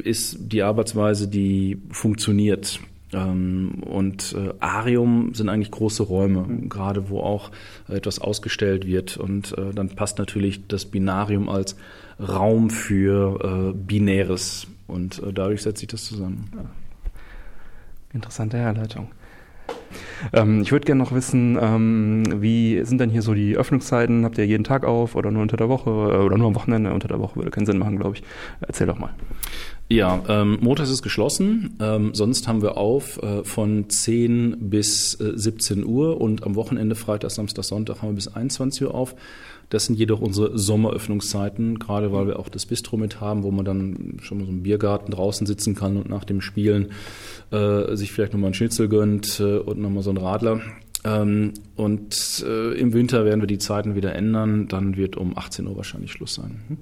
ist 0.04 0.38
die 0.40 0.62
Arbeitsweise, 0.62 1.28
die 1.28 1.78
funktioniert. 1.90 2.80
Ähm, 3.14 3.82
und 3.84 4.34
äh, 4.38 4.52
Arium 4.60 5.34
sind 5.34 5.48
eigentlich 5.48 5.70
große 5.70 6.02
Räume, 6.02 6.40
mhm. 6.40 6.68
gerade 6.68 7.08
wo 7.08 7.20
auch 7.20 7.50
etwas 7.88 8.18
ausgestellt 8.18 8.86
wird. 8.86 9.16
Und 9.16 9.56
äh, 9.56 9.72
dann 9.72 9.88
passt 9.90 10.18
natürlich 10.18 10.66
das 10.66 10.84
Binarium 10.84 11.48
als 11.48 11.76
Raum 12.20 12.70
für 12.70 13.72
äh, 13.72 13.76
Binäres. 13.76 14.66
Und 14.86 15.22
dadurch 15.32 15.62
setzt 15.62 15.78
sich 15.78 15.88
das 15.88 16.04
zusammen. 16.04 16.50
Interessante 18.12 18.58
Herleitung. 18.58 19.08
Ähm, 20.32 20.62
ich 20.62 20.72
würde 20.72 20.86
gerne 20.86 21.02
noch 21.02 21.12
wissen, 21.12 21.58
ähm, 21.60 22.42
wie 22.42 22.84
sind 22.84 23.00
denn 23.00 23.10
hier 23.10 23.22
so 23.22 23.34
die 23.34 23.56
Öffnungszeiten? 23.56 24.24
Habt 24.24 24.38
ihr 24.38 24.46
jeden 24.46 24.64
Tag 24.64 24.84
auf 24.84 25.14
oder 25.14 25.30
nur 25.30 25.42
unter 25.42 25.56
der 25.56 25.68
Woche 25.68 25.90
oder 25.90 26.36
nur 26.36 26.48
am 26.48 26.54
Wochenende? 26.54 26.92
Unter 26.92 27.08
der 27.08 27.18
Woche 27.18 27.36
würde 27.36 27.50
keinen 27.50 27.66
Sinn 27.66 27.78
machen, 27.78 27.96
glaube 27.96 28.16
ich. 28.16 28.22
Erzähl 28.60 28.86
doch 28.86 28.98
mal. 28.98 29.10
Ja, 29.90 30.22
ähm, 30.28 30.58
montags 30.62 30.90
ist 30.90 31.02
geschlossen. 31.02 31.76
Ähm, 31.78 32.14
sonst 32.14 32.48
haben 32.48 32.62
wir 32.62 32.78
auf 32.78 33.22
äh, 33.22 33.44
von 33.44 33.90
10 33.90 34.70
bis 34.70 35.20
äh, 35.20 35.32
17 35.34 35.84
Uhr 35.84 36.20
und 36.20 36.42
am 36.44 36.54
Wochenende, 36.54 36.94
Freitag, 36.94 37.30
Samstag, 37.30 37.64
Sonntag 37.64 38.00
haben 38.00 38.10
wir 38.10 38.14
bis 38.14 38.28
21 38.28 38.82
Uhr 38.86 38.94
auf. 38.94 39.14
Das 39.68 39.86
sind 39.86 39.98
jedoch 39.98 40.20
unsere 40.20 40.56
Sommeröffnungszeiten, 40.56 41.78
gerade 41.78 42.12
weil 42.12 42.26
wir 42.26 42.38
auch 42.38 42.48
das 42.48 42.64
Bistro 42.64 42.96
mit 42.96 43.20
haben, 43.20 43.42
wo 43.42 43.50
man 43.50 43.64
dann 43.64 44.18
schon 44.22 44.38
mal 44.38 44.44
so 44.44 44.52
im 44.52 44.62
Biergarten 44.62 45.10
draußen 45.10 45.46
sitzen 45.46 45.74
kann 45.74 45.96
und 45.96 46.08
nach 46.08 46.24
dem 46.24 46.40
Spielen 46.40 46.92
äh, 47.50 47.94
sich 47.94 48.12
vielleicht 48.12 48.32
nochmal 48.32 48.50
ein 48.50 48.54
Schnitzel 48.54 48.88
gönnt 48.88 49.38
äh, 49.40 49.58
und 49.58 49.80
nochmal 49.80 50.02
so 50.02 50.10
ein 50.10 50.16
Radler. 50.16 50.60
Ähm, 51.04 51.52
und 51.76 52.44
äh, 52.46 52.72
im 52.72 52.94
Winter 52.94 53.24
werden 53.26 53.40
wir 53.40 53.46
die 53.46 53.58
Zeiten 53.58 53.94
wieder 53.94 54.14
ändern. 54.14 54.66
Dann 54.68 54.96
wird 54.96 55.16
um 55.16 55.36
18 55.36 55.66
Uhr 55.66 55.76
wahrscheinlich 55.76 56.12
Schluss 56.12 56.34
sein. 56.34 56.62
Hm? 56.68 56.78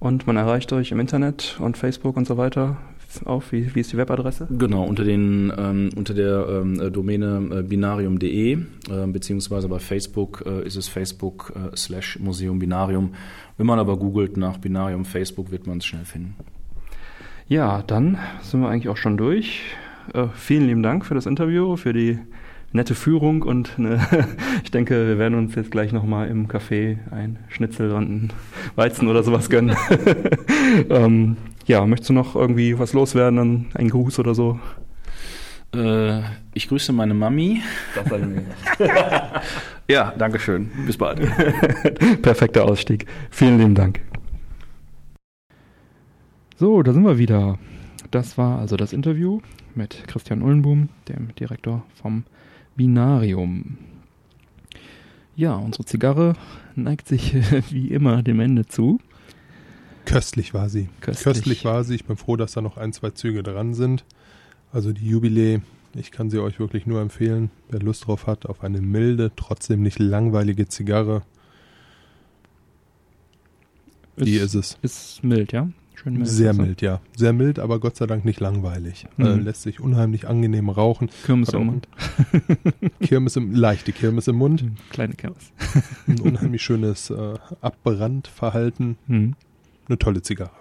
Und 0.00 0.26
man 0.26 0.36
erreicht 0.36 0.72
euch 0.72 0.92
im 0.92 1.00
Internet 1.00 1.58
und 1.60 1.76
Facebook 1.76 2.16
und 2.16 2.26
so 2.26 2.36
weiter 2.36 2.76
auf. 3.24 3.52
Wie, 3.52 3.74
wie 3.74 3.80
ist 3.80 3.92
die 3.92 3.96
Webadresse? 3.96 4.46
Genau, 4.50 4.84
unter, 4.84 5.04
den, 5.04 5.52
ähm, 5.56 5.90
unter 5.96 6.14
der 6.14 6.46
ähm, 6.48 6.92
Domäne 6.92 7.58
äh, 7.58 7.62
binarium.de, 7.62 8.52
äh, 8.52 8.58
beziehungsweise 9.06 9.68
bei 9.68 9.78
Facebook 9.78 10.44
äh, 10.46 10.66
ist 10.66 10.76
es 10.76 10.88
Facebook 10.88 11.52
äh, 11.56 11.76
slash 11.76 12.18
Museum 12.20 12.58
Binarium. 12.58 13.14
Wenn 13.56 13.66
man 13.66 13.78
aber 13.78 13.96
googelt 13.96 14.36
nach 14.36 14.58
Binarium 14.58 15.04
Facebook, 15.04 15.50
wird 15.50 15.66
man 15.66 15.78
es 15.78 15.86
schnell 15.86 16.04
finden. 16.04 16.36
Ja, 17.48 17.82
dann 17.82 18.18
sind 18.42 18.60
wir 18.60 18.68
eigentlich 18.68 18.88
auch 18.88 18.98
schon 18.98 19.16
durch. 19.16 19.62
Äh, 20.14 20.26
vielen 20.34 20.66
lieben 20.66 20.82
Dank 20.82 21.04
für 21.04 21.14
das 21.14 21.26
Interview, 21.26 21.76
für 21.76 21.92
die 21.92 22.18
nette 22.72 22.94
Führung 22.94 23.42
und 23.42 23.78
eine, 23.78 24.06
ich 24.64 24.70
denke, 24.70 25.06
wir 25.06 25.18
werden 25.18 25.38
uns 25.38 25.54
jetzt 25.54 25.70
gleich 25.70 25.92
nochmal 25.92 26.28
im 26.28 26.48
Café 26.48 26.98
ein 27.10 27.38
Schnitzel 27.48 27.92
und 27.92 28.10
ein 28.10 28.32
Weizen 28.76 29.08
oder 29.08 29.22
sowas 29.22 29.50
gönnen. 29.50 29.76
ähm, 30.90 31.36
ja, 31.66 31.84
möchtest 31.86 32.10
du 32.10 32.14
noch 32.14 32.34
irgendwie 32.34 32.78
was 32.78 32.92
loswerden, 32.92 33.66
ein 33.74 33.88
Gruß 33.88 34.18
oder 34.18 34.34
so? 34.34 34.58
Äh, 35.74 36.20
ich 36.54 36.68
grüße 36.68 36.92
meine 36.92 37.14
Mami. 37.14 37.62
Das 37.94 38.06
ich 38.06 38.26
mir. 38.26 38.44
ja, 39.88 40.14
danke 40.16 40.38
schön. 40.38 40.70
Bis 40.86 40.96
bald. 40.96 41.20
Perfekter 42.22 42.64
Ausstieg. 42.64 43.06
Vielen 43.30 43.58
lieben 43.58 43.74
Dank. 43.74 44.00
So, 46.56 46.82
da 46.82 46.92
sind 46.92 47.04
wir 47.04 47.18
wieder. 47.18 47.58
Das 48.10 48.38
war 48.38 48.58
also 48.58 48.76
das 48.76 48.92
Interview 48.92 49.40
mit 49.74 50.08
Christian 50.08 50.42
Ullenboom, 50.42 50.88
dem 51.08 51.34
Direktor 51.36 51.84
vom 52.00 52.24
Binarium. 52.78 53.76
Ja, 55.36 55.56
unsere 55.56 55.84
Zigarre 55.84 56.34
neigt 56.76 57.08
sich 57.08 57.34
wie 57.70 57.88
immer 57.88 58.22
dem 58.22 58.40
Ende 58.40 58.66
zu. 58.66 59.00
Köstlich 60.06 60.54
war 60.54 60.70
sie. 60.70 60.88
Köstlich. 61.00 61.24
Köstlich 61.24 61.64
war 61.66 61.84
sie. 61.84 61.96
Ich 61.96 62.06
bin 62.06 62.16
froh, 62.16 62.36
dass 62.36 62.52
da 62.52 62.62
noch 62.62 62.78
ein, 62.78 62.94
zwei 62.94 63.10
Züge 63.10 63.42
dran 63.42 63.74
sind. 63.74 64.04
Also 64.72 64.92
die 64.92 65.06
Jubiläe, 65.06 65.60
ich 65.94 66.12
kann 66.12 66.30
sie 66.30 66.38
euch 66.38 66.60
wirklich 66.60 66.86
nur 66.86 67.00
empfehlen, 67.00 67.50
wer 67.68 67.80
Lust 67.80 68.06
drauf 68.06 68.26
hat, 68.26 68.46
auf 68.46 68.62
eine 68.62 68.80
milde, 68.80 69.32
trotzdem 69.34 69.82
nicht 69.82 69.98
langweilige 69.98 70.68
Zigarre. 70.68 71.22
Die 74.16 74.36
ist, 74.36 74.54
ist 74.54 74.78
es. 74.82 75.16
Ist 75.16 75.24
mild, 75.24 75.52
ja? 75.52 75.68
Schön 76.00 76.14
mild. 76.14 76.28
Sehr 76.28 76.50
also. 76.50 76.62
mild, 76.62 76.80
ja. 76.80 77.00
Sehr 77.16 77.32
mild, 77.32 77.58
aber 77.58 77.80
Gott 77.80 77.96
sei 77.96 78.06
Dank 78.06 78.24
nicht 78.24 78.38
langweilig. 78.38 79.06
Mhm. 79.16 79.26
Äh, 79.26 79.34
lässt 79.34 79.62
sich 79.62 79.80
unheimlich 79.80 80.28
angenehm 80.28 80.68
rauchen. 80.68 81.10
Kirmes 81.24 81.48
im 81.48 81.66
Mund. 81.66 81.88
Kirmes 83.00 83.34
im, 83.34 83.52
leichte 83.52 83.90
Kirmes 83.90 84.28
im 84.28 84.36
Mund. 84.36 84.62
Mhm, 84.62 84.74
kleine 84.90 85.14
Kirmes. 85.14 85.52
Ein 86.06 86.20
unheimlich 86.20 86.62
schönes 86.62 87.10
äh, 87.10 87.34
Abbrandverhalten. 87.60 88.96
Mhm. 89.08 89.34
Eine 89.88 89.98
tolle 89.98 90.22
Zigarre. 90.22 90.52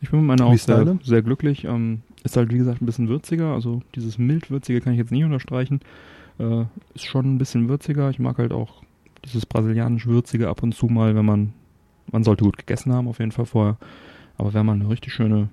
Ich 0.00 0.10
bin 0.10 0.20
mit 0.20 0.28
meiner 0.28 0.46
auch 0.46 0.56
sehr, 0.56 0.98
sehr, 1.02 1.22
glücklich. 1.22 1.64
Ähm, 1.64 2.02
ist 2.22 2.36
halt, 2.36 2.52
wie 2.52 2.58
gesagt, 2.58 2.82
ein 2.82 2.86
bisschen 2.86 3.08
würziger. 3.08 3.54
Also 3.54 3.82
dieses 3.96 4.18
mild-würzige 4.18 4.80
kann 4.82 4.92
ich 4.92 5.00
jetzt 5.00 5.10
nicht 5.10 5.24
unterstreichen. 5.24 5.80
Äh, 6.38 6.66
ist 6.94 7.06
schon 7.06 7.34
ein 7.34 7.38
bisschen 7.38 7.68
würziger. 7.68 8.08
Ich 8.10 8.20
mag 8.20 8.38
halt 8.38 8.52
auch 8.52 8.84
dieses 9.24 9.46
brasilianisch-würzige 9.46 10.48
ab 10.48 10.62
und 10.62 10.76
zu 10.76 10.86
mal, 10.86 11.16
wenn 11.16 11.24
man 11.24 11.54
man 12.10 12.24
sollte 12.24 12.44
gut 12.44 12.58
gegessen 12.58 12.92
haben, 12.92 13.08
auf 13.08 13.18
jeden 13.18 13.32
Fall 13.32 13.46
vorher. 13.46 13.76
Aber 14.38 14.54
wenn 14.54 14.66
man 14.66 14.80
eine 14.80 14.90
richtig 14.90 15.12
schöne 15.12 15.48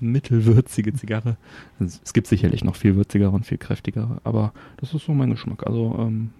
mittelwürzige 0.00 0.92
Zigarre, 0.94 1.36
es 1.80 2.12
gibt 2.12 2.26
sicherlich 2.26 2.64
noch 2.64 2.76
viel 2.76 2.96
würzigere 2.96 3.30
und 3.30 3.46
viel 3.46 3.58
kräftigere, 3.58 4.20
aber 4.24 4.52
das 4.76 4.94
ist 4.94 5.04
so 5.06 5.12
mein 5.12 5.30
Geschmack. 5.30 5.66
Also 5.66 5.96
ähm, 5.98 6.30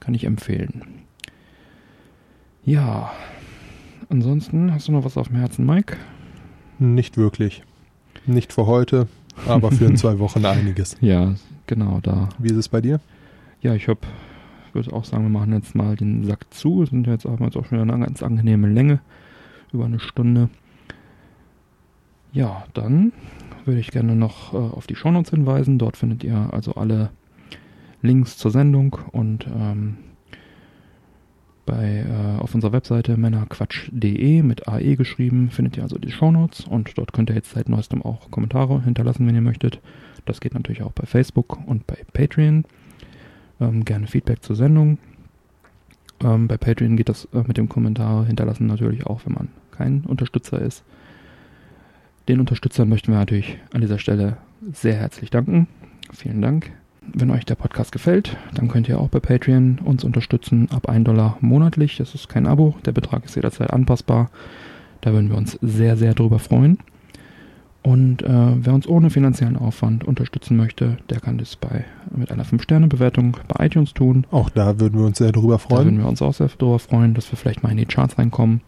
kann 0.00 0.14
ich 0.14 0.24
empfehlen. 0.24 0.82
Ja, 2.64 3.10
ansonsten 4.08 4.72
hast 4.72 4.88
du 4.88 4.92
noch 4.92 5.04
was 5.04 5.16
auf 5.16 5.28
dem 5.28 5.36
Herzen, 5.36 5.66
Mike? 5.66 5.96
Nicht 6.78 7.16
wirklich. 7.16 7.62
Nicht 8.26 8.52
für 8.52 8.66
heute, 8.66 9.08
aber 9.46 9.70
für 9.70 9.86
in 9.86 9.96
zwei 9.98 10.18
Wochen 10.18 10.44
einiges. 10.44 10.96
Ja, 11.00 11.34
genau 11.66 12.00
da. 12.02 12.28
Wie 12.38 12.50
ist 12.50 12.56
es 12.56 12.68
bei 12.68 12.80
dir? 12.80 13.00
Ja, 13.60 13.74
ich 13.74 13.88
habe 13.88 14.00
würde 14.74 14.92
auch 14.92 15.04
sagen, 15.04 15.24
wir 15.24 15.30
machen 15.30 15.52
jetzt 15.52 15.74
mal 15.74 15.96
den 15.96 16.24
Sack 16.24 16.52
zu. 16.52 16.80
Wir 16.80 16.86
sind 16.86 17.06
jetzt 17.06 17.26
auch, 17.26 17.40
jetzt 17.40 17.56
auch 17.56 17.66
schon 17.66 17.78
eine 17.78 18.04
ganz 18.04 18.22
angenehme 18.22 18.68
Länge, 18.68 19.00
über 19.72 19.84
eine 19.84 20.00
Stunde. 20.00 20.48
Ja, 22.32 22.64
dann 22.74 23.12
würde 23.64 23.80
ich 23.80 23.90
gerne 23.90 24.16
noch 24.16 24.54
äh, 24.54 24.56
auf 24.56 24.86
die 24.86 24.96
Shownotes 24.96 25.30
hinweisen. 25.30 25.78
Dort 25.78 25.96
findet 25.96 26.24
ihr 26.24 26.48
also 26.52 26.74
alle 26.74 27.10
Links 28.00 28.36
zur 28.36 28.50
Sendung 28.50 28.98
und 29.12 29.46
ähm, 29.46 29.96
bei, 31.64 32.04
äh, 32.08 32.40
auf 32.40 32.54
unserer 32.54 32.72
Webseite 32.72 33.16
männerquatsch.de 33.16 34.42
mit 34.42 34.66
AE 34.66 34.96
geschrieben 34.96 35.50
findet 35.50 35.76
ihr 35.76 35.84
also 35.84 35.96
die 35.96 36.10
Shownotes 36.10 36.66
und 36.66 36.98
dort 36.98 37.12
könnt 37.12 37.30
ihr 37.30 37.36
jetzt 37.36 37.52
seit 37.52 37.68
neuestem 37.68 38.02
auch 38.02 38.30
Kommentare 38.30 38.82
hinterlassen, 38.82 39.26
wenn 39.26 39.34
ihr 39.34 39.42
möchtet. 39.42 39.80
Das 40.24 40.40
geht 40.40 40.54
natürlich 40.54 40.82
auch 40.82 40.92
bei 40.92 41.06
Facebook 41.06 41.58
und 41.66 41.86
bei 41.86 41.98
Patreon. 42.12 42.64
Ähm, 43.62 43.84
gerne 43.84 44.06
Feedback 44.06 44.42
zur 44.42 44.56
Sendung. 44.56 44.98
Ähm, 46.22 46.48
bei 46.48 46.56
Patreon 46.56 46.96
geht 46.96 47.08
das 47.08 47.28
äh, 47.32 47.42
mit 47.46 47.56
dem 47.56 47.68
Kommentar 47.68 48.26
hinterlassen 48.26 48.66
natürlich 48.66 49.06
auch, 49.06 49.20
wenn 49.24 49.34
man 49.34 49.48
kein 49.70 50.02
Unterstützer 50.02 50.60
ist. 50.60 50.82
Den 52.28 52.40
Unterstützern 52.40 52.88
möchten 52.88 53.12
wir 53.12 53.18
natürlich 53.18 53.58
an 53.72 53.80
dieser 53.80 53.98
Stelle 53.98 54.36
sehr 54.72 54.94
herzlich 54.94 55.30
danken. 55.30 55.68
Vielen 56.12 56.42
Dank. 56.42 56.72
Wenn 57.00 57.30
euch 57.30 57.44
der 57.44 57.56
Podcast 57.56 57.90
gefällt, 57.90 58.36
dann 58.54 58.68
könnt 58.68 58.88
ihr 58.88 59.00
auch 59.00 59.08
bei 59.08 59.18
Patreon 59.18 59.80
uns 59.84 60.04
unterstützen 60.04 60.68
ab 60.70 60.88
1 60.88 61.04
Dollar 61.04 61.36
monatlich. 61.40 61.96
Das 61.96 62.14
ist 62.14 62.28
kein 62.28 62.46
Abo, 62.46 62.76
der 62.84 62.92
Betrag 62.92 63.24
ist 63.24 63.34
jederzeit 63.34 63.72
anpassbar. 63.72 64.30
Da 65.00 65.12
würden 65.12 65.30
wir 65.30 65.36
uns 65.36 65.58
sehr, 65.62 65.96
sehr 65.96 66.14
drüber 66.14 66.38
freuen. 66.38 66.78
Und 67.82 68.22
äh, 68.22 68.28
wer 68.28 68.74
uns 68.74 68.86
ohne 68.86 69.10
finanziellen 69.10 69.56
Aufwand 69.56 70.04
unterstützen 70.04 70.56
möchte, 70.56 70.98
der 71.10 71.18
kann 71.18 71.38
das 71.38 71.56
bei 71.56 71.84
mit 72.14 72.30
einer 72.30 72.44
5-Sterne-Bewertung 72.44 73.36
bei 73.48 73.66
iTunes 73.66 73.92
tun. 73.92 74.24
Auch 74.30 74.50
da 74.50 74.78
würden 74.78 75.00
wir 75.00 75.06
uns 75.06 75.18
sehr 75.18 75.32
drüber 75.32 75.58
freuen. 75.58 75.78
Da 75.78 75.84
würden 75.86 75.98
wir 75.98 76.08
uns 76.08 76.22
auch 76.22 76.34
sehr 76.34 76.46
drüber 76.46 76.78
freuen, 76.78 77.14
dass 77.14 77.30
wir 77.32 77.36
vielleicht 77.36 77.64
mal 77.64 77.70
in 77.70 77.78
die 77.78 77.86
Charts 77.86 78.18
reinkommen. 78.18 78.60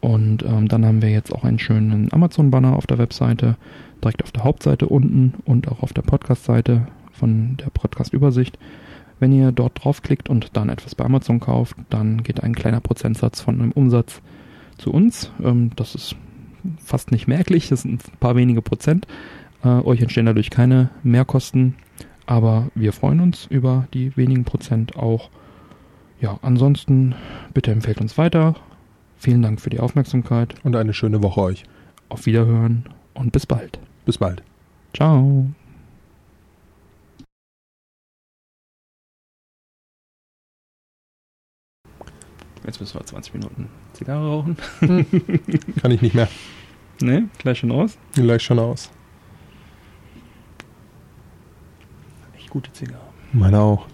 Und 0.00 0.42
ähm, 0.42 0.68
dann 0.68 0.84
haben 0.84 1.00
wir 1.00 1.10
jetzt 1.10 1.34
auch 1.34 1.42
einen 1.42 1.58
schönen 1.58 2.12
Amazon-Banner 2.12 2.76
auf 2.76 2.86
der 2.86 2.98
Webseite. 2.98 3.56
direkt 4.02 4.22
auf 4.22 4.30
der 4.30 4.44
Hauptseite 4.44 4.86
unten 4.86 5.34
und 5.44 5.66
auch 5.68 5.82
auf 5.82 5.92
der 5.92 6.02
Podcast-Seite 6.02 6.86
von 7.12 7.56
der 7.56 7.70
Podcast-Übersicht. 7.70 8.58
Wenn 9.20 9.32
ihr 9.32 9.50
dort 9.52 9.82
draufklickt 9.82 10.28
und 10.28 10.56
dann 10.56 10.68
etwas 10.68 10.94
bei 10.94 11.04
Amazon 11.04 11.40
kauft, 11.40 11.76
dann 11.88 12.22
geht 12.22 12.42
ein 12.42 12.54
kleiner 12.54 12.80
Prozentsatz 12.80 13.40
von 13.40 13.60
einem 13.60 13.72
Umsatz 13.72 14.20
zu 14.76 14.92
uns. 14.92 15.32
Ähm, 15.42 15.70
das 15.74 15.94
ist 15.94 16.14
fast 16.84 17.10
nicht 17.10 17.28
merklich, 17.28 17.68
das 17.68 17.82
sind 17.82 18.06
ein 18.08 18.18
paar 18.18 18.36
wenige 18.36 18.62
Prozent. 18.62 19.06
Äh, 19.64 19.68
euch 19.68 20.00
entstehen 20.00 20.26
dadurch 20.26 20.50
keine 20.50 20.90
Mehrkosten, 21.02 21.74
aber 22.26 22.68
wir 22.74 22.92
freuen 22.92 23.20
uns 23.20 23.46
über 23.46 23.88
die 23.94 24.16
wenigen 24.16 24.44
Prozent 24.44 24.96
auch. 24.96 25.30
Ja, 26.20 26.38
ansonsten 26.42 27.14
bitte 27.54 27.70
empfehlt 27.70 28.00
uns 28.00 28.18
weiter. 28.18 28.56
Vielen 29.18 29.42
Dank 29.42 29.60
für 29.60 29.70
die 29.70 29.80
Aufmerksamkeit. 29.80 30.54
Und 30.62 30.76
eine 30.76 30.94
schöne 30.94 31.22
Woche 31.22 31.40
euch. 31.40 31.64
Auf 32.08 32.26
Wiederhören 32.26 32.84
und 33.14 33.32
bis 33.32 33.46
bald. 33.46 33.78
Bis 34.04 34.18
bald. 34.18 34.42
Ciao. 34.94 35.48
Jetzt 42.64 42.80
müssen 42.80 42.98
wir 42.98 43.06
20 43.06 43.34
Minuten 43.34 43.68
Zigarre 43.94 44.28
rauchen. 44.28 44.56
Kann 45.80 45.90
ich 45.90 46.02
nicht 46.02 46.14
mehr. 46.14 46.28
Ne, 47.00 47.28
gleich 47.38 47.58
schon 47.60 47.70
aus. 47.70 47.96
Gleich 48.12 48.42
schon 48.42 48.58
aus. 48.58 48.90
Echt 52.36 52.50
gute 52.50 52.72
Zigarre. 52.72 53.02
Meine 53.32 53.60
auch. 53.60 53.86